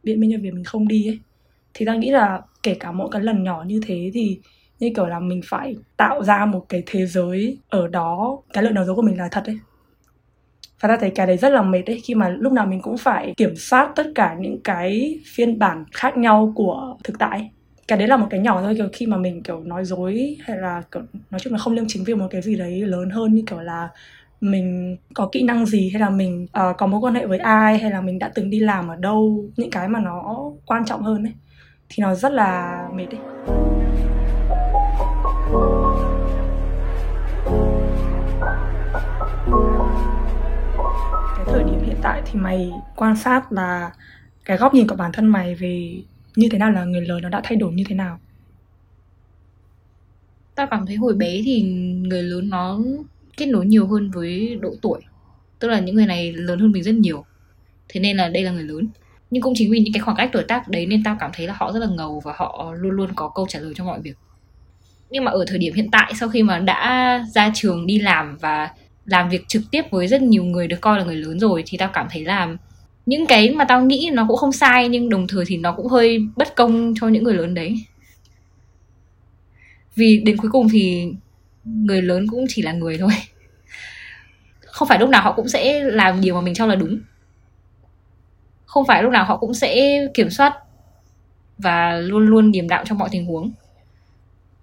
biện 0.03 0.21
minh 0.21 0.31
cho 0.33 0.39
việc 0.43 0.55
mình 0.55 0.65
không 0.65 0.89
đi 0.89 1.09
ấy. 1.09 1.19
Thì 1.75 1.87
ta 1.87 1.95
nghĩ 1.95 2.11
là 2.11 2.41
kể 2.63 2.75
cả 2.75 2.93
mỗi 2.93 3.09
cái 3.13 3.23
lần 3.23 3.43
nhỏ 3.45 3.65
như 3.67 3.81
thế 3.87 4.11
thì 4.15 4.39
như 4.79 4.91
kiểu 4.97 5.07
là 5.07 5.21
mình 5.21 5.41
phải 5.45 5.77
tạo 5.97 6.23
ra 6.23 6.47
một 6.47 6.67
cái 6.69 6.83
thế 6.87 7.07
giới 7.07 7.59
ở 7.69 7.89
đó. 7.89 8.39
Cái 8.53 8.65
lời 8.65 8.73
nói 8.73 8.85
dối 8.85 8.97
của 8.97 9.03
mình 9.03 9.19
là 9.19 9.29
thật 9.31 9.45
ấy. 9.47 9.59
Và 10.81 10.89
ta 10.89 10.97
thấy 11.01 11.11
cái 11.11 11.27
đấy 11.27 11.37
rất 11.37 11.53
là 11.53 11.63
mệt 11.63 11.83
đấy 11.87 12.01
khi 12.05 12.15
mà 12.15 12.29
lúc 12.29 12.53
nào 12.53 12.67
mình 12.67 12.83
cũng 12.83 12.97
phải 12.97 13.35
kiểm 13.37 13.57
soát 13.57 13.93
tất 13.97 14.07
cả 14.15 14.37
những 14.41 14.61
cái 14.65 15.19
phiên 15.35 15.59
bản 15.59 15.85
khác 15.93 16.17
nhau 16.17 16.53
của 16.55 16.97
thực 17.05 17.19
tại 17.19 17.51
cái 17.89 17.99
đấy 17.99 18.09
là 18.09 18.17
một 18.17 18.27
cái 18.31 18.41
nhỏ 18.41 18.63
thôi 18.63 18.75
kiểu 18.77 18.89
khi 18.93 19.07
mà 19.07 19.17
mình 19.17 19.43
kiểu 19.43 19.61
nói 19.61 19.85
dối 19.85 20.37
hay 20.45 20.57
là 20.57 20.83
kiểu 20.93 21.03
nói 21.31 21.41
chung 21.41 21.53
là 21.53 21.59
không 21.59 21.75
liêm 21.75 21.85
chính 21.89 22.05
về 22.05 22.15
một 22.15 22.27
cái 22.31 22.43
gì 22.43 22.57
đấy 22.57 22.81
lớn 22.81 23.11
hơn 23.11 23.35
như 23.35 23.43
kiểu 23.47 23.61
là 23.61 23.89
mình 24.41 24.97
có 25.15 25.29
kỹ 25.33 25.43
năng 25.43 25.67
gì 25.67 25.91
hay 25.91 26.01
là 26.01 26.11
mình 26.11 26.45
uh, 26.45 26.77
có 26.79 26.87
mối 26.87 27.01
quan 27.01 27.15
hệ 27.15 27.27
với 27.27 27.39
ai 27.39 27.79
hay 27.79 27.91
là 27.91 28.01
mình 28.01 28.19
đã 28.19 28.31
từng 28.35 28.51
đi 28.51 28.61
làm 28.61 28.89
ở 28.89 28.97
đâu 28.97 29.45
những 29.57 29.71
cái 29.71 29.89
mà 29.89 30.01
nó 30.01 30.51
quan 30.67 30.85
trọng 30.85 31.03
hơn 31.03 31.25
ấy 31.25 31.33
thì 31.89 32.03
nó 32.03 32.15
rất 32.15 32.33
là 32.33 32.83
mệt 32.95 33.07
đấy 33.11 33.21
cái 41.37 41.45
thời 41.47 41.65
điểm 41.65 41.81
hiện 41.85 41.97
tại 42.03 42.23
thì 42.27 42.41
mày 42.41 42.71
quan 42.97 43.17
sát 43.17 43.53
là 43.53 43.91
cái 44.45 44.57
góc 44.57 44.75
nhìn 44.75 44.89
của 44.89 44.97
bản 44.97 45.13
thân 45.13 45.27
mày 45.27 45.55
về 45.55 46.03
như 46.37 46.49
thế 46.49 46.59
nào 46.59 46.71
là 46.71 46.85
người 46.85 47.01
lớn 47.01 47.23
nó 47.23 47.29
đã 47.29 47.41
thay 47.45 47.57
đổi 47.57 47.73
như 47.73 47.85
thế 47.89 47.95
nào? 47.95 48.21
Tao 50.55 50.67
cảm 50.67 50.87
thấy 50.87 50.97
hồi 50.97 51.15
bé 51.15 51.41
thì 51.45 51.63
người 52.03 52.23
lớn 52.23 52.49
nó 52.51 52.81
kết 53.37 53.47
nối 53.47 53.67
nhiều 53.67 53.87
hơn 53.87 54.11
với 54.11 54.59
độ 54.61 54.75
tuổi. 54.83 55.01
Tức 55.59 55.69
là 55.69 55.81
những 55.81 55.95
người 55.95 56.07
này 56.07 56.33
lớn 56.33 56.59
hơn 56.59 56.73
mình 56.73 56.83
rất 56.83 56.95
nhiều. 56.95 57.25
Thế 57.89 58.01
nên 58.01 58.17
là 58.17 58.29
đây 58.29 58.43
là 58.43 58.51
người 58.51 58.65
lớn. 58.65 58.89
Nhưng 59.31 59.43
cũng 59.43 59.55
chính 59.57 59.71
vì 59.71 59.81
những 59.81 59.95
cái 59.95 60.01
khoảng 60.01 60.17
cách 60.17 60.31
tuổi 60.33 60.45
tác 60.49 60.69
đấy 60.69 60.87
nên 60.87 61.03
tao 61.03 61.17
cảm 61.21 61.31
thấy 61.35 61.47
là 61.47 61.55
họ 61.57 61.73
rất 61.73 61.79
là 61.79 61.87
ngầu 61.87 62.21
và 62.21 62.33
họ 62.37 62.75
luôn 62.77 62.91
luôn 62.91 63.11
có 63.15 63.29
câu 63.29 63.47
trả 63.49 63.59
lời 63.59 63.73
cho 63.77 63.85
mọi 63.85 64.01
việc. 64.01 64.17
Nhưng 65.11 65.25
mà 65.25 65.31
ở 65.31 65.45
thời 65.49 65.59
điểm 65.59 65.75
hiện 65.75 65.89
tại, 65.93 66.13
sau 66.21 66.29
khi 66.29 66.43
mà 66.43 66.59
đã 66.59 67.25
ra 67.35 67.51
trường 67.55 67.87
đi 67.87 67.99
làm 67.99 68.37
và 68.37 68.71
làm 69.05 69.29
việc 69.29 69.49
trực 69.49 69.63
tiếp 69.71 69.83
với 69.91 70.09
rất 70.09 70.23
nhiều 70.23 70.45
người 70.45 70.67
được 70.69 70.81
coi 70.81 70.99
là 70.99 71.05
người 71.05 71.17
lớn 71.17 71.41
rồi, 71.41 71.63
thì 71.67 71.79
tao 71.79 71.91
cảm 71.93 72.07
thấy 72.11 72.25
là 72.25 72.57
những 73.07 73.27
cái 73.27 73.51
mà 73.51 73.65
tao 73.65 73.85
nghĩ 73.85 74.11
nó 74.13 74.25
cũng 74.29 74.37
không 74.37 74.53
sai, 74.53 74.89
nhưng 74.89 75.09
đồng 75.09 75.27
thời 75.27 75.45
thì 75.47 75.57
nó 75.57 75.73
cũng 75.73 75.87
hơi 75.87 76.19
bất 76.37 76.55
công 76.57 76.95
cho 77.01 77.09
những 77.09 77.25
người 77.25 77.35
lớn 77.35 77.55
đấy. 77.55 77.85
Vì 79.95 80.23
đến 80.25 80.37
cuối 80.37 80.51
cùng 80.51 80.69
thì 80.73 81.13
người 81.65 82.03
lớn 82.03 82.27
cũng 82.31 82.45
chỉ 82.49 82.63
là 82.63 82.73
người 82.73 82.99
thôi. 82.99 83.11
Không 84.61 84.89
phải 84.89 84.99
lúc 84.99 85.11
nào 85.11 85.23
họ 85.23 85.33
cũng 85.33 85.49
sẽ 85.49 85.81
làm 85.85 86.21
điều 86.21 86.35
mà 86.35 86.41
mình 86.41 86.55
cho 86.55 86.67
là 86.67 86.75
đúng. 86.75 87.01
Không 88.65 88.87
phải 88.87 89.03
lúc 89.03 89.13
nào 89.13 89.25
họ 89.25 89.37
cũng 89.37 89.55
sẽ 89.55 90.01
kiểm 90.15 90.31
soát 90.31 90.59
và 91.59 91.97
luôn 91.97 92.27
luôn 92.27 92.53
điềm 92.53 92.69
đạm 92.69 92.85
trong 92.87 92.99
mọi 92.99 93.09
tình 93.13 93.27
huống. 93.27 93.53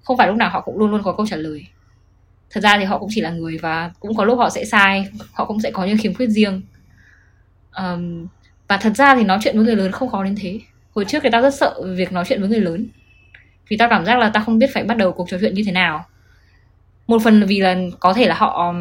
Không 0.01 0.17
phải 0.17 0.27
lúc 0.27 0.37
nào 0.37 0.49
họ 0.49 0.61
cũng 0.61 0.77
luôn 0.77 0.91
luôn 0.91 1.03
có 1.03 1.13
câu 1.13 1.27
trả 1.27 1.35
lời. 1.35 1.65
Thật 2.49 2.61
ra 2.61 2.77
thì 2.77 2.85
họ 2.85 2.99
cũng 2.99 3.09
chỉ 3.11 3.21
là 3.21 3.31
người 3.31 3.57
và 3.57 3.91
cũng 3.99 4.15
có 4.15 4.25
lúc 4.25 4.37
họ 4.37 4.49
sẽ 4.49 4.65
sai, 4.65 5.07
họ 5.33 5.45
cũng 5.45 5.59
sẽ 5.61 5.71
có 5.71 5.85
những 5.85 5.97
khiếm 5.97 6.13
khuyết 6.13 6.27
riêng 6.27 6.61
um, 7.77 8.27
và 8.67 8.77
thật 8.77 8.93
ra 8.95 9.15
thì 9.15 9.23
nói 9.23 9.39
chuyện 9.41 9.55
với 9.55 9.65
người 9.65 9.75
lớn 9.75 9.91
không 9.91 10.09
khó 10.09 10.23
đến 10.23 10.35
thế. 10.41 10.59
Hồi 10.95 11.05
trước 11.05 11.19
thì 11.23 11.29
tao 11.31 11.41
rất 11.41 11.53
sợ 11.53 11.81
việc 11.95 12.11
nói 12.11 12.23
chuyện 12.27 12.39
với 12.39 12.49
người 12.49 12.59
lớn. 12.59 12.87
Vì 13.67 13.77
tao 13.77 13.89
cảm 13.89 14.05
giác 14.05 14.19
là 14.19 14.29
tao 14.33 14.43
không 14.43 14.59
biết 14.59 14.69
phải 14.73 14.83
bắt 14.83 14.97
đầu 14.97 15.11
cuộc 15.11 15.29
trò 15.29 15.37
chuyện 15.41 15.53
như 15.53 15.63
thế 15.65 15.71
nào. 15.71 16.05
Một 17.07 17.21
phần 17.23 17.45
vì 17.47 17.59
là 17.59 17.77
có 17.99 18.13
thể 18.13 18.27
là 18.27 18.35
họ 18.35 18.73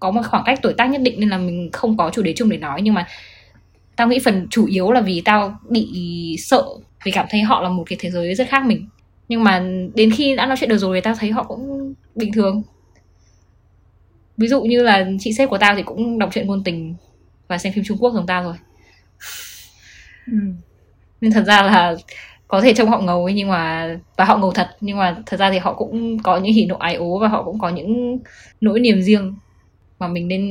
có 0.00 0.10
một 0.10 0.22
khoảng 0.30 0.42
cách 0.46 0.58
tuổi 0.62 0.72
tác 0.72 0.86
nhất 0.86 1.00
định 1.00 1.20
nên 1.20 1.28
là 1.28 1.38
mình 1.38 1.70
không 1.72 1.96
có 1.96 2.10
chủ 2.10 2.22
đề 2.22 2.32
chung 2.36 2.48
để 2.48 2.56
nói. 2.56 2.82
Nhưng 2.82 2.94
mà 2.94 3.06
tao 3.96 4.08
nghĩ 4.08 4.18
phần 4.24 4.46
chủ 4.50 4.66
yếu 4.66 4.92
là 4.92 5.00
vì 5.00 5.22
tao 5.24 5.58
bị 5.68 6.36
sợ 6.38 6.64
vì 7.04 7.12
cảm 7.12 7.26
thấy 7.30 7.42
họ 7.42 7.62
là 7.62 7.68
một 7.68 7.84
cái 7.86 7.96
thế 8.00 8.10
giới 8.10 8.34
rất 8.34 8.48
khác 8.48 8.64
mình. 8.64 8.88
Nhưng 9.28 9.44
mà 9.44 9.64
đến 9.94 10.10
khi 10.10 10.36
đã 10.36 10.46
nói 10.46 10.56
chuyện 10.60 10.70
được 10.70 10.78
rồi 10.78 10.96
thì 10.96 11.00
tao 11.00 11.14
thấy 11.14 11.30
họ 11.30 11.42
cũng 11.42 11.94
bình 12.14 12.32
thường. 12.32 12.62
Ví 14.36 14.48
dụ 14.48 14.62
như 14.62 14.82
là 14.82 15.06
chị 15.20 15.32
sếp 15.32 15.50
của 15.50 15.58
tao 15.58 15.74
thì 15.76 15.82
cũng 15.82 16.18
đọc 16.18 16.30
truyện 16.32 16.46
ngôn 16.46 16.64
tình 16.64 16.94
và 17.54 17.58
xem 17.58 17.72
phim 17.72 17.84
Trung 17.84 17.98
Quốc 18.00 18.14
giống 18.14 18.26
tao 18.26 18.42
rồi 18.42 18.54
ừ. 20.26 20.38
nên 21.20 21.32
thật 21.32 21.44
ra 21.46 21.62
là 21.62 21.94
có 22.48 22.60
thể 22.60 22.74
trông 22.74 22.88
họ 22.88 23.00
ngầu 23.00 23.24
ấy 23.24 23.34
nhưng 23.34 23.48
mà 23.48 23.94
và 24.16 24.24
họ 24.24 24.38
ngầu 24.38 24.52
thật 24.52 24.68
nhưng 24.80 24.98
mà 24.98 25.22
thật 25.26 25.36
ra 25.36 25.50
thì 25.50 25.58
họ 25.58 25.74
cũng 25.74 26.18
có 26.18 26.38
những 26.38 26.54
hỉ 26.54 26.66
nộ 26.66 26.76
ái 26.76 26.94
ố 26.94 27.18
và 27.18 27.28
họ 27.28 27.42
cũng 27.42 27.58
có 27.58 27.68
những 27.68 28.18
nỗi 28.60 28.80
niềm 28.80 29.02
riêng 29.02 29.34
mà 29.98 30.08
mình 30.08 30.28
nên 30.28 30.42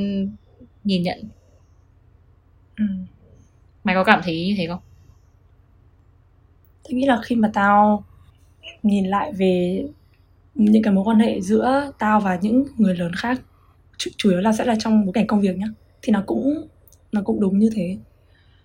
nhìn 0.83 1.03
nhận 1.03 1.23
ừ. 2.77 2.85
mày 3.83 3.95
có 3.95 4.03
cảm 4.03 4.21
thấy 4.23 4.47
như 4.47 4.55
thế 4.57 4.67
không 4.67 4.81
tôi 6.83 6.93
nghĩ 6.93 7.05
là 7.05 7.21
khi 7.25 7.35
mà 7.35 7.49
tao 7.53 8.03
nhìn 8.83 9.05
lại 9.05 9.31
về 9.33 9.83
những 10.55 10.83
cái 10.83 10.93
mối 10.93 11.03
quan 11.03 11.19
hệ 11.19 11.41
giữa 11.41 11.91
tao 11.99 12.19
và 12.19 12.39
những 12.41 12.65
người 12.77 12.95
lớn 12.95 13.11
khác 13.15 13.41
chủ, 13.97 14.11
chủ 14.17 14.29
yếu 14.29 14.39
là 14.39 14.53
sẽ 14.53 14.65
là 14.65 14.75
trong 14.79 15.05
bối 15.05 15.13
cảnh 15.13 15.27
công 15.27 15.41
việc 15.41 15.57
nhá 15.57 15.67
thì 16.01 16.11
nó 16.11 16.23
cũng 16.25 16.67
nó 17.13 17.21
cũng 17.21 17.39
đúng 17.39 17.59
như 17.59 17.69
thế 17.75 17.97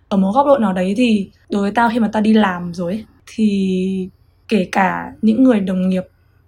ở 0.09 0.17
một 0.17 0.31
góc 0.31 0.47
độ 0.47 0.57
nào 0.57 0.73
đấy 0.73 0.93
thì 0.97 1.29
đối 1.49 1.61
với 1.61 1.71
tao 1.71 1.89
khi 1.93 1.99
mà 1.99 2.09
tao 2.13 2.21
đi 2.21 2.33
làm 2.33 2.73
rồi 2.73 2.91
ấy, 2.91 3.05
thì 3.27 4.09
kể 4.47 4.69
cả 4.71 5.13
những 5.21 5.43
người 5.43 5.59
đồng 5.59 5.89
nghiệp 5.89 6.03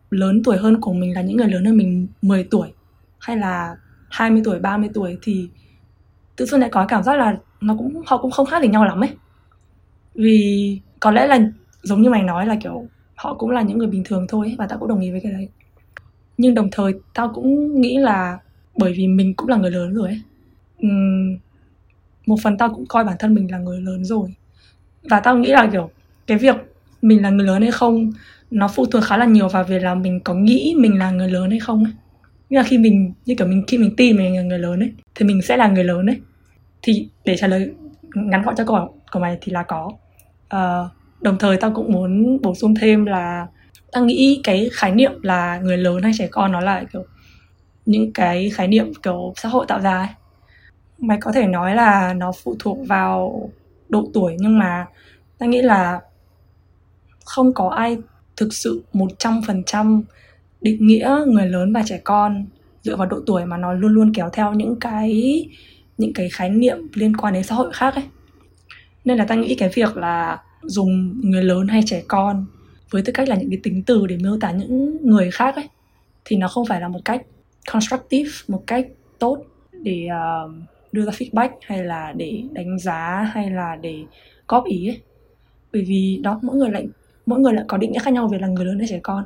lớn 0.10 0.44
tuổi 0.44 0.58
hơn 0.58 0.82
của 0.82 0.94
mình 0.94 1.14
là 1.14 1.22
những 1.22 1.38
người 1.38 1.48
lớn 1.48 1.66
hơn 1.66 1.78
mình 1.78 2.08
10 2.22 2.44
tuổi 2.44 2.74
hay 3.20 3.38
là 3.38 3.76
20 4.10 4.42
tuổi, 4.46 4.60
30 4.60 4.90
tuổi 4.94 5.18
thì 5.22 5.50
tự 6.36 6.46
dưng 6.46 6.60
lại 6.60 6.70
có 6.70 6.86
cảm 6.88 7.04
giác 7.04 7.18
là 7.18 7.38
nó 7.62 7.76
cũng 7.78 8.02
họ 8.06 8.18
cũng 8.18 8.32
không 8.32 8.46
khác 8.46 8.62
gì 8.62 8.68
nhau 8.68 8.86
lắm 8.86 9.04
ấy. 9.04 9.10
Vì 10.16 10.80
có 11.00 11.12
lẽ 11.12 11.28
là 11.28 11.52
giống 11.84 12.02
như 12.02 12.10
mày 12.10 12.24
nói 12.24 12.46
là 12.46 12.56
kiểu 12.64 12.86
họ 13.16 13.34
cũng 13.34 13.50
là 13.50 13.62
những 13.62 13.78
người 13.78 13.88
bình 13.88 14.04
thường 14.06 14.26
thôi 14.30 14.48
ấy, 14.48 14.56
và 14.58 14.68
tao 14.68 14.80
cũng 14.80 14.90
đồng 14.90 15.02
ý 15.02 15.12
với 15.12 15.20
cái 15.24 15.32
đấy. 15.32 15.50
Nhưng 16.38 16.54
đồng 16.54 16.70
thời 16.72 16.94
tao 17.14 17.32
cũng 17.34 17.82
nghĩ 17.82 17.98
là 17.98 18.40
bởi 18.78 18.94
vì 18.94 19.08
mình 19.08 19.34
cũng 19.36 19.48
là 19.48 19.58
người 19.58 19.72
lớn 19.72 19.94
rồi 19.94 20.08
ấy. 20.08 20.22
Uhm, 20.88 21.38
một 22.26 22.36
phần 22.44 22.58
tao 22.58 22.70
cũng 22.70 22.86
coi 22.86 23.04
bản 23.04 23.16
thân 23.20 23.34
mình 23.34 23.52
là 23.52 23.58
người 23.58 23.82
lớn 23.82 24.06
rồi. 24.06 24.30
Và 25.10 25.20
tao 25.20 25.38
nghĩ 25.38 25.50
là 25.50 25.70
kiểu 25.72 25.90
cái 26.28 26.38
việc 26.38 26.56
mình 27.02 27.22
là 27.22 27.30
người 27.30 27.46
lớn 27.48 27.62
hay 27.62 27.72
không 27.72 28.12
nó 28.52 28.68
phụ 28.68 28.86
thuộc 28.86 29.04
khá 29.04 29.18
là 29.18 29.26
nhiều 29.26 29.48
vào 29.48 29.64
việc 29.64 29.82
là 29.84 29.96
mình 29.96 30.20
có 30.20 30.34
nghĩ 30.34 30.76
mình 30.78 31.00
là 31.00 31.12
người 31.12 31.30
lớn 31.32 31.50
hay 31.50 31.60
không 31.60 31.84
ấy. 31.84 31.94
Như 32.50 32.58
là 32.58 32.64
khi 32.64 32.78
mình 32.78 33.14
như 33.26 33.36
kiểu 33.36 33.48
mình 33.48 33.64
khi 33.68 33.78
mình 33.78 33.94
tin 33.98 34.18
mình 34.18 34.36
là 34.36 34.42
người 34.42 34.60
lớn 34.60 34.80
ấy 34.80 34.92
thì 35.16 35.26
mình 35.26 35.42
sẽ 35.42 35.58
là 35.58 35.68
người 35.68 35.84
lớn 35.84 36.06
ấy. 36.06 36.22
Thì 36.82 37.08
để 37.26 37.38
trả 37.38 37.48
lời 37.48 37.72
ngắn 38.16 38.42
gọn 38.42 38.56
cho 38.56 38.66
câu 38.66 38.76
hỏi 38.76 38.88
của 39.12 39.20
mày 39.20 39.38
thì 39.42 39.52
là 39.52 39.64
có. 39.64 39.92
Uh, 40.56 40.92
đồng 41.22 41.38
thời 41.38 41.58
tao 41.58 41.72
cũng 41.72 41.92
muốn 41.92 42.42
bổ 42.42 42.56
sung 42.56 42.76
thêm 42.76 43.06
là 43.06 43.48
tao 43.92 44.06
nghĩ 44.06 44.42
cái 44.44 44.70
khái 44.74 44.92
niệm 44.92 45.12
là 45.22 45.60
người 45.60 45.78
lớn 45.78 46.04
hay 46.04 46.12
trẻ 46.18 46.28
con 46.32 46.52
nó 46.52 46.60
là 46.60 46.84
kiểu 46.94 47.06
những 47.86 48.14
cái 48.14 48.50
khái 48.50 48.68
niệm 48.68 48.94
kiểu 49.04 49.34
xã 49.38 49.50
hội 49.50 49.66
tạo 49.68 49.80
ra 49.80 49.98
ấy 49.98 50.08
mày 51.02 51.18
có 51.22 51.32
thể 51.32 51.48
nói 51.48 51.76
là 51.76 52.14
nó 52.14 52.32
phụ 52.44 52.56
thuộc 52.60 52.78
vào 52.88 53.50
độ 53.90 54.08
tuổi 54.14 54.36
nhưng 54.40 54.60
mà 54.60 54.86
ta 55.38 55.46
nghĩ 55.46 55.62
là 55.62 56.02
không 57.26 57.54
có 57.54 57.70
ai 57.70 57.98
thực 58.38 58.54
sự 58.54 58.84
100% 58.94 60.02
định 60.62 60.88
nghĩa 60.88 61.16
người 61.28 61.48
lớn 61.48 61.74
và 61.74 61.84
trẻ 61.86 62.02
con 62.04 62.46
dựa 62.84 62.96
vào 62.96 63.08
độ 63.08 63.20
tuổi 63.26 63.46
mà 63.46 63.58
nó 63.58 63.74
luôn 63.74 63.94
luôn 63.94 64.14
kéo 64.14 64.30
theo 64.34 64.54
những 64.54 64.76
cái 64.80 65.44
những 65.98 66.14
cái 66.14 66.30
khái 66.30 66.50
niệm 66.50 66.78
liên 66.94 67.18
quan 67.18 67.34
đến 67.34 67.44
xã 67.44 67.56
hội 67.56 67.74
khác 67.74 67.96
ấy. 67.96 68.04
Nên 69.06 69.18
là 69.18 69.26
ta 69.26 69.36
nghĩ 69.36 69.56
cái 69.56 69.70
việc 69.74 69.98
là 69.98 70.44
dùng 70.64 71.22
người 71.24 71.44
lớn 71.44 71.68
hay 71.68 71.82
trẻ 71.86 72.04
con 72.08 72.46
với 72.90 73.02
tư 73.02 73.14
cách 73.14 73.30
là 73.30 73.36
những 73.36 73.50
cái 73.50 73.60
tính 73.64 73.84
từ 73.84 74.08
để 74.08 74.18
miêu 74.18 74.38
tả 74.42 74.52
những 74.52 74.98
người 75.08 75.32
khác 75.32 75.56
ấy 75.56 75.70
thì 76.26 76.38
nó 76.38 76.48
không 76.48 76.66
phải 76.66 76.82
là 76.82 76.88
một 76.88 77.00
cách 77.06 77.22
constructive 77.74 78.30
một 78.48 78.64
cách 78.68 78.88
tốt 79.20 79.38
để 79.72 80.08
uh, 80.46 80.52
đưa 80.92 81.06
ra 81.06 81.12
feedback 81.12 81.50
hay 81.62 81.84
là 81.84 82.14
để 82.18 82.44
đánh 82.52 82.80
giá 82.80 83.32
hay 83.34 83.50
là 83.50 83.76
để 83.82 84.04
góp 84.48 84.66
ý 84.66 84.90
ấy 84.90 85.02
bởi 85.74 85.82
vì 85.88 86.20
đó 86.24 86.40
mỗi 86.42 86.56
người 86.56 86.70
lại 86.70 86.88
mỗi 87.26 87.40
người 87.40 87.54
lại 87.54 87.66
có 87.68 87.78
định 87.78 87.92
nghĩa 87.92 88.00
khác 88.00 88.14
nhau 88.14 88.28
về 88.28 88.40
là 88.40 88.48
người 88.48 88.66
lớn 88.66 88.80
hay 88.80 88.88
trẻ 88.88 89.00
con 89.04 89.24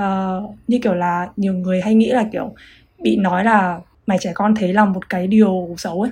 uh, 0.00 0.54
như 0.68 0.78
kiểu 0.82 0.94
là 0.94 1.28
nhiều 1.36 1.54
người 1.54 1.80
hay 1.80 1.94
nghĩ 1.94 2.10
là 2.10 2.28
kiểu 2.32 2.54
bị 2.98 3.16
nói 3.16 3.44
là 3.44 3.80
mày 4.06 4.18
trẻ 4.20 4.32
con 4.34 4.54
thế 4.54 4.72
là 4.72 4.84
một 4.84 5.08
cái 5.08 5.26
điều 5.26 5.74
xấu 5.78 6.00
ấy 6.00 6.10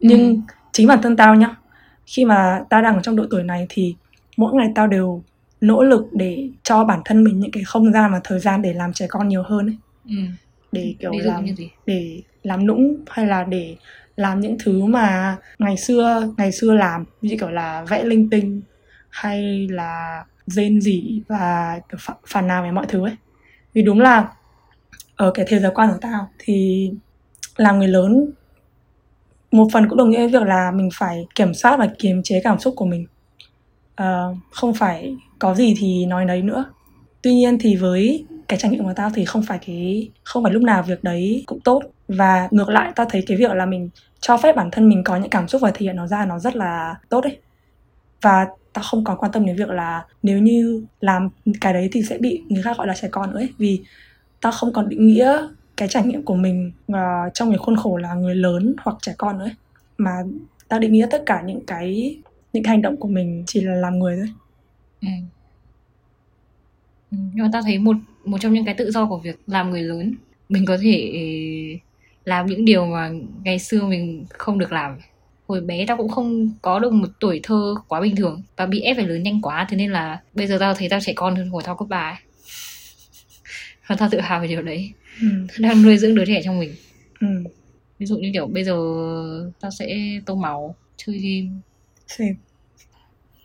nhưng 0.00 0.20
ừ. 0.20 0.36
chính 0.72 0.86
bản 0.86 1.02
thân 1.02 1.16
tao 1.16 1.34
nhá 1.34 1.56
khi 2.06 2.24
mà 2.24 2.64
tao 2.70 2.82
đang 2.82 2.94
ở 2.94 3.00
trong 3.02 3.16
độ 3.16 3.24
tuổi 3.30 3.42
này 3.42 3.66
thì 3.68 3.94
mỗi 4.36 4.54
ngày 4.54 4.68
tao 4.74 4.86
đều 4.86 5.22
nỗ 5.60 5.82
lực 5.82 6.06
để 6.12 6.48
cho 6.62 6.84
bản 6.84 7.00
thân 7.04 7.24
mình 7.24 7.40
những 7.40 7.50
cái 7.50 7.64
không 7.64 7.92
gian 7.92 8.12
và 8.12 8.20
thời 8.24 8.40
gian 8.40 8.62
để 8.62 8.72
làm 8.72 8.92
trẻ 8.92 9.06
con 9.08 9.28
nhiều 9.28 9.42
hơn 9.42 9.66
ấy 9.66 9.76
ừ. 10.08 10.16
Để 10.74 10.94
kiểu 10.98 11.12
làm 11.22 11.46
để 11.86 12.20
làm 12.42 12.66
nũng 12.66 13.04
hay 13.10 13.26
là 13.26 13.44
để 13.44 13.76
làm 14.16 14.40
những 14.40 14.56
thứ 14.58 14.84
mà 14.84 15.36
ngày 15.58 15.76
xưa 15.76 16.32
ngày 16.36 16.52
xưa 16.52 16.74
làm 16.74 17.04
như 17.22 17.36
kiểu 17.40 17.50
là 17.50 17.84
vẽ 17.88 18.04
linh 18.04 18.30
tinh 18.30 18.62
hay 19.10 19.68
là 19.70 20.24
rên 20.46 20.80
rỉ 20.80 21.20
và 21.28 21.80
kiểu 21.88 21.98
phản 22.26 22.46
nào 22.46 22.62
về 22.62 22.70
mọi 22.70 22.86
thứ 22.88 23.06
ấy. 23.06 23.16
Vì 23.72 23.82
đúng 23.82 24.00
là 24.00 24.28
ở 25.16 25.30
cái 25.30 25.46
thế 25.48 25.60
giới 25.60 25.70
quan 25.74 25.90
của 25.92 25.98
tao 26.00 26.28
thì 26.38 26.90
làm 27.56 27.78
người 27.78 27.88
lớn 27.88 28.30
một 29.50 29.68
phần 29.72 29.88
cũng 29.88 29.98
đồng 29.98 30.10
nghĩa 30.10 30.18
với 30.18 30.28
việc 30.28 30.42
là 30.42 30.70
mình 30.70 30.88
phải 30.94 31.26
kiểm 31.34 31.54
soát 31.54 31.76
và 31.76 31.88
kiềm 31.98 32.22
chế 32.22 32.40
cảm 32.44 32.58
xúc 32.58 32.74
của 32.76 32.86
mình. 32.86 33.06
Uh, 34.02 34.36
không 34.50 34.74
phải 34.74 35.16
có 35.38 35.54
gì 35.54 35.74
thì 35.78 36.06
nói 36.06 36.24
đấy 36.24 36.42
nữa. 36.42 36.64
Tuy 37.22 37.34
nhiên 37.34 37.58
thì 37.58 37.76
với 37.76 38.24
cái 38.48 38.58
trải 38.58 38.70
nghiệm 38.70 38.84
của 38.84 38.92
tao 38.96 39.10
thì 39.14 39.24
không 39.24 39.42
phải 39.42 39.58
cái 39.66 40.10
không 40.24 40.42
phải 40.42 40.52
lúc 40.52 40.62
nào 40.62 40.82
việc 40.82 41.04
đấy 41.04 41.44
cũng 41.46 41.60
tốt 41.60 41.82
và 42.08 42.48
ngược 42.50 42.68
lại 42.68 42.92
tao 42.96 43.06
thấy 43.10 43.24
cái 43.26 43.36
việc 43.36 43.50
là 43.52 43.66
mình 43.66 43.90
cho 44.20 44.36
phép 44.36 44.56
bản 44.56 44.70
thân 44.70 44.88
mình 44.88 45.04
có 45.04 45.16
những 45.16 45.30
cảm 45.30 45.48
xúc 45.48 45.62
và 45.62 45.70
thể 45.70 45.86
hiện 45.86 45.96
nó 45.96 46.06
ra 46.06 46.26
nó 46.26 46.38
rất 46.38 46.56
là 46.56 46.96
tốt 47.08 47.20
đấy 47.20 47.38
và 48.22 48.46
tao 48.72 48.84
không 48.90 49.04
còn 49.04 49.18
quan 49.18 49.32
tâm 49.32 49.46
đến 49.46 49.56
việc 49.56 49.68
là 49.68 50.04
nếu 50.22 50.38
như 50.38 50.84
làm 51.00 51.28
cái 51.60 51.72
đấy 51.72 51.88
thì 51.92 52.02
sẽ 52.02 52.18
bị 52.18 52.42
người 52.48 52.62
khác 52.62 52.76
gọi 52.76 52.86
là 52.86 52.94
trẻ 52.94 53.08
con 53.10 53.30
nữa 53.30 53.38
ấy 53.38 53.48
vì 53.58 53.80
tao 54.40 54.52
không 54.52 54.72
còn 54.72 54.88
định 54.88 55.06
nghĩa 55.06 55.48
cái 55.76 55.88
trải 55.88 56.04
nghiệm 56.04 56.22
của 56.22 56.34
mình 56.34 56.72
uh, 56.92 57.34
trong 57.34 57.50
cái 57.50 57.58
khuôn 57.58 57.76
khổ 57.76 57.96
là 57.96 58.14
người 58.14 58.34
lớn 58.34 58.74
hoặc 58.78 58.96
trẻ 59.02 59.14
con 59.18 59.38
nữa 59.38 59.44
ấy. 59.44 59.54
mà 59.98 60.12
tao 60.68 60.80
định 60.80 60.92
nghĩa 60.92 61.06
tất 61.10 61.22
cả 61.26 61.42
những 61.46 61.66
cái 61.66 62.16
những 62.52 62.62
cái 62.62 62.70
hành 62.70 62.82
động 62.82 62.96
của 62.96 63.08
mình 63.08 63.44
chỉ 63.46 63.60
là 63.60 63.74
làm 63.74 63.98
người 63.98 64.16
thôi 64.16 64.28
ừ 65.00 65.08
ừ. 67.14 67.22
nhưng 67.34 67.44
mà 67.44 67.50
ta 67.52 67.62
thấy 67.62 67.78
một 67.78 67.96
một 68.24 68.38
trong 68.40 68.52
những 68.52 68.64
cái 68.64 68.74
tự 68.74 68.90
do 68.90 69.06
của 69.06 69.18
việc 69.18 69.40
làm 69.46 69.70
người 69.70 69.82
lớn 69.82 70.14
mình 70.48 70.64
có 70.64 70.76
thể 70.82 71.12
làm 72.24 72.46
những 72.46 72.64
điều 72.64 72.86
mà 72.86 73.10
ngày 73.44 73.58
xưa 73.58 73.82
mình 73.82 74.24
không 74.28 74.58
được 74.58 74.72
làm 74.72 74.98
hồi 75.48 75.60
bé 75.60 75.86
tao 75.86 75.96
cũng 75.96 76.08
không 76.08 76.50
có 76.62 76.78
được 76.78 76.92
một 76.92 77.08
tuổi 77.20 77.40
thơ 77.42 77.74
quá 77.88 78.00
bình 78.00 78.16
thường 78.16 78.42
và 78.56 78.66
bị 78.66 78.80
ép 78.80 78.96
phải 78.96 79.06
lớn 79.06 79.22
nhanh 79.22 79.40
quá 79.42 79.66
thế 79.70 79.76
nên 79.76 79.90
là 79.92 80.22
bây 80.34 80.46
giờ 80.46 80.56
tao 80.60 80.74
thấy 80.74 80.88
tao 80.88 81.00
trẻ 81.00 81.12
con 81.16 81.36
hơn 81.36 81.48
hồi 81.48 81.62
tao 81.66 81.76
cấp 81.76 81.88
ba 81.88 82.10
ấy 82.10 82.16
và 83.86 83.96
tao 83.96 84.08
tự 84.12 84.20
hào 84.20 84.40
về 84.40 84.46
điều 84.48 84.62
đấy 84.62 84.92
ừ. 85.20 85.26
đang 85.58 85.82
nuôi 85.82 85.98
dưỡng 85.98 86.14
đứa 86.14 86.24
trẻ 86.24 86.40
trong 86.44 86.58
mình 86.58 86.74
Ừ. 87.20 87.26
ví 87.98 88.06
dụ 88.06 88.16
như 88.18 88.30
kiểu 88.32 88.46
bây 88.46 88.64
giờ 88.64 88.74
tao 89.60 89.70
sẽ 89.70 89.96
tô 90.26 90.34
màu 90.34 90.74
chơi 90.96 91.18
game 91.18 91.60
Same. 92.06 92.34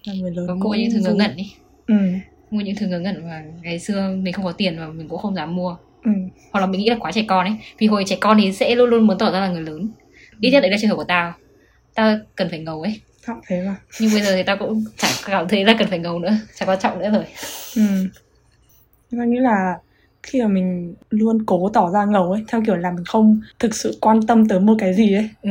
là 0.04 0.14
người 0.14 0.32
lớn 0.32 0.60
cũng 0.60 0.78
những 0.78 0.92
thứ 0.92 1.00
ngớ 1.00 1.14
ngẩn 1.14 1.36
đi 1.36 1.54
ừ. 1.88 1.96
Mua 2.52 2.62
những 2.62 2.76
thứ 2.76 2.88
ngớ 2.88 3.00
ngẩn 3.00 3.28
mà 3.28 3.44
ngày 3.62 3.80
xưa 3.80 4.16
mình 4.22 4.34
không 4.34 4.46
có 4.46 4.52
tiền 4.52 4.80
và 4.80 4.88
mình 4.88 5.08
cũng 5.08 5.20
không 5.20 5.36
dám 5.36 5.56
mua. 5.56 5.78
Ừ. 6.06 6.12
hoặc 6.52 6.60
là 6.60 6.66
mình 6.66 6.82
nghĩ 6.82 6.90
là 6.90 6.96
quá 7.00 7.12
trẻ 7.12 7.24
con 7.28 7.46
ấy. 7.46 7.56
Vì 7.78 7.88
hồi 7.88 8.04
trẻ 8.08 8.18
con 8.22 8.38
thì 8.42 8.54
sẽ 8.54 8.76
luôn 8.76 8.90
luôn 8.90 9.08
muốn 9.08 9.18
tỏ 9.18 9.32
ra 9.32 9.40
là 9.40 9.48
người 9.48 9.62
lớn. 9.62 9.90
Ít 10.40 10.52
nhất 10.52 10.60
đấy 10.60 10.72
là 10.72 10.78
trường 10.82 10.90
hợp 10.90 10.96
của 10.96 11.04
tao. 11.04 11.34
Tao 11.96 12.18
cần 12.36 12.50
phải 12.50 12.60
ngầu 12.60 12.82
ấy. 12.82 13.02
Không 13.26 13.40
thế 13.48 13.64
mà. 13.68 13.76
Nhưng 14.00 14.12
bây 14.14 14.22
giờ 14.22 14.36
thì 14.36 14.44
tao 14.44 14.58
cũng 14.58 14.84
chẳng 14.98 15.12
cảm 15.26 15.48
thấy 15.48 15.66
là 15.66 15.76
cần 15.80 15.88
phải 15.88 16.00
ngầu 16.00 16.20
nữa. 16.20 16.34
Chẳng 16.56 16.70
quan 16.70 16.80
trọng 16.80 17.00
nữa 17.00 17.10
rồi. 17.14 17.24
Ừ. 17.76 17.82
Mà 19.12 19.26
nghĩ 19.26 19.40
là 19.40 19.78
khi 20.24 20.42
mà 20.42 20.48
mình 20.48 20.96
luôn 21.10 21.46
cố 21.46 21.70
tỏ 21.74 21.90
ra 21.90 22.06
ngầu 22.06 22.32
ấy 22.32 22.44
theo 22.48 22.62
kiểu 22.66 22.76
là 22.76 22.92
mình 22.92 23.06
không 23.06 23.42
thực 23.60 23.76
sự 23.76 23.98
quan 24.02 24.28
tâm 24.28 24.48
tới 24.48 24.60
một 24.60 24.76
cái 24.80 24.94
gì 24.94 25.14
ấy 25.14 25.30
ừ. 25.42 25.50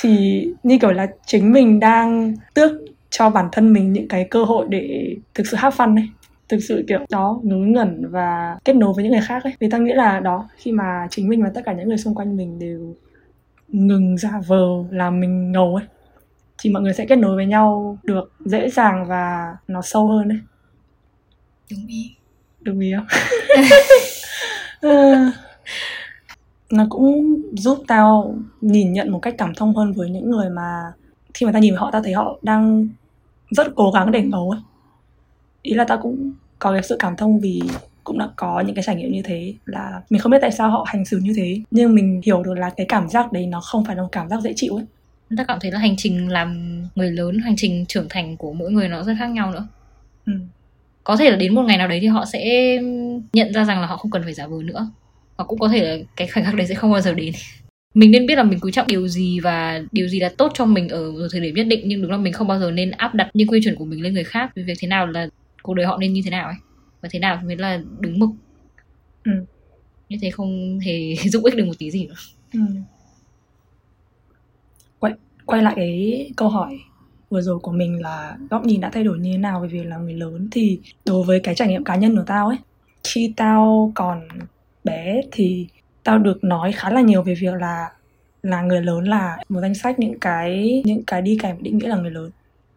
thì 0.00 0.44
như 0.62 0.78
kiểu 0.78 0.90
là 0.90 1.06
chính 1.26 1.52
mình 1.52 1.80
đang 1.80 2.34
tước 2.54 2.72
cho 3.10 3.30
bản 3.30 3.48
thân 3.52 3.72
mình 3.72 3.92
những 3.92 4.08
cái 4.08 4.26
cơ 4.30 4.44
hội 4.44 4.66
để 4.68 5.14
thực 5.34 5.46
sự 5.46 5.56
have 5.56 5.76
fun 5.76 5.96
ấy 5.96 6.08
thực 6.50 6.58
sự 6.58 6.84
kiểu 6.88 6.98
đó 7.10 7.40
ngớ 7.42 7.56
ngẩn 7.56 8.10
và 8.10 8.58
kết 8.64 8.76
nối 8.76 8.92
với 8.92 9.04
những 9.04 9.12
người 9.12 9.22
khác 9.26 9.44
ấy. 9.44 9.52
Vì 9.60 9.70
ta 9.70 9.78
nghĩ 9.78 9.92
là 9.92 10.20
đó 10.20 10.48
khi 10.56 10.72
mà 10.72 11.06
chính 11.10 11.28
mình 11.28 11.42
và 11.42 11.50
tất 11.54 11.60
cả 11.64 11.72
những 11.72 11.88
người 11.88 11.98
xung 11.98 12.14
quanh 12.14 12.36
mình 12.36 12.58
đều 12.58 12.94
ngừng 13.68 14.18
giả 14.18 14.40
vờ 14.46 14.66
làm 14.90 15.20
mình 15.20 15.52
ngầu 15.52 15.74
ấy 15.74 15.84
thì 16.58 16.70
mọi 16.70 16.82
người 16.82 16.94
sẽ 16.94 17.06
kết 17.06 17.16
nối 17.16 17.36
với 17.36 17.46
nhau 17.46 17.98
được 18.02 18.32
dễ 18.44 18.70
dàng 18.70 19.04
và 19.08 19.56
nó 19.68 19.82
sâu 19.82 20.08
hơn 20.08 20.28
ấy. 20.28 20.38
Đúng 21.70 21.86
ý. 21.86 22.14
Đồng 22.60 22.80
ý 22.80 22.92
không? 22.96 23.06
Ừ. 24.80 25.30
nó 26.70 26.86
cũng 26.90 27.42
giúp 27.52 27.78
tao 27.88 28.34
nhìn 28.60 28.92
nhận 28.92 29.10
một 29.10 29.18
cách 29.18 29.34
cảm 29.38 29.54
thông 29.54 29.76
hơn 29.76 29.92
với 29.92 30.10
những 30.10 30.30
người 30.30 30.50
mà 30.50 30.92
khi 31.34 31.46
mà 31.46 31.52
tao 31.52 31.62
nhìn 31.62 31.74
họ 31.74 31.90
tao 31.92 32.02
thấy 32.02 32.12
họ 32.12 32.38
đang 32.42 32.88
rất 33.50 33.66
cố 33.74 33.90
gắng 33.90 34.12
để 34.12 34.22
ngầu 34.22 34.50
ấy 34.50 34.60
ý 35.62 35.74
là 35.74 35.84
tao 35.84 35.98
cũng 36.02 36.32
có 36.58 36.72
cái 36.72 36.82
sự 36.82 36.96
cảm 36.98 37.16
thông 37.16 37.40
vì 37.40 37.60
cũng 38.04 38.18
đã 38.18 38.28
có 38.36 38.60
những 38.66 38.74
cái 38.74 38.84
trải 38.86 38.96
nghiệm 38.96 39.12
như 39.12 39.22
thế 39.22 39.54
là 39.66 40.02
mình 40.10 40.20
không 40.20 40.32
biết 40.32 40.38
tại 40.40 40.52
sao 40.52 40.70
họ 40.70 40.84
hành 40.88 41.04
xử 41.04 41.18
như 41.18 41.32
thế. 41.36 41.60
Nhưng 41.70 41.94
mình 41.94 42.20
hiểu 42.24 42.42
được 42.42 42.54
là 42.54 42.70
cái 42.76 42.86
cảm 42.88 43.08
giác 43.08 43.32
đấy 43.32 43.46
nó 43.46 43.60
không 43.60 43.84
phải 43.84 43.96
là 43.96 44.02
một 44.02 44.08
cảm 44.12 44.28
giác 44.28 44.40
dễ 44.40 44.52
chịu 44.56 44.76
ấy. 44.76 44.84
Ta 45.36 45.44
cảm 45.44 45.58
thấy 45.60 45.70
là 45.70 45.78
hành 45.78 45.96
trình 45.96 46.28
làm 46.28 46.80
người 46.94 47.10
lớn 47.10 47.38
hành 47.38 47.54
trình 47.56 47.86
trưởng 47.86 48.06
thành 48.08 48.36
của 48.36 48.52
mỗi 48.52 48.70
người 48.70 48.88
nó 48.88 49.02
rất 49.02 49.12
khác 49.18 49.30
nhau 49.30 49.52
nữa. 49.52 49.66
Ừ. 50.26 50.32
có 51.04 51.16
thể 51.16 51.30
là 51.30 51.36
đến 51.36 51.54
một 51.54 51.62
ngày 51.62 51.78
nào 51.78 51.88
đấy 51.88 51.98
thì 52.00 52.06
họ 52.06 52.24
sẽ 52.24 52.72
nhận 53.32 53.52
ra 53.52 53.64
rằng 53.64 53.80
là 53.80 53.86
họ 53.86 53.96
không 53.96 54.10
cần 54.10 54.22
phải 54.24 54.34
giả 54.34 54.46
vờ 54.46 54.62
nữa. 54.64 54.90
Hoặc 55.36 55.44
cũng 55.44 55.58
có 55.58 55.68
thể 55.68 55.84
là 55.84 56.04
cái 56.16 56.28
khoảnh 56.28 56.44
khắc 56.44 56.54
đấy 56.54 56.66
sẽ 56.66 56.74
không 56.74 56.92
bao 56.92 57.00
giờ 57.00 57.14
đến. 57.14 57.32
Mình 57.94 58.10
nên 58.10 58.26
biết 58.26 58.34
là 58.34 58.42
mình 58.42 58.60
quý 58.60 58.72
trọng 58.72 58.86
điều 58.86 59.08
gì 59.08 59.40
và 59.40 59.82
điều 59.92 60.08
gì 60.08 60.20
là 60.20 60.30
tốt 60.38 60.52
cho 60.54 60.64
mình 60.64 60.88
ở 60.88 61.12
một 61.12 61.26
thời 61.32 61.40
điểm 61.40 61.54
nhất 61.54 61.66
định 61.66 61.80
nhưng 61.84 62.02
đúng 62.02 62.10
là 62.10 62.16
mình 62.16 62.32
không 62.32 62.48
bao 62.48 62.60
giờ 62.60 62.70
nên 62.70 62.90
áp 62.90 63.14
đặt 63.14 63.30
những 63.34 63.48
quy 63.48 63.60
chuẩn 63.64 63.76
của 63.76 63.84
mình 63.84 64.02
lên 64.02 64.14
người 64.14 64.24
khác 64.24 64.50
về 64.54 64.62
việc 64.62 64.74
thế 64.80 64.88
nào 64.88 65.06
là 65.06 65.28
cuộc 65.62 65.74
đời 65.74 65.86
họ 65.86 65.98
nên 65.98 66.12
như 66.12 66.20
thế 66.24 66.30
nào 66.30 66.46
ấy 66.46 66.56
và 67.00 67.08
thế 67.12 67.18
nào 67.18 67.40
mới 67.44 67.56
là 67.56 67.80
đúng 68.00 68.18
mực 68.18 68.30
Ừ. 69.24 69.32
như 70.08 70.18
thế 70.22 70.30
không 70.30 70.78
hề 70.78 71.14
giúp 71.30 71.44
ích 71.44 71.56
được 71.56 71.64
một 71.66 71.72
tí 71.78 71.90
gì 71.90 72.06
nữa 72.06 72.14
Ừ. 72.52 72.60
Quay, 74.98 75.12
quay 75.46 75.62
lại 75.62 75.72
cái 75.76 76.30
câu 76.36 76.48
hỏi 76.48 76.78
vừa 77.30 77.40
rồi 77.40 77.58
của 77.58 77.72
mình 77.72 78.02
là 78.02 78.36
góc 78.50 78.64
nhìn 78.64 78.80
đã 78.80 78.90
thay 78.92 79.04
đổi 79.04 79.18
như 79.18 79.32
thế 79.32 79.38
nào 79.38 79.60
về 79.60 79.68
việc 79.68 79.86
là 79.86 79.96
người 79.96 80.14
lớn 80.14 80.48
thì 80.52 80.80
đối 81.06 81.24
với 81.24 81.40
cái 81.40 81.54
trải 81.54 81.68
nghiệm 81.68 81.84
cá 81.84 81.96
nhân 81.96 82.16
của 82.16 82.24
tao 82.26 82.48
ấy 82.48 82.56
khi 83.04 83.32
tao 83.36 83.92
còn 83.94 84.28
bé 84.84 85.20
thì 85.32 85.68
tao 86.04 86.18
được 86.18 86.44
nói 86.44 86.72
khá 86.72 86.90
là 86.90 87.00
nhiều 87.00 87.22
về 87.22 87.34
việc 87.34 87.54
là 87.54 87.92
là 88.42 88.62
người 88.62 88.82
lớn 88.82 89.04
là 89.04 89.38
một 89.48 89.60
danh 89.60 89.74
sách 89.74 89.98
những 89.98 90.18
cái 90.20 90.82
những 90.84 91.02
cái 91.06 91.22
đi 91.22 91.38
kèm 91.42 91.62
định 91.62 91.78
nghĩa 91.78 91.88
là 91.88 91.96
người 91.96 92.10
lớn 92.10 92.30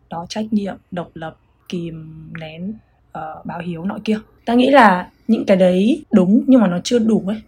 đó 0.10 0.26
trách 0.30 0.46
nhiệm 0.54 0.76
độc 0.92 1.12
lập 1.14 1.36
kìm 1.74 2.30
nén 2.40 2.74
uh, 3.18 3.46
báo 3.46 3.60
hiếu 3.60 3.86
nọ 3.86 3.98
kia. 4.04 4.20
Tao 4.46 4.58
nghĩ 4.58 4.70
là 4.70 5.10
những 5.28 5.46
cái 5.46 5.58
đấy 5.58 6.06
đúng 6.12 6.44
nhưng 6.48 6.62
mà 6.62 6.68
nó 6.68 6.80
chưa 6.84 7.00
đủ 7.00 7.24
ấy. 7.28 7.42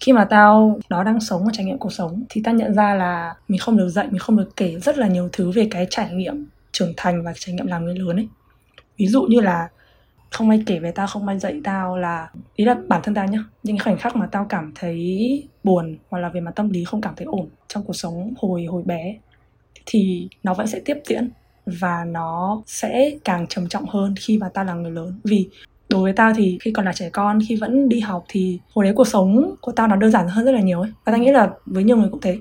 Khi 0.00 0.12
mà 0.12 0.24
tao 0.24 0.78
đó 0.88 1.02
đang 1.02 1.20
sống 1.20 1.44
và 1.44 1.50
trải 1.52 1.64
nghiệm 1.64 1.78
cuộc 1.78 1.92
sống 1.92 2.24
thì 2.28 2.40
tao 2.44 2.54
nhận 2.54 2.74
ra 2.74 2.94
là 2.94 3.34
mình 3.48 3.60
không 3.60 3.76
được 3.76 3.88
dạy 3.88 4.06
mình 4.10 4.18
không 4.18 4.36
được 4.36 4.56
kể 4.56 4.78
rất 4.80 4.98
là 4.98 5.08
nhiều 5.08 5.28
thứ 5.32 5.50
về 5.50 5.68
cái 5.70 5.86
trải 5.90 6.10
nghiệm 6.10 6.46
trưởng 6.72 6.92
thành 6.96 7.22
và 7.22 7.32
trải 7.38 7.54
nghiệm 7.54 7.66
làm 7.66 7.84
người 7.84 7.94
lớn 7.94 8.16
ấy. 8.16 8.28
Ví 8.98 9.06
dụ 9.06 9.22
như 9.22 9.40
là 9.40 9.68
không 10.30 10.50
ai 10.50 10.62
kể 10.66 10.78
về 10.78 10.92
tao 10.92 11.06
không 11.06 11.28
ai 11.28 11.38
dạy 11.38 11.60
tao 11.64 11.96
là 11.96 12.30
ý 12.56 12.64
là 12.64 12.76
bản 12.88 13.00
thân 13.04 13.14
tao 13.14 13.26
nhá 13.26 13.44
những 13.62 13.78
khoảnh 13.78 13.98
khắc 13.98 14.16
mà 14.16 14.26
tao 14.26 14.46
cảm 14.48 14.72
thấy 14.74 15.42
buồn 15.64 15.96
hoặc 16.10 16.18
là 16.18 16.28
về 16.28 16.40
mặt 16.40 16.52
tâm 16.56 16.70
lý 16.70 16.84
không 16.84 17.00
cảm 17.00 17.14
thấy 17.16 17.26
ổn 17.26 17.48
trong 17.68 17.84
cuộc 17.84 17.92
sống 17.92 18.34
hồi 18.38 18.64
hồi 18.64 18.82
bé 18.82 19.16
thì 19.86 20.28
nó 20.42 20.54
vẫn 20.54 20.66
sẽ 20.66 20.80
tiếp 20.84 20.98
diễn 21.04 21.30
và 21.66 22.04
nó 22.04 22.62
sẽ 22.66 23.10
càng 23.24 23.46
trầm 23.46 23.68
trọng 23.68 23.86
hơn 23.86 24.14
khi 24.20 24.38
mà 24.38 24.48
ta 24.48 24.64
là 24.64 24.74
người 24.74 24.90
lớn. 24.90 25.20
Vì 25.24 25.48
đối 25.88 26.02
với 26.02 26.12
tao 26.12 26.32
thì 26.36 26.58
khi 26.60 26.72
còn 26.72 26.84
là 26.84 26.92
trẻ 26.92 27.10
con 27.10 27.38
khi 27.48 27.56
vẫn 27.56 27.88
đi 27.88 28.00
học 28.00 28.24
thì 28.28 28.60
hồi 28.74 28.84
đấy 28.84 28.94
cuộc 28.96 29.06
sống 29.06 29.54
của 29.60 29.72
tao 29.72 29.86
nó 29.86 29.96
đơn 29.96 30.10
giản 30.10 30.28
hơn 30.28 30.44
rất 30.44 30.52
là 30.52 30.60
nhiều 30.60 30.80
ấy. 30.80 30.92
Và 31.04 31.12
tao 31.12 31.20
nghĩ 31.20 31.30
là 31.30 31.50
với 31.66 31.84
nhiều 31.84 31.96
người 31.96 32.08
cũng 32.10 32.20
thế. 32.20 32.38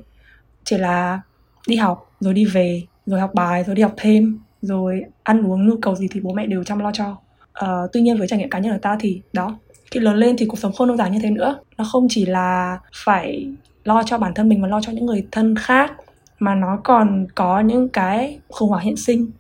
Chỉ 0.64 0.78
là 0.78 1.22
đi 1.68 1.76
học 1.76 2.12
rồi 2.20 2.34
đi 2.34 2.46
về 2.46 2.84
rồi 3.06 3.20
học 3.20 3.32
bài 3.34 3.64
rồi 3.64 3.76
đi 3.76 3.82
học 3.82 3.94
thêm 3.98 4.40
rồi 4.62 5.02
ăn 5.24 5.52
uống 5.52 5.70
nhu 5.70 5.78
cầu 5.82 5.96
gì 5.96 6.08
thì 6.12 6.20
bố 6.20 6.34
mẹ 6.34 6.46
đều 6.48 6.64
chăm 6.64 6.80
lo 6.80 6.92
cho. 6.92 7.18
Uh, 7.64 7.92
tuy 7.94 8.02
nhiên 8.02 8.18
với 8.18 8.28
trải 8.28 8.40
nghiệm 8.40 8.50
cá 8.50 8.60
nhân 8.60 8.74
của 8.74 8.80
tao 8.82 8.98
thì 9.00 9.22
đó 9.34 9.58
khi 9.92 10.00
lớn 10.00 10.16
lên 10.16 10.36
thì 10.38 10.46
cuộc 10.46 10.60
sống 10.60 10.74
không 10.74 10.88
đơn 10.88 10.98
giản 10.98 11.12
như 11.12 11.20
thế 11.24 11.32
nữa. 11.32 11.60
Nó 11.78 11.84
không 11.92 12.08
chỉ 12.10 12.26
là 12.26 12.80
phải 13.06 13.48
lo 13.84 14.04
cho 14.04 14.18
bản 14.18 14.34
thân 14.34 14.50
mình 14.50 14.62
mà 14.62 14.68
lo 14.68 14.82
cho 14.82 14.92
những 14.92 15.06
người 15.06 15.28
thân 15.32 15.56
khác 15.56 15.92
mà 16.40 16.56
nó 16.56 16.80
còn 16.84 17.28
có 17.36 17.60
những 17.60 17.90
cái 17.90 18.40
khủng 18.50 18.70
hoảng 18.70 18.86
hiện 18.86 18.96
sinh. 18.96 19.32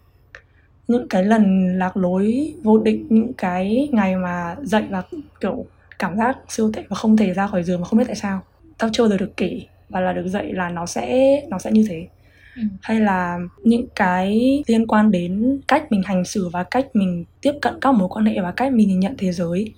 Những 0.88 1.08
cái 1.10 1.23
lần 1.23 1.67
lạc 1.77 1.97
lối 1.97 2.53
vô 2.63 2.77
định 2.77 3.05
những 3.10 3.34
cái 3.34 3.89
ngày 3.91 4.15
mà 4.15 4.55
dậy 4.62 4.84
và 4.89 5.03
kiểu 5.41 5.65
cảm 5.99 6.17
giác 6.17 6.38
siêu 6.47 6.71
tệ 6.73 6.84
và 6.89 6.95
không 6.95 7.17
thể 7.17 7.34
ra 7.34 7.47
khỏi 7.47 7.63
giường 7.63 7.81
mà 7.81 7.88
không 7.88 7.99
biết 7.99 8.05
tại 8.08 8.15
sao. 8.15 8.41
Tao 8.77 8.89
chưa 8.93 9.08
giờ 9.08 9.17
được 9.17 9.38
kể 9.38 9.62
và 9.89 9.99
là 9.99 10.13
được 10.13 10.27
dạy 10.27 10.53
là 10.53 10.69
nó 10.69 10.86
sẽ 10.86 11.36
nó 11.49 11.60
sẽ 11.60 11.71
như 11.71 11.86
thế. 11.89 12.08
Ừ. 12.55 12.62
hay 12.81 12.99
là 12.99 13.39
những 13.63 13.88
cái 13.95 14.63
liên 14.67 14.88
quan 14.88 15.12
đến 15.12 15.60
cách 15.67 15.91
mình 15.91 16.01
hành 16.05 16.25
xử 16.25 16.49
và 16.49 16.63
cách 16.63 16.88
mình 16.93 17.25
tiếp 17.41 17.53
cận 17.62 17.73
các 17.81 17.91
mối 17.91 18.10
quan 18.12 18.25
hệ 18.25 18.41
và 18.41 18.51
cách 18.51 18.73
mình 18.73 18.88
nhìn 18.88 18.99
nhận 18.99 19.15
thế 19.17 19.31
giới 19.31 19.73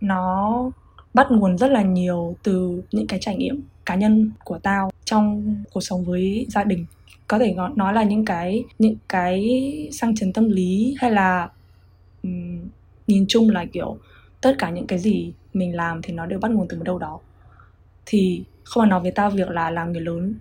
nó 0.00 0.70
bắt 1.14 1.26
nguồn 1.30 1.58
rất 1.58 1.70
là 1.70 1.82
nhiều 1.82 2.36
từ 2.42 2.82
những 2.92 3.06
cái 3.06 3.18
trải 3.22 3.36
nghiệm 3.36 3.62
cá 3.86 3.94
nhân 3.94 4.30
của 4.44 4.58
tao 4.58 4.90
trong 5.04 5.56
cuộc 5.72 5.80
sống 5.80 6.04
với 6.04 6.46
gia 6.48 6.64
đình. 6.64 6.86
Có 7.28 7.38
thể 7.38 7.54
nói- 7.74 7.92
là 7.92 8.02
những 8.02 8.24
cái 8.24 8.64
những 8.78 8.96
cái 9.08 9.48
sang 9.92 10.14
chấn 10.14 10.32
tâm 10.32 10.50
lý 10.50 10.94
hay 10.98 11.10
là 11.10 11.48
um, 12.22 12.68
nhìn 13.06 13.24
chung 13.28 13.50
là 13.50 13.64
kiểu 13.72 13.98
tất 14.40 14.56
cả 14.58 14.70
những 14.70 14.86
cái 14.86 14.98
gì 14.98 15.32
mình 15.54 15.76
làm 15.76 16.02
thì 16.02 16.12
nó 16.12 16.26
đều 16.26 16.38
bắt 16.38 16.50
nguồn 16.50 16.68
từ 16.68 16.76
một 16.76 16.84
đâu 16.84 16.98
đó. 16.98 17.20
Thì 18.06 18.44
không 18.64 18.80
phải 18.82 18.90
nói 18.90 19.00
với 19.00 19.10
tao 19.10 19.30
việc 19.30 19.50
là 19.50 19.70
làm 19.70 19.92
người 19.92 20.00
lớn 20.00 20.34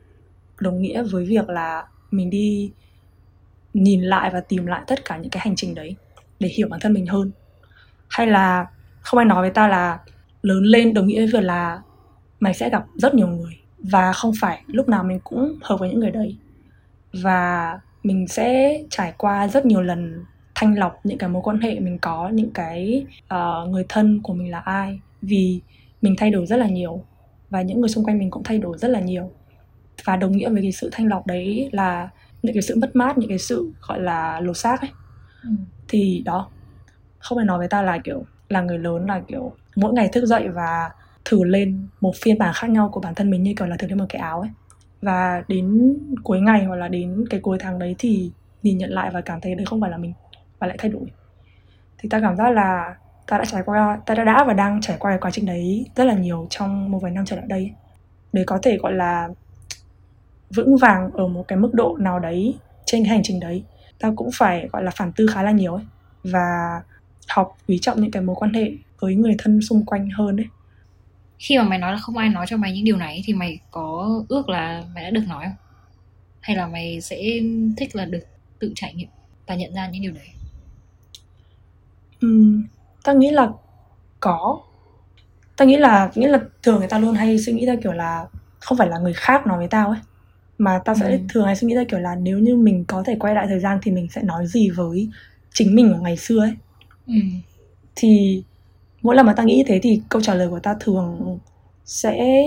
đồng 0.60 0.82
nghĩa 0.82 1.04
với 1.04 1.26
việc 1.26 1.50
là 1.50 1.88
mình 2.12 2.30
đi 2.30 2.72
nhìn 3.74 4.02
lại 4.02 4.30
và 4.34 4.40
tìm 4.40 4.66
lại 4.66 4.84
tất 4.88 5.06
cả 5.06 5.18
những 5.18 5.30
cái 5.30 5.42
hành 5.46 5.56
trình 5.56 5.76
đấy 5.76 5.96
để 6.40 6.48
hiểu 6.48 6.68
bản 6.68 6.80
thân 6.80 6.94
mình 6.94 7.08
hơn. 7.08 7.32
Hay 8.10 8.28
là 8.28 8.68
không 9.02 9.18
ai 9.18 9.26
nói 9.26 9.42
với 9.42 9.52
ta 9.52 9.68
là 9.68 10.00
lớn 10.42 10.64
lên 10.64 10.94
đồng 10.94 11.08
nghĩa 11.08 11.18
với 11.18 11.28
việc 11.28 11.44
là 11.44 11.82
mày 12.40 12.54
sẽ 12.54 12.70
gặp 12.70 12.86
rất 12.96 13.16
nhiều 13.16 13.28
người 13.28 13.58
và 13.78 14.14
không 14.14 14.32
phải 14.40 14.62
lúc 14.68 14.90
nào 14.90 15.04
mình 15.04 15.20
cũng 15.24 15.56
hợp 15.62 15.78
với 15.80 15.90
những 15.90 16.00
người 16.00 16.12
đấy. 16.12 16.38
Và 17.14 17.80
mình 18.04 18.28
sẽ 18.28 18.80
trải 18.90 19.14
qua 19.18 19.48
rất 19.48 19.66
nhiều 19.66 19.82
lần 19.82 20.24
thanh 20.56 20.78
lọc 20.78 21.00
những 21.04 21.18
cái 21.18 21.30
mối 21.30 21.42
quan 21.46 21.62
hệ 21.62 21.80
mình 21.80 21.98
có 22.02 22.30
những 22.30 22.52
cái 22.52 23.06
ờ, 23.28 23.66
người 23.70 23.86
thân 23.90 24.20
của 24.24 24.34
mình 24.34 24.52
là 24.52 24.60
ai 24.60 25.00
vì 25.22 25.62
mình 26.02 26.16
thay 26.18 26.32
đổi 26.32 26.46
rất 26.46 26.58
là 26.58 26.68
nhiều 26.68 27.04
và 27.50 27.62
những 27.62 27.80
người 27.80 27.90
xung 27.90 28.06
quanh 28.06 28.20
mình 28.20 28.32
cũng 28.32 28.44
thay 28.44 28.58
đổi 28.58 28.78
rất 28.78 28.88
là 28.88 29.00
nhiều. 29.00 29.32
Và 30.06 30.16
đồng 30.16 30.32
nghĩa 30.32 30.50
với 30.50 30.62
cái 30.62 30.72
sự 30.72 30.90
thanh 30.92 31.08
lọc 31.08 31.28
đấy 31.28 31.70
là 31.72 32.10
những 32.44 32.54
cái 32.54 32.62
sự 32.62 32.76
mất 32.76 32.96
mát 32.96 33.18
những 33.18 33.30
cái 33.30 33.38
sự 33.38 33.72
gọi 33.82 34.00
là 34.00 34.40
lột 34.40 34.58
xác 34.58 34.82
ấy. 34.82 34.90
Ừ. 35.44 35.50
thì 35.88 36.22
đó 36.26 36.50
không 37.20 37.38
phải 37.38 37.46
nói 37.46 37.58
với 37.58 37.68
ta 37.68 37.82
là 37.82 37.98
kiểu 38.04 38.26
là 38.50 38.62
người 38.62 38.78
lớn 38.78 39.06
là, 39.06 39.22
kiểu, 39.28 39.52
mỗi 39.76 39.94
ngày 39.94 40.10
thức 40.12 40.26
dậy 40.26 40.48
và 40.48 40.92
thử 41.26 41.44
lên 41.44 41.88
một 42.02 42.14
phiên 42.22 42.38
bản 42.38 42.54
khác 42.56 42.70
nhau 42.70 42.90
của 42.90 43.00
bản 43.00 43.16
thân 43.16 43.30
mình 43.30 43.44
như, 43.44 43.54
kiểu 43.58 43.68
là, 43.68 43.78
thử 43.78 43.88
lên 43.88 43.98
một 43.98 44.06
cái 44.10 44.22
áo 44.22 44.42
ấy. 44.42 44.50
Và 45.02 45.44
đến 45.48 45.98
cuối 46.24 46.42
ngày 46.42 46.64
hoặc 46.64 46.76
là 46.76 46.88
đến 46.88 47.26
cái 47.30 47.40
cuối 47.40 47.58
tháng 47.60 47.80
đấy 47.80 47.96
thì 48.00 48.32
nhìn 48.64 48.78
nhận 48.78 48.90
lại 48.90 49.10
và 49.14 49.22
cảm 49.22 49.42
thấy 49.42 49.56
đấy 49.56 49.66
không 49.66 49.82
phải 49.82 49.92
là 49.92 49.98
mình 49.98 50.14
và 50.60 50.68
lại 50.68 50.78
thay 50.80 50.92
đổi. 50.92 51.04
Thì 51.98 52.10
ta 52.10 52.20
cảm 52.22 52.36
giác 52.36 52.50
là 52.50 52.96
ta 53.28 53.38
đã 53.38 53.46
trải 53.46 53.64
qua, 53.66 54.00
ta 54.06 54.16
đã 54.16 54.24
đã 54.24 54.44
và 54.48 54.54
đang 54.54 54.82
trải 54.82 54.98
qua 55.00 55.12
cái 55.12 55.20
quá 55.20 55.32
trình 55.32 55.46
đấy 55.46 55.86
rất 55.96 56.04
là 56.04 56.14
nhiều 56.14 56.48
trong 56.50 56.92
một 56.92 57.00
vài 57.02 57.12
năm 57.12 57.26
trở 57.26 57.36
lại 57.36 57.46
đây. 57.48 57.72
Để 58.34 58.44
có 58.48 58.60
thể, 58.62 58.78
gọi 58.78 58.94
là, 58.94 59.30
vững 60.56 60.78
vàng 60.78 61.12
ở 61.14 61.28
một 61.28 61.48
cái 61.48 61.58
mức 61.58 61.70
độ 61.74 61.98
nào 62.00 62.20
đấy 62.20 62.58
trên 62.86 63.04
cái 63.04 63.10
hành 63.10 63.24
trình 63.24 63.40
đấy, 63.40 63.64
ta 64.00 64.12
cũng 64.16 64.30
phải, 64.34 64.68
gọi 64.72 64.84
là, 64.84 64.92
phản 64.96 65.12
tư 65.12 65.28
khá 65.34 65.44
là 65.44 65.52
nhiều 65.52 65.74
ấy. 65.74 65.86
Và 66.24 66.82
học 67.30 67.58
quý 67.68 67.80
trọng 67.82 68.02
những 68.02 68.12
cái 68.12 68.24
mối 68.24 68.36
quan 68.40 68.54
hệ 68.54 68.72
với 69.00 69.16
người 69.16 69.36
thân 69.38 69.62
xung 69.62 69.86
quanh 69.86 70.10
hơn 70.10 70.36
đấy 70.36 70.48
khi 71.40 71.58
mà 71.58 71.64
mày 71.64 71.80
nói 71.80 71.92
là 71.92 71.98
không 71.98 72.18
ai 72.18 72.30
nói 72.30 72.46
cho 72.50 72.58
mày 72.58 72.74
những 72.74 72.84
điều 72.84 72.98
này 72.98 73.22
thì 73.26 73.34
mày 73.34 73.60
có 73.72 74.22
ước 74.30 74.50
là 74.50 74.84
mày 74.96 75.04
đã 75.04 75.10
được 75.10 75.24
nói 75.28 75.46
không? 75.46 75.56
Hay 76.42 76.58
là 76.58 76.68
mày 76.68 77.02
sẽ 77.02 77.22
thích 77.78 77.96
là 77.96 78.06
được 78.06 78.20
tự 78.60 78.72
trải 78.76 78.94
nghiệm 78.94 79.10
và 79.48 79.56
nhận 79.56 79.74
ra 79.74 79.90
những 79.90 80.02
điều 80.02 80.12
đấy? 80.12 80.28
Uhm, 82.26 82.64
tao 83.04 83.16
nghĩ 83.16 83.32
là 83.32 83.50
có. 84.20 84.62
Tao 85.58 85.68
nghĩ 85.68 85.78
là 85.78 86.12
nghĩa 86.16 86.28
là 86.28 86.40
thường 86.64 86.80
người 86.80 86.88
ta 86.88 87.00
luôn 87.00 87.16
hay 87.16 87.40
suy 87.40 87.54
nghĩ 87.54 87.66
ra 87.66 87.76
kiểu 87.84 87.92
là 87.92 88.26
không 88.60 88.78
phải 88.78 88.88
là 88.88 88.98
người 88.98 89.14
khác 89.14 89.48
nói 89.48 89.58
với 89.58 89.68
tao 89.68 89.90
ấy 89.90 90.00
mà 90.58 90.82
tao 90.86 90.96
sẽ 90.96 91.12
ừ. 91.12 91.20
thường 91.30 91.46
hay 91.46 91.56
suy 91.56 91.68
nghĩ 91.68 91.76
ra 91.76 91.84
kiểu 91.90 92.00
là 92.00 92.16
nếu 92.16 92.40
như 92.40 92.58
mình 92.58 92.86
có 92.88 93.04
thể 93.04 93.16
quay 93.20 93.36
lại 93.36 93.46
thời 93.50 93.60
gian 93.60 93.80
thì 93.82 93.92
mình 93.92 94.08
sẽ 94.12 94.22
nói 94.22 94.48
gì 94.48 94.70
với 94.70 95.10
chính 95.54 95.76
mình 95.76 96.00
ngày 96.02 96.18
xưa 96.18 96.40
ấy 96.40 96.54
ừ. 97.10 97.16
thì 97.96 98.44
mỗi 99.02 99.16
lần 99.16 99.26
mà 99.26 99.34
tao 99.34 99.46
nghĩ 99.46 99.64
thế 99.68 99.80
thì 99.84 100.02
câu 100.10 100.22
trả 100.22 100.34
lời 100.34 100.50
của 100.50 100.60
tao 100.60 100.76
thường 100.80 101.40
sẽ 101.86 102.44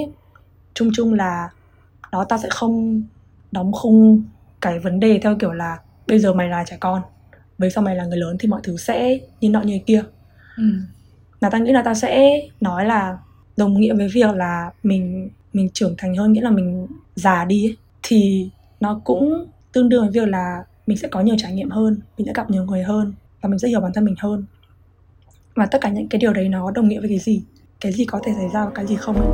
chung 0.74 0.90
chung 0.94 1.14
là 1.14 1.50
đó 2.12 2.24
tao 2.24 2.38
sẽ 2.38 2.48
không 2.50 3.02
đóng 3.52 3.72
khung 3.72 4.22
cái 4.60 4.78
vấn 4.78 5.00
đề 5.00 5.18
theo 5.22 5.36
kiểu 5.38 5.52
là 5.52 5.78
bây 6.06 6.18
giờ 6.18 6.32
mày 6.32 6.48
là 6.48 6.64
trẻ 6.64 6.76
con 6.80 7.02
bây 7.58 7.70
sau 7.70 7.84
mày 7.84 7.96
là 7.96 8.04
người 8.04 8.18
lớn 8.18 8.36
thì 8.40 8.48
mọi 8.48 8.60
thứ 8.64 8.76
sẽ 8.76 9.18
như 9.40 9.50
nọ 9.50 9.60
như 9.60 9.78
kia 9.86 10.04
ừ. 10.56 10.64
mà 11.40 11.50
tao 11.50 11.60
nghĩ 11.60 11.72
là 11.72 11.82
tao 11.82 11.94
sẽ 11.94 12.40
nói 12.60 12.84
là 12.84 13.18
đồng 13.56 13.80
nghĩa 13.80 13.94
với 13.94 14.08
việc 14.08 14.34
là 14.34 14.70
mình 14.82 15.30
mình 15.52 15.68
trưởng 15.70 15.94
thành 15.98 16.16
hơn 16.16 16.32
nghĩa 16.32 16.40
là 16.40 16.50
mình 16.50 16.86
già 17.14 17.44
đi 17.44 17.66
ấy, 17.66 17.76
thì 18.02 18.50
nó 18.80 19.00
cũng 19.04 19.46
tương 19.72 19.88
đương 19.88 20.02
với 20.02 20.10
việc 20.10 20.28
là 20.28 20.64
mình 20.86 20.96
sẽ 20.96 21.08
có 21.08 21.20
nhiều 21.20 21.34
trải 21.38 21.52
nghiệm 21.52 21.70
hơn 21.70 22.00
mình 22.18 22.26
sẽ 22.26 22.32
gặp 22.34 22.50
nhiều 22.50 22.64
người 22.64 22.82
hơn 22.82 23.12
và 23.42 23.48
mình 23.48 23.58
sẽ 23.58 23.68
hiểu 23.68 23.80
bản 23.80 23.92
thân 23.94 24.04
mình 24.04 24.14
hơn. 24.18 24.44
Và 25.54 25.66
tất 25.66 25.78
cả 25.80 25.88
những 25.88 26.08
cái 26.08 26.18
điều 26.18 26.32
đấy 26.32 26.48
nó 26.48 26.70
đồng 26.70 26.88
nghĩa 26.88 27.00
với 27.00 27.08
cái 27.08 27.18
gì? 27.18 27.42
Cái 27.80 27.92
gì 27.92 28.04
có 28.04 28.20
thể 28.24 28.32
xảy 28.36 28.48
ra 28.48 28.64
và 28.64 28.70
cái 28.74 28.86
gì 28.86 28.96
không 28.96 29.16
ấy 29.16 29.28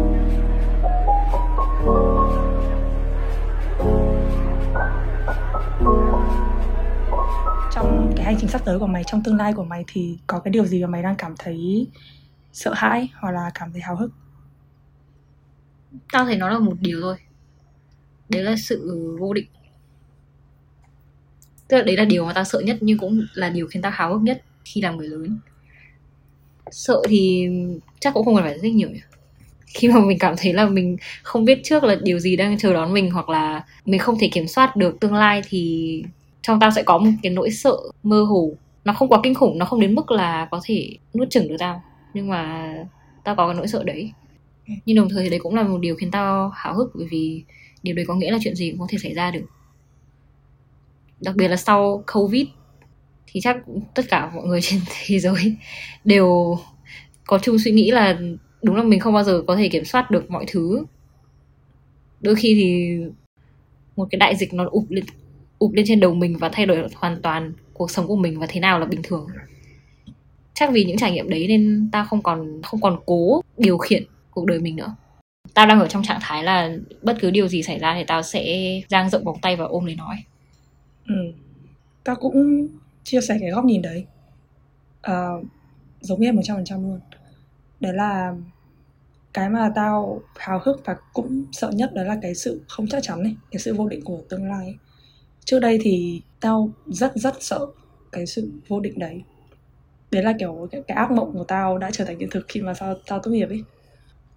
trong 7.73 8.13
cái 8.17 8.25
hành 8.25 8.37
trình 8.41 8.51
sắp 8.51 8.65
tới 8.65 8.79
của 8.79 8.87
mày, 8.87 9.05
trong 9.05 9.23
tương 9.23 9.37
lai 9.37 9.53
của 9.53 9.65
mày 9.65 9.85
thì 9.87 10.19
có 10.27 10.39
cái 10.41 10.53
điều 10.53 10.65
gì 10.65 10.83
mà 10.83 10.89
mày 10.89 11.03
đang 11.03 11.17
cảm 11.17 11.35
thấy 11.39 11.87
sợ 12.53 12.73
hãi 12.77 13.09
hoặc 13.15 13.31
là 13.31 13.51
cảm 13.55 13.73
thấy 13.73 13.81
háo 13.81 13.97
hức? 13.97 14.11
Tao 16.13 16.25
thấy 16.25 16.37
nó 16.37 16.49
là 16.49 16.59
một 16.59 16.77
điều 16.81 17.01
thôi. 17.03 17.17
Đấy 18.29 18.43
là 18.43 18.55
sự 18.57 19.17
vô 19.21 19.33
định 19.33 19.47
tức 21.69 21.77
là 21.77 21.83
đấy 21.83 21.97
là 21.97 22.05
điều 22.05 22.25
mà 22.25 22.33
tao 22.33 22.45
sợ 22.45 22.61
nhất, 22.61 22.77
nhưng 22.81 22.99
cũng 22.99 23.27
là 23.35 23.51
điều 23.51 23.67
khiến 23.67 23.83
tao 23.83 23.93
háo 23.93 24.13
hức 24.13 24.23
nhất 24.23 24.43
khi 24.65 24.81
làm 24.81 24.97
người 24.97 25.09
lớn. 25.09 25.39
Sợ 26.71 27.03
thì 27.09 27.49
chắc 28.01 28.15
cũng 28.15 28.25
không 28.25 28.35
cần 28.35 28.45
phải 28.45 28.59
rất 28.59 28.69
nhiều 28.69 28.91
nhỉ. 28.91 29.01
Khi 29.67 29.89
mà 29.89 30.01
mình 30.01 30.19
cảm 30.19 30.35
thấy 30.39 30.53
là 30.53 30.69
mình 30.69 30.97
không 31.23 31.45
biết 31.45 31.61
trước 31.65 31.85
là 31.85 31.97
điều 32.03 32.19
gì 32.19 32.37
đang 32.37 32.59
chờ 32.59 32.73
đón 32.73 32.93
mình, 32.93 33.11
hoặc 33.11 33.29
là 33.29 33.65
mình 33.85 34.01
không 34.01 34.19
thể 34.21 34.29
kiểm 34.33 34.49
soát 34.49 34.77
được 34.77 35.01
tương 35.01 35.15
lai, 35.15 35.43
thì 35.49 36.03
trong 36.43 36.61
tao 36.61 36.71
sẽ 36.71 36.83
có 36.83 36.99
một 36.99 37.11
cái 37.23 37.33
nỗi 37.33 37.51
sợ 37.51 37.77
mơ 38.03 38.23
hồ. 38.23 38.53
Nó 38.85 38.93
không 38.93 39.09
quá 39.09 39.21
kinh 39.23 39.35
khủng, 39.35 39.59
nó 39.59 39.67
không 39.67 39.81
đến 39.81 39.95
mức 39.95 40.11
là 40.11 40.49
có 40.51 40.61
thể 40.65 40.97
nuốt 41.15 41.31
chửng 41.31 41.49
được 41.49 41.57
tao, 41.59 41.83
nhưng 42.15 42.29
mà 42.29 42.75
tao 43.25 43.35
có 43.35 43.47
cái 43.47 43.55
nỗi 43.55 43.69
sợ 43.69 43.85
đấy. 43.85 44.13
Nhưng 44.87 44.97
đồng 44.97 45.09
thời 45.09 45.25
thì 45.25 45.31
đấy 45.31 45.39
cũng 45.43 45.55
là 45.55 45.63
một 45.63 45.79
điều 45.79 45.97
khiến 45.97 46.11
tao 46.11 46.53
háo 46.55 46.75
hức, 46.75 46.91
bởi 46.95 47.07
vì 47.11 47.45
điều 47.83 47.95
đấy 47.95 48.05
có 48.09 48.15
nghĩa 48.15 48.31
là 48.31 48.39
chuyện 48.45 48.55
gì 48.55 48.71
cũng 48.71 48.81
có 48.81 48.87
thể 48.89 48.99
xảy 48.99 49.15
ra 49.15 49.31
được 49.31 49.45
đặc 51.21 51.37
biệt 51.37 51.49
là 51.49 51.57
sau 51.57 52.05
covid 52.13 52.47
thì 53.27 53.41
chắc 53.41 53.57
tất 53.95 54.03
cả 54.09 54.31
mọi 54.35 54.47
người 54.47 54.61
trên 54.63 54.81
thế 55.07 55.19
giới 55.19 55.57
đều 56.05 56.59
có 57.27 57.39
chung 57.39 57.59
suy 57.59 57.71
nghĩ 57.71 57.91
là 57.91 58.19
đúng 58.63 58.77
là 58.77 58.83
mình 58.83 59.01
không 59.01 59.15
bao 59.15 59.25
giờ 59.25 59.43
có 59.47 59.57
thể 59.57 59.69
kiểm 59.69 59.85
soát 59.85 60.11
được 60.11 60.31
mọi 60.31 60.45
thứ. 60.49 60.85
Đôi 62.21 62.35
khi 62.35 62.55
thì 62.55 62.99
một 63.97 64.09
cái 64.11 64.19
đại 64.19 64.37
dịch 64.37 64.55
nó 64.55 64.65
ụp 64.71 64.91
lên 64.91 65.05
ụp 65.59 65.73
lên 65.73 65.85
trên 65.89 66.01
đầu 66.01 66.15
mình 66.15 66.37
và 66.39 66.49
thay 66.49 66.67
đổi 66.67 66.89
hoàn 66.95 67.23
toàn 67.23 67.53
cuộc 67.73 67.91
sống 67.91 68.07
của 68.07 68.17
mình 68.17 68.39
và 68.39 68.47
thế 68.49 68.61
nào 68.61 68.79
là 68.79 68.87
bình 68.87 69.01
thường. 69.03 69.27
Chắc 70.55 70.71
vì 70.73 70.85
những 70.85 70.97
trải 70.97 71.13
nghiệm 71.13 71.29
đấy 71.29 71.47
nên 71.49 71.89
ta 71.93 72.05
không 72.05 72.23
còn 72.23 72.63
không 72.63 72.81
còn 72.81 73.01
cố 73.07 73.43
điều 73.57 73.79
khiển 73.79 74.05
cuộc 74.31 74.47
đời 74.47 74.59
mình 74.59 74.77
nữa. 74.77 74.95
Tao 75.55 75.67
đang 75.67 75.81
ở 75.81 75.89
trong 75.89 76.03
trạng 76.03 76.19
thái 76.23 76.45
là 76.45 76.77
bất 77.03 77.17
cứ 77.21 77.31
điều 77.31 77.49
gì 77.49 77.63
xảy 77.63 77.79
ra 77.79 77.95
thì 77.95 78.05
tao 78.07 78.23
sẽ 78.23 78.45
dang 78.89 79.11
rộng 79.11 79.25
vòng 79.25 79.39
tay 79.43 79.57
và 79.57 79.65
ôm 79.65 79.85
lấy 79.85 79.95
nói 79.95 80.17
ừ. 81.09 81.15
Tao 82.05 82.17
cũng 82.17 82.69
chia 83.05 83.21
sẻ 83.21 83.37
cái 83.41 83.51
góc 83.51 83.65
nhìn 83.65 83.83
đấy. 83.83 84.07
À, 85.03 85.29
giống 86.01 86.21
như 86.21 86.33
một 86.33 86.43
trăm 86.45 86.57
phần 86.57 86.65
trăm 86.65 86.83
luôn. 86.83 87.01
Đấy 87.81 87.93
là 87.95 88.35
cái 89.35 89.51
mà 89.51 89.73
tao 89.75 90.23
hào 90.37 90.61
hức 90.65 90.83
và 90.85 90.97
cũng 91.13 91.45
sợ 91.53 91.71
nhất 91.71 91.95
đó 91.95 92.03
là 92.03 92.19
cái 92.23 92.35
sự 92.35 92.63
không 92.69 92.87
chắc 92.87 93.03
chắn 93.03 93.23
này 93.23 93.37
cái 93.51 93.61
sự 93.61 93.75
vô 93.75 93.89
định 93.89 94.05
của 94.05 94.21
tương 94.29 94.49
lai 94.51 94.67
ấy. 94.67 94.77
trước 95.45 95.59
đây 95.61 95.79
thì 95.83 96.23
tao 96.41 96.71
rất 96.87 97.13
rất 97.17 97.35
sợ 97.41 97.67
cái 98.13 98.27
sự 98.27 98.51
vô 98.69 98.81
định 98.81 98.99
đấy. 98.99 99.23
Đấy 100.11 100.23
là 100.23 100.35
kiểu 100.39 100.69
cái, 100.73 100.83
cái 100.89 100.97
ác 100.97 101.11
mộng 101.11 101.33
của 101.33 101.45
tao 101.45 101.79
đã 101.79 101.91
trở 101.93 102.05
thành 102.05 102.19
hiện 102.19 102.31
thực 102.31 102.47
khi 102.49 102.63
mà 102.63 102.75
tao 102.81 102.95
tao 103.07 103.19
tốt 103.21 103.31
nghiệp 103.31 103.49
ấy. 103.49 103.65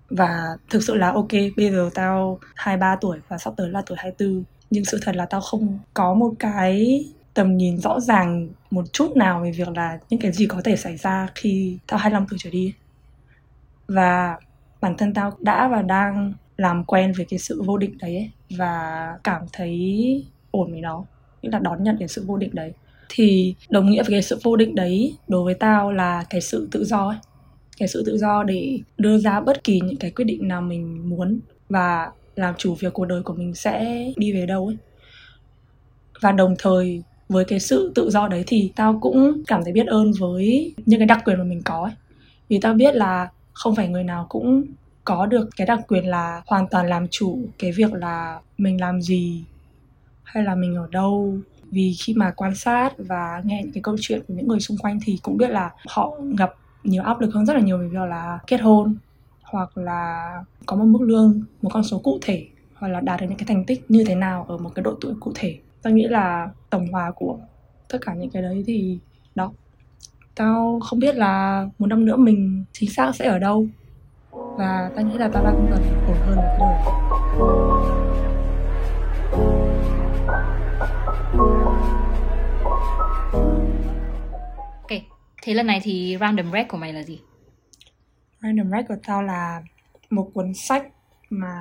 Và 0.10 0.58
thực 0.70 0.84
sự 0.84 0.96
là 0.96 1.12
ok 1.12 1.32
bây 1.58 1.72
giờ 1.72 1.90
tao 1.94 2.40
23 2.56 2.96
tuổi 3.02 3.20
và 3.28 3.38
sắp 3.38 3.54
tới 3.58 3.70
là 3.70 3.84
tuổi 3.86 3.98
24 4.02 4.44
nhưng 4.72 4.86
sự 4.86 5.00
thật 5.02 5.16
là 5.16 5.26
tao 5.26 5.42
không 5.42 5.80
có 5.94 6.14
một 6.14 6.34
cái 6.40 7.06
tầm 7.34 7.58
nhìn 7.58 7.78
rõ 7.78 8.00
ràng 8.00 8.50
một 8.72 8.94
chút 8.94 9.18
nào 9.18 9.42
về 9.44 9.52
việc 9.52 9.68
là 9.76 10.00
những 10.10 10.20
cái 10.20 10.32
gì 10.32 10.46
có 10.46 10.62
thể 10.64 10.76
xảy 10.76 10.98
ra 10.98 11.28
khi 11.36 11.78
tao 11.88 12.00
25 12.00 12.26
tuổi 12.30 12.40
trở 12.42 12.50
đi. 12.50 12.74
Và 13.88 14.38
bản 14.82 14.98
thân 14.98 15.14
tao 15.14 15.32
đã 15.40 15.68
và 15.68 15.82
đang 15.82 16.34
làm 16.58 16.84
quen 16.84 17.14
với 17.18 17.26
cái 17.26 17.40
sự 17.40 17.62
vô 17.66 17.78
định 17.78 17.98
đấy 17.98 18.16
ấy, 18.16 18.32
và 18.50 19.08
cảm 19.24 19.42
thấy 19.54 20.26
ổn 20.52 20.72
với 20.72 20.82
nó. 20.82 21.04
Nghĩa 21.42 21.50
là 21.52 21.60
đón 21.60 21.84
nhận 21.84 21.96
cái 22.00 22.08
sự 22.08 22.24
vô 22.28 22.38
định 22.38 22.52
đấy. 22.54 22.74
Thì 23.10 23.56
đồng 23.70 23.90
nghĩa 23.90 24.04
với 24.04 24.12
cái 24.12 24.22
sự 24.22 24.40
vô 24.44 24.56
định 24.56 24.76
đấy 24.76 25.16
đối 25.28 25.44
với 25.44 25.54
tao 25.54 25.92
là 25.92 26.26
cái 26.30 26.42
sự 26.42 26.68
tự 26.72 26.86
do 26.86 27.08
ấy. 27.08 27.18
Cái 27.78 27.88
sự 27.88 28.04
tự 28.06 28.18
do 28.18 28.44
để 28.44 28.80
đưa 28.98 29.18
ra 29.18 29.40
bất 29.40 29.64
kỳ 29.64 29.80
những 29.80 29.98
cái 29.98 30.12
quyết 30.12 30.26
định 30.26 30.48
nào 30.48 30.62
mình 30.62 31.10
muốn. 31.10 31.40
Và 31.70 32.12
làm 32.36 32.54
chủ 32.58 32.76
việc 32.76 32.94
cuộc 32.94 33.06
đời 33.06 33.24
của 33.24 33.34
mình 33.34 33.56
sẽ 33.56 34.06
đi 34.18 34.34
về 34.34 34.46
đâu 34.46 34.68
ấy. 34.68 34.78
Và 36.22 36.32
đồng 36.32 36.56
thời, 36.60 37.04
với 37.30 37.46
cái 37.46 37.60
sự 37.60 37.92
tự 37.96 38.10
do 38.10 38.28
đấy 38.28 38.44
thì 38.48 38.72
tao 38.76 39.00
cũng 39.02 39.44
cảm 39.48 39.64
thấy 39.64 39.74
biết 39.74 39.88
ơn 39.88 40.12
với 40.20 40.74
những 40.86 41.00
cái 41.00 41.06
đặc 41.06 41.22
quyền 41.26 41.38
mà 41.38 41.44
mình 41.44 41.62
có 41.66 41.84
ấy. 41.84 41.94
Vì 42.50 42.60
tao 42.60 42.74
biết 42.74 42.96
là 42.96 43.30
không 43.54 43.76
phải 43.76 43.88
người 43.88 44.04
nào 44.04 44.26
cũng 44.30 44.64
có 45.04 45.26
được 45.26 45.50
cái 45.56 45.68
đặc 45.68 45.80
quyền 45.88 46.06
là 46.06 46.42
hoàn 46.46 46.68
toàn 46.68 46.88
làm 46.88 47.08
chủ 47.08 47.40
cái 47.60 47.72
việc 47.72 47.94
là 47.94 48.40
mình 48.58 48.82
làm 48.82 49.02
gì 49.02 49.44
hay 50.24 50.44
là 50.44 50.56
mình 50.56 50.76
ở 50.76 50.88
đâu. 50.92 51.38
Vì 51.72 51.96
khi 52.00 52.14
mà 52.14 52.32
quan 52.32 52.56
sát 52.56 52.94
và 52.98 53.42
nghe 53.46 53.62
những 53.64 53.74
cái 53.74 53.82
câu 53.84 53.96
chuyện 54.00 54.22
của 54.28 54.34
những 54.34 54.48
người 54.48 54.60
xung 54.60 54.78
quanh 54.78 55.00
thì 55.06 55.20
cũng 55.24 55.38
biết 55.38 55.50
là 55.50 55.72
họ 55.88 56.18
gặp 56.38 56.54
nhiều 56.84 57.04
áp 57.04 57.22
lực 57.22 57.34
hơn 57.34 57.46
rất 57.46 57.54
là 57.54 57.60
nhiều 57.60 57.78
về 57.78 57.88
việc 57.88 58.10
là 58.10 58.40
kết 58.48 58.62
hôn 58.62 58.96
hoặc 59.52 59.78
là 59.78 60.34
có 60.66 60.76
một 60.76 60.86
mức 60.86 61.02
lương 61.02 61.44
một 61.62 61.70
con 61.74 61.84
số 61.84 62.00
cụ 62.00 62.20
thể 62.22 62.48
hoặc 62.74 62.88
là 62.88 63.00
đạt 63.02 63.22
được 63.22 63.26
những 63.30 63.38
cái 63.38 63.46
thành 63.48 63.66
tích 63.66 63.92
như 63.92 64.04
thế 64.08 64.16
nào 64.16 64.46
ở 64.50 64.58
một 64.58 64.70
cái 64.76 64.84
độ 64.84 64.96
tuổi 65.02 65.14
cụ 65.20 65.32
thể. 65.36 65.60
Tao 65.82 65.94
nghĩ 65.94 66.08
là 66.08 66.50
tổng 66.70 66.88
hòa 66.92 67.12
của 67.16 67.40
tất 67.90 67.98
cả 68.02 68.14
những 68.14 68.30
cái 68.30 68.42
đấy 68.42 68.64
thì 68.68 69.00
đó. 69.36 69.52
Tao 70.36 70.80
không 70.84 71.00
biết 71.00 71.16
là 71.16 71.66
một 71.80 71.88
năm 71.88 72.06
nữa 72.06 72.16
mình 72.16 72.66
chính 72.72 72.90
xác 72.90 73.16
sẽ 73.16 73.28
ở 73.28 73.40
đâu. 73.40 73.68
Và 74.32 74.92
tao 74.96 75.06
nghĩ 75.06 75.18
là 75.18 75.30
tao 75.34 75.44
đang 75.44 75.68
dần 75.72 75.82
ổn 76.08 76.18
hơn 76.26 76.36
với 76.36 76.46
cái 76.48 76.60
đời. 76.60 76.78
Ok, 84.82 85.02
thế 85.42 85.54
lần 85.54 85.68
này 85.68 85.80
thì 85.84 86.18
random 86.20 86.52
rec 86.52 86.68
của 86.68 86.78
mày 86.78 86.94
là 86.94 87.04
gì? 87.04 87.20
Random 88.44 88.72
rec 88.72 88.88
của 88.88 88.96
tao 89.08 89.24
là 89.24 89.64
một 90.10 90.32
cuốn 90.34 90.54
sách 90.54 90.88
mà 91.30 91.54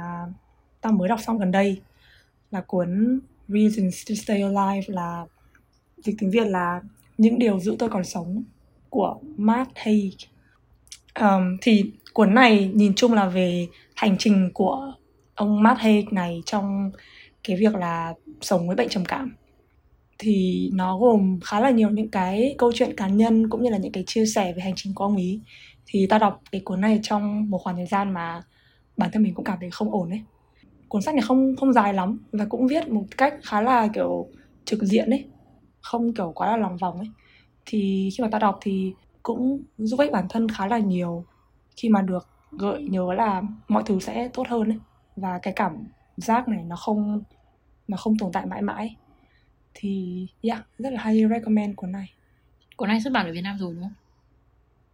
tao 0.80 0.92
mới 0.92 1.08
đọc 1.08 1.20
xong 1.20 1.38
gần 1.38 1.50
đây. 1.50 1.80
Là 2.50 2.60
cuốn 2.60 3.20
Reasons 3.48 4.08
to 4.08 4.14
Stay 4.14 4.42
Alive 4.42 4.86
là 4.86 5.24
dịch 5.96 6.14
tiếng 6.18 6.30
Việt 6.30 6.46
là 6.46 6.80
những 7.18 7.38
điều 7.38 7.60
giữ 7.60 7.76
tôi 7.78 7.88
còn 7.88 8.04
sống 8.04 8.42
của 8.90 9.18
Matt 9.36 9.70
Haig. 9.74 10.10
Um, 11.20 11.56
thì 11.60 11.92
cuốn 12.12 12.34
này 12.34 12.70
nhìn 12.74 12.92
chung 12.96 13.12
là 13.12 13.26
về 13.28 13.66
hành 13.94 14.16
trình 14.18 14.50
của 14.54 14.92
ông 15.34 15.62
Matt 15.62 15.80
Haig 15.80 16.04
này 16.10 16.42
trong 16.46 16.90
cái 17.44 17.56
việc 17.56 17.74
là 17.74 18.14
sống 18.40 18.66
với 18.66 18.76
bệnh 18.76 18.88
trầm 18.88 19.04
cảm. 19.04 19.34
Thì 20.18 20.70
nó 20.74 20.98
gồm 20.98 21.40
khá 21.44 21.60
là 21.60 21.70
nhiều 21.70 21.90
những 21.90 22.08
cái 22.08 22.54
câu 22.58 22.72
chuyện 22.74 22.96
cá 22.96 23.08
nhân 23.08 23.48
cũng 23.48 23.62
như 23.62 23.70
là 23.70 23.78
những 23.78 23.92
cái 23.92 24.04
chia 24.06 24.26
sẻ 24.26 24.52
về 24.52 24.62
hành 24.62 24.74
trình 24.76 24.94
của 24.94 25.04
ông 25.04 25.16
ấy 25.16 25.40
thì 25.92 26.06
ta 26.06 26.18
đọc 26.18 26.42
cái 26.52 26.60
cuốn 26.64 26.80
này 26.80 27.00
trong 27.02 27.50
một 27.50 27.58
khoảng 27.58 27.76
thời 27.76 27.86
gian 27.86 28.14
mà 28.14 28.42
bản 28.96 29.10
thân 29.12 29.22
mình 29.22 29.34
cũng 29.34 29.44
cảm 29.44 29.58
thấy 29.60 29.70
không 29.70 29.92
ổn 29.92 30.10
ấy. 30.10 30.22
Cuốn 30.88 31.02
sách 31.02 31.14
này 31.14 31.22
không 31.22 31.56
không 31.56 31.72
dài 31.72 31.94
lắm 31.94 32.18
và 32.32 32.44
cũng 32.44 32.66
viết 32.66 32.88
một 32.88 33.04
cách 33.16 33.34
khá 33.42 33.60
là, 33.60 33.88
kiểu, 33.94 34.26
trực 34.64 34.82
diện 34.82 35.10
ấy, 35.10 35.24
không, 35.80 36.14
kiểu, 36.14 36.32
quá 36.34 36.46
là 36.46 36.56
lòng 36.56 36.76
vòng 36.76 36.98
ấy. 36.98 37.08
Thì 37.66 38.10
khi 38.16 38.22
mà 38.22 38.28
ta 38.32 38.38
đọc 38.38 38.58
thì 38.60 38.94
cũng 39.22 39.62
giúp 39.78 40.00
ích 40.00 40.12
bản 40.12 40.26
thân 40.28 40.48
khá 40.48 40.66
là 40.66 40.78
nhiều 40.78 41.24
khi 41.76 41.88
mà 41.88 42.02
được 42.02 42.28
gợi 42.52 42.82
nhớ 42.82 43.12
là 43.12 43.42
mọi 43.68 43.82
thứ 43.86 44.00
sẽ 44.00 44.28
tốt 44.34 44.48
hơn 44.48 44.68
ấy 44.68 44.78
và 45.16 45.38
cái 45.42 45.52
cảm 45.56 45.76
giác 46.16 46.48
này 46.48 46.64
nó 46.64 46.76
không 46.76 47.22
nó 47.88 47.96
không 47.96 48.18
tồn 48.18 48.32
tại 48.32 48.46
mãi 48.46 48.62
mãi. 48.62 48.96
Thì, 49.74 50.26
yeah, 50.42 50.66
rất 50.78 50.92
là 50.92 51.00
hay 51.02 51.22
recommend 51.30 51.76
cuốn 51.76 51.92
này. 51.92 52.12
Cuốn 52.76 52.88
này 52.88 53.00
xuất 53.00 53.12
bản 53.12 53.26
ở 53.26 53.32
Việt 53.32 53.40
Nam 53.40 53.58
rồi, 53.58 53.74
đúng 53.74 53.82
không? 53.82 53.92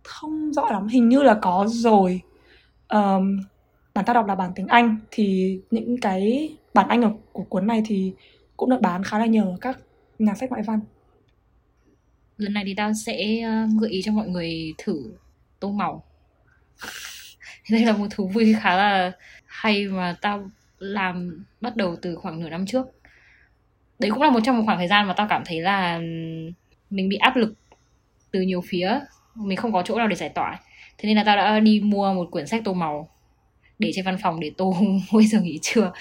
Không 0.07 0.53
rõ 0.53 0.71
lắm 0.71 0.87
hình 0.87 1.09
như 1.09 1.23
là 1.23 1.39
có 1.43 1.67
rồi. 1.69 2.21
Um, 2.89 3.41
bản 3.95 4.05
ta 4.05 4.13
đọc 4.13 4.27
là 4.27 4.35
bản 4.35 4.53
tiếng 4.55 4.67
Anh 4.67 4.97
thì 5.11 5.59
những 5.71 6.01
cái 6.01 6.57
bản 6.75 6.89
Anh 6.89 7.19
của 7.33 7.43
cuốn 7.43 7.67
này 7.67 7.83
thì 7.87 8.13
cũng 8.57 8.71
được 8.71 8.81
bán 8.81 9.03
khá 9.05 9.19
là 9.19 9.27
nhiều 9.27 9.45
ở 9.45 9.57
các 9.61 9.79
nhà 10.19 10.35
sách 10.35 10.51
ngoại 10.51 10.63
văn. 10.63 10.81
Lần 12.37 12.53
này 12.53 12.65
thì 12.67 12.75
tao 12.75 12.93
sẽ 13.07 13.41
ờ, 13.41 13.67
gợi 13.81 13.91
ý 13.91 14.03
cho 14.05 14.13
mọi 14.13 14.29
người 14.29 14.75
thử 14.79 15.13
tô 15.61 15.71
màu. 15.71 16.05
Đây 17.71 17.85
là 17.85 17.93
một 17.93 18.07
thú 18.11 18.29
vui 18.29 18.55
khá 18.61 18.77
là 18.77 19.13
hay 19.47 19.89
mà 19.89 20.17
tao 20.21 20.51
làm 20.79 21.45
bắt 21.61 21.77
đầu 21.77 21.97
từ 22.03 22.17
khoảng 22.17 22.41
nửa 22.41 22.49
năm 22.49 22.67
trước. 22.67 22.87
Đấy 23.99 24.11
cũng 24.11 24.23
là 24.23 24.31
một 24.31 24.41
trong 24.45 24.59
một 24.59 24.63
khoảng 24.67 24.79
thời 24.79 24.89
gian 24.89 25.07
mà 25.07 25.15
tao 25.17 25.27
cảm 25.31 25.43
thấy 25.47 25.61
là 25.61 25.99
mình 26.91 27.09
bị 27.09 27.17
áp 27.17 27.37
lực 27.37 27.55
từ 28.31 28.41
nhiều 28.41 28.61
phía 28.69 29.01
mình 29.37 29.57
không 29.57 29.72
có 29.72 29.82
chỗ 29.82 29.99
nào 29.99 30.09
để 30.09 30.16
giải 30.16 30.28
tỏa 30.28 30.59
thế 30.99 31.07
nên 31.07 31.16
là 31.16 31.24
tao 31.24 31.37
đã 31.37 31.61
đi 31.61 31.80
mua 31.84 32.12
một 32.12 32.28
quyển 32.30 32.47
sách 32.47 32.62
tô 32.64 32.72
màu 32.72 33.09
để 33.78 33.91
trên 33.95 34.05
văn 34.05 34.16
phòng 34.22 34.41
để 34.41 34.51
tô 34.57 34.76
mỗi 35.12 35.26
giờ 35.26 35.41
nghỉ 35.41 35.59
trưa. 35.62 35.93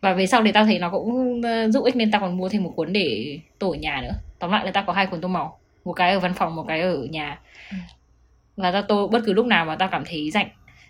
Và 0.00 0.12
về 0.12 0.26
sau 0.26 0.42
thì 0.44 0.52
tao 0.52 0.64
thấy 0.64 0.78
nó 0.78 0.90
cũng 0.90 1.40
ờ, 1.42 1.70
giúp 1.70 1.84
ích 1.84 1.96
nên 1.96 2.10
tao 2.10 2.20
còn 2.20 2.36
mua 2.36 2.48
thêm 2.48 2.62
một 2.62 2.72
cuốn 2.76 2.92
để 2.92 3.38
tô 3.58 3.70
ở 3.70 3.74
nhà 3.74 4.00
nữa. 4.02 4.14
Tóm 4.38 4.50
lại 4.50 4.64
là 4.64 4.70
tao 4.70 4.84
có 4.86 4.92
hai 4.92 5.06
cuốn 5.06 5.20
tô 5.20 5.28
màu 5.28 5.58
một 5.84 5.92
cái 5.92 6.12
ở 6.12 6.20
văn 6.20 6.34
phòng 6.34 6.56
một 6.56 6.64
cái 6.68 6.80
ở 6.80 7.06
nhà. 7.10 7.38
Ừ. 7.70 7.76
và 8.56 8.72
tao 8.72 8.82
tô 8.82 9.08
bất 9.08 9.22
cứ 9.26 9.32
lúc 9.32 9.46
nào 9.46 9.64
mà 9.64 9.76
tao 9.76 9.88
cảm 9.88 10.04
thấy 10.06 10.30
rảnh. 10.30 10.48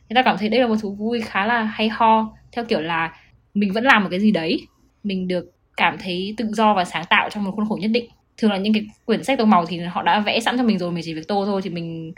Thì 0.09 0.14
tao 0.14 0.24
cảm 0.24 0.36
thấy 0.38 0.49
đây 0.49 0.61
là 0.61 0.66
một 0.66 0.76
thú 0.82 0.95
vui 0.95 1.20
khá 1.20 1.47
là 1.47 1.62
hay 1.62 1.88
ho 1.88 2.32
theo 2.53 2.64
kiểu 2.64 2.80
là 2.80 3.16
mình 3.55 3.72
vẫn 3.72 3.84
làm 3.84 4.03
một 4.03 4.09
cái 4.11 4.20
gì 4.20 4.30
đấy. 4.30 4.66
Mình 5.03 5.28
được 5.28 5.53
cảm 5.76 5.99
thấy 5.99 6.34
tự 6.36 6.49
do 6.53 6.74
và 6.74 6.84
sáng 6.84 7.05
tạo 7.11 7.30
trong 7.30 7.45
một 7.45 7.53
khuôn 7.57 7.68
khổ 7.68 7.78
nhất 7.80 7.90
định 7.95 8.11
thường 8.37 8.51
là 8.51 8.57
những 8.57 8.72
cái 8.72 8.87
quyển 9.05 9.24
sách 9.24 9.39
tô 9.39 9.45
màu 9.45 9.66
thì 9.66 9.78
họ 9.78 10.03
đã 10.03 10.20
vẽ 10.20 10.41
sẵn 10.41 10.57
cho 10.57 10.62
mình 10.62 10.78
rồi 10.78 10.93
mình 10.93 11.05
chỉ 11.05 11.14
việc 11.14 11.28
tô 11.28 11.45
thôi 11.47 11.61
thì 11.64 11.70
mình 11.70 12.12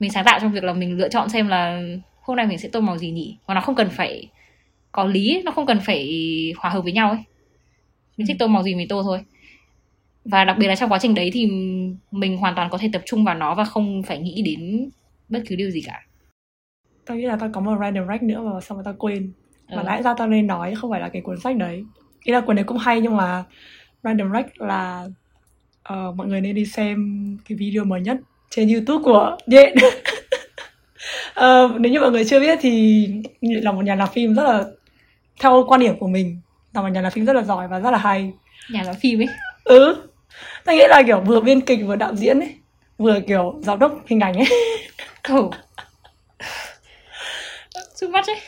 mình 0.00 0.10
sáng 0.10 0.24
tạo 0.24 0.38
trong 0.40 0.52
việc 0.52 0.64
là 0.64 0.72
mình 0.72 0.96
lựa 0.96 1.08
chọn 1.08 1.28
xem 1.28 1.48
là 1.48 1.82
hôm 2.20 2.36
nay 2.36 2.46
mình 2.46 2.58
sẽ 2.58 2.68
tô 2.68 2.80
màu 2.80 2.98
gì 2.98 3.10
nhỉ? 3.10 3.38
Và 3.46 3.54
nó 3.54 3.60
không 3.60 3.74
cần 3.74 3.88
phải 3.90 4.28
có 4.92 5.04
lý 5.04 5.42
nó 5.44 5.52
không 5.52 5.66
cần 5.66 5.80
phải 5.80 6.52
hòa 6.58 6.70
hợp 6.70 6.80
với 6.80 6.92
nhau 6.92 7.10
ấy. 7.10 7.20
Mình 8.16 8.26
thích 8.26 8.36
tô 8.38 8.46
màu 8.46 8.62
gì 8.62 8.74
mình 8.74 8.88
tô 8.88 9.02
thôi. 9.02 9.20
Và 10.24 10.44
đặc 10.44 10.56
biệt 10.58 10.68
là 10.68 10.76
trong 10.76 10.92
quá 10.92 10.98
trình 10.98 11.14
đấy 11.14 11.30
thì 11.32 11.46
mình 12.10 12.36
hoàn 12.36 12.54
toàn 12.54 12.70
có 12.70 12.78
thể 12.78 12.88
tập 12.92 13.02
trung 13.04 13.24
vào 13.24 13.34
nó 13.34 13.54
và 13.54 13.64
không 13.64 14.02
phải 14.02 14.18
nghĩ 14.18 14.42
đến 14.42 14.90
bất 15.28 15.42
cứ 15.48 15.56
điều 15.56 15.70
gì 15.70 15.82
cả. 15.86 16.06
Tao 17.06 17.16
nghĩ 17.16 17.24
là 17.24 17.36
tao 17.36 17.50
có 17.52 17.60
một 17.60 17.76
random 17.80 18.08
rec 18.08 18.22
nữa 18.22 18.40
mà 18.40 18.60
xong 18.60 18.78
rồi 18.78 18.84
tao 18.84 18.94
quên. 18.98 19.32
Mà 19.68 19.82
ừ. 19.82 19.86
lẽ 19.86 20.02
ra 20.02 20.14
tao 20.18 20.28
nên 20.28 20.46
nói 20.46 20.74
không 20.74 20.90
phải 20.90 21.00
là 21.00 21.08
cái 21.08 21.22
cuốn 21.22 21.40
sách 21.40 21.56
đấy. 21.56 21.84
Ý 22.24 22.32
là 22.32 22.40
cuốn 22.40 22.56
đấy 22.56 22.64
cũng 22.64 22.78
hay 22.78 23.00
nhưng 23.00 23.16
mà 23.16 23.44
random 24.02 24.32
rec 24.32 24.60
là 24.60 25.08
uh, 25.92 26.16
mọi 26.16 26.26
người 26.26 26.40
nên 26.40 26.54
đi 26.54 26.66
xem 26.66 27.38
cái 27.48 27.58
video 27.58 27.84
mới 27.84 28.00
nhất 28.00 28.16
trên 28.50 28.68
youtube 28.68 29.02
của 29.04 29.36
Nhện. 29.46 29.74
Uh, 31.40 31.80
nếu 31.80 31.92
như 31.92 32.00
mọi 32.00 32.10
người 32.10 32.24
chưa 32.24 32.40
biết 32.40 32.58
thì 32.62 33.08
là 33.40 33.72
một 33.72 33.84
nhà 33.84 33.94
làm 33.94 34.08
phim 34.12 34.34
rất 34.34 34.44
là 34.44 34.64
theo 35.40 35.64
quan 35.68 35.80
điểm 35.80 35.98
của 35.98 36.08
mình 36.08 36.40
là 36.74 36.82
một 36.82 36.88
nhà 36.88 37.00
làm 37.00 37.12
phim 37.12 37.24
rất 37.24 37.32
là 37.32 37.42
giỏi 37.42 37.68
và 37.68 37.80
rất 37.80 37.90
là 37.90 37.98
hay. 37.98 38.32
Nhà 38.70 38.82
làm 38.82 38.94
phim 38.94 39.20
ấy. 39.20 39.28
Ừ. 39.64 39.96
Ta 40.64 40.72
nghĩ 40.72 40.82
là 40.88 41.02
kiểu 41.06 41.20
vừa 41.20 41.40
biên 41.40 41.60
kịch 41.60 41.80
vừa 41.86 41.96
đạo 41.96 42.16
diễn 42.16 42.40
ấy 42.40 42.54
vừa 42.98 43.20
kiểu 43.20 43.60
giám 43.62 43.78
đốc 43.78 43.92
hình 44.06 44.20
ảnh 44.20 44.34
ấy. 44.34 44.46
Ừ. 45.28 45.48
too 48.00 48.08
much 48.10 48.26
ấy. 48.26 48.40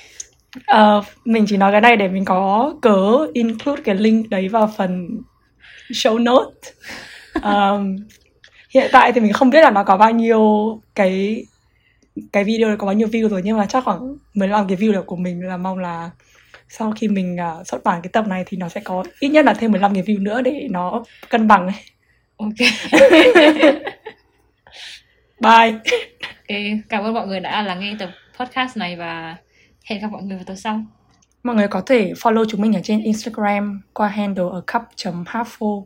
Uh, 0.57 1.05
mình 1.25 1.45
chỉ 1.49 1.57
nói 1.57 1.73
cái 1.73 1.81
này 1.81 1.97
để 1.97 2.09
mình 2.09 2.25
có 2.25 2.75
cớ 2.83 3.27
include 3.33 3.83
cái 3.85 3.95
link 3.95 4.31
đấy 4.31 4.49
vào 4.49 4.73
phần 4.77 5.09
show 5.91 6.23
note 6.23 6.71
um, 7.43 7.97
hiện 8.75 8.91
tại 8.93 9.13
thì 9.13 9.21
mình 9.21 9.33
không 9.33 9.51
biết 9.51 9.63
là 9.63 9.71
nó 9.71 9.85
có 9.85 9.97
bao 9.97 10.11
nhiêu 10.11 10.41
cái 10.95 11.45
cái 12.33 12.45
video 12.45 12.69
này 12.69 12.77
có 12.77 12.87
bao 12.87 12.95
nhiêu 12.95 13.09
view 13.09 13.29
rồi 13.29 13.41
nhưng 13.45 13.59
mà 13.59 13.67
chắc 13.67 13.85
khoảng 13.85 14.17
15 14.35 14.69
cái 14.69 14.77
view 14.77 14.93
được 14.93 15.07
của 15.07 15.17
mình 15.17 15.47
là 15.47 15.57
mong 15.57 15.79
là 15.79 16.11
sau 16.69 16.93
khi 16.97 17.09
mình 17.09 17.37
uh, 17.61 17.67
xuất 17.67 17.85
bản 17.85 18.03
cái 18.03 18.11
tập 18.13 18.27
này 18.27 18.45
thì 18.47 18.57
nó 18.57 18.69
sẽ 18.69 18.81
có 18.81 19.05
ít 19.21 19.29
nhất 19.29 19.45
là 19.45 19.55
thêm 19.55 19.73
15 19.73 19.95
cái 19.95 20.03
view 20.03 20.23
nữa 20.23 20.43
để 20.43 20.69
nó 20.71 21.05
cân 21.29 21.49
bằng 21.49 21.67
ấy. 21.67 21.75
Ok. 22.37 22.55
Bye. 25.41 25.73
Ok, 26.49 26.57
cảm 26.89 27.05
ơn 27.05 27.15
mọi 27.15 27.27
người 27.27 27.41
đã 27.41 27.63
lắng 27.63 27.81
nghe 27.81 27.97
tập 27.99 28.11
podcast 28.39 28.77
này 28.77 28.97
và 28.97 29.37
hẹn 29.85 30.01
gặp 30.01 30.09
mọi 30.13 30.23
người 30.23 30.37
vào 30.37 30.45
tuần 30.45 30.57
sau. 30.57 30.85
Mọi 31.43 31.57
người 31.57 31.69
có 31.69 31.81
thể 31.81 32.13
follow 32.13 32.45
chúng 32.49 32.61
mình 32.61 32.75
ở 32.75 32.81
trên 32.85 33.03
Instagram 33.03 33.81
qua 33.93 34.09
handle 34.09 34.45
ở 34.53 34.63
cup.halfful 34.73 35.85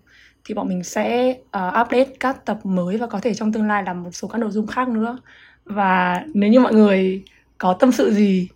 thì 0.50 0.54
bọn 0.54 0.68
mình 0.68 0.84
sẽ 0.84 1.30
uh, 1.30 1.80
update 1.80 2.08
các 2.20 2.44
tập 2.44 2.58
mới 2.64 2.96
và 2.96 3.06
có 3.06 3.20
thể 3.20 3.34
trong 3.34 3.52
tương 3.52 3.66
lai 3.66 3.82
là 3.82 3.94
một 3.94 4.10
số 4.12 4.28
các 4.28 4.38
nội 4.38 4.50
dung 4.50 4.66
khác 4.66 4.88
nữa. 4.88 5.18
Và 5.64 6.24
nếu 6.34 6.50
như 6.50 6.60
mọi 6.60 6.74
người 6.74 7.22
có 7.58 7.72
tâm 7.72 7.92
sự 7.92 8.12
gì 8.12 8.48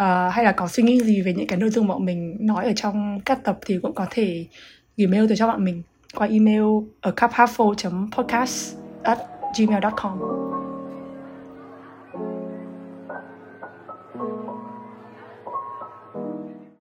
uh, 0.00 0.32
hay 0.32 0.44
là 0.44 0.52
có 0.52 0.68
suy 0.68 0.82
nghĩ 0.82 1.00
gì 1.00 1.22
về 1.22 1.32
những 1.32 1.46
cái 1.46 1.58
nội 1.58 1.70
dung 1.70 1.86
bọn 1.86 2.04
mình 2.04 2.36
nói 2.40 2.64
ở 2.64 2.72
trong 2.76 3.20
các 3.24 3.44
tập 3.44 3.58
thì 3.66 3.78
cũng 3.82 3.94
có 3.94 4.06
thể 4.10 4.46
gửi 4.96 5.06
mail 5.06 5.26
tới 5.28 5.36
cho 5.36 5.46
bọn 5.46 5.64
mình 5.64 5.82
qua 6.14 6.26
email 6.26 6.64
ở 7.00 7.12
cuphalfful 7.16 8.10
podcast 8.10 8.76
at 9.02 9.18
gmail.com 9.58 10.53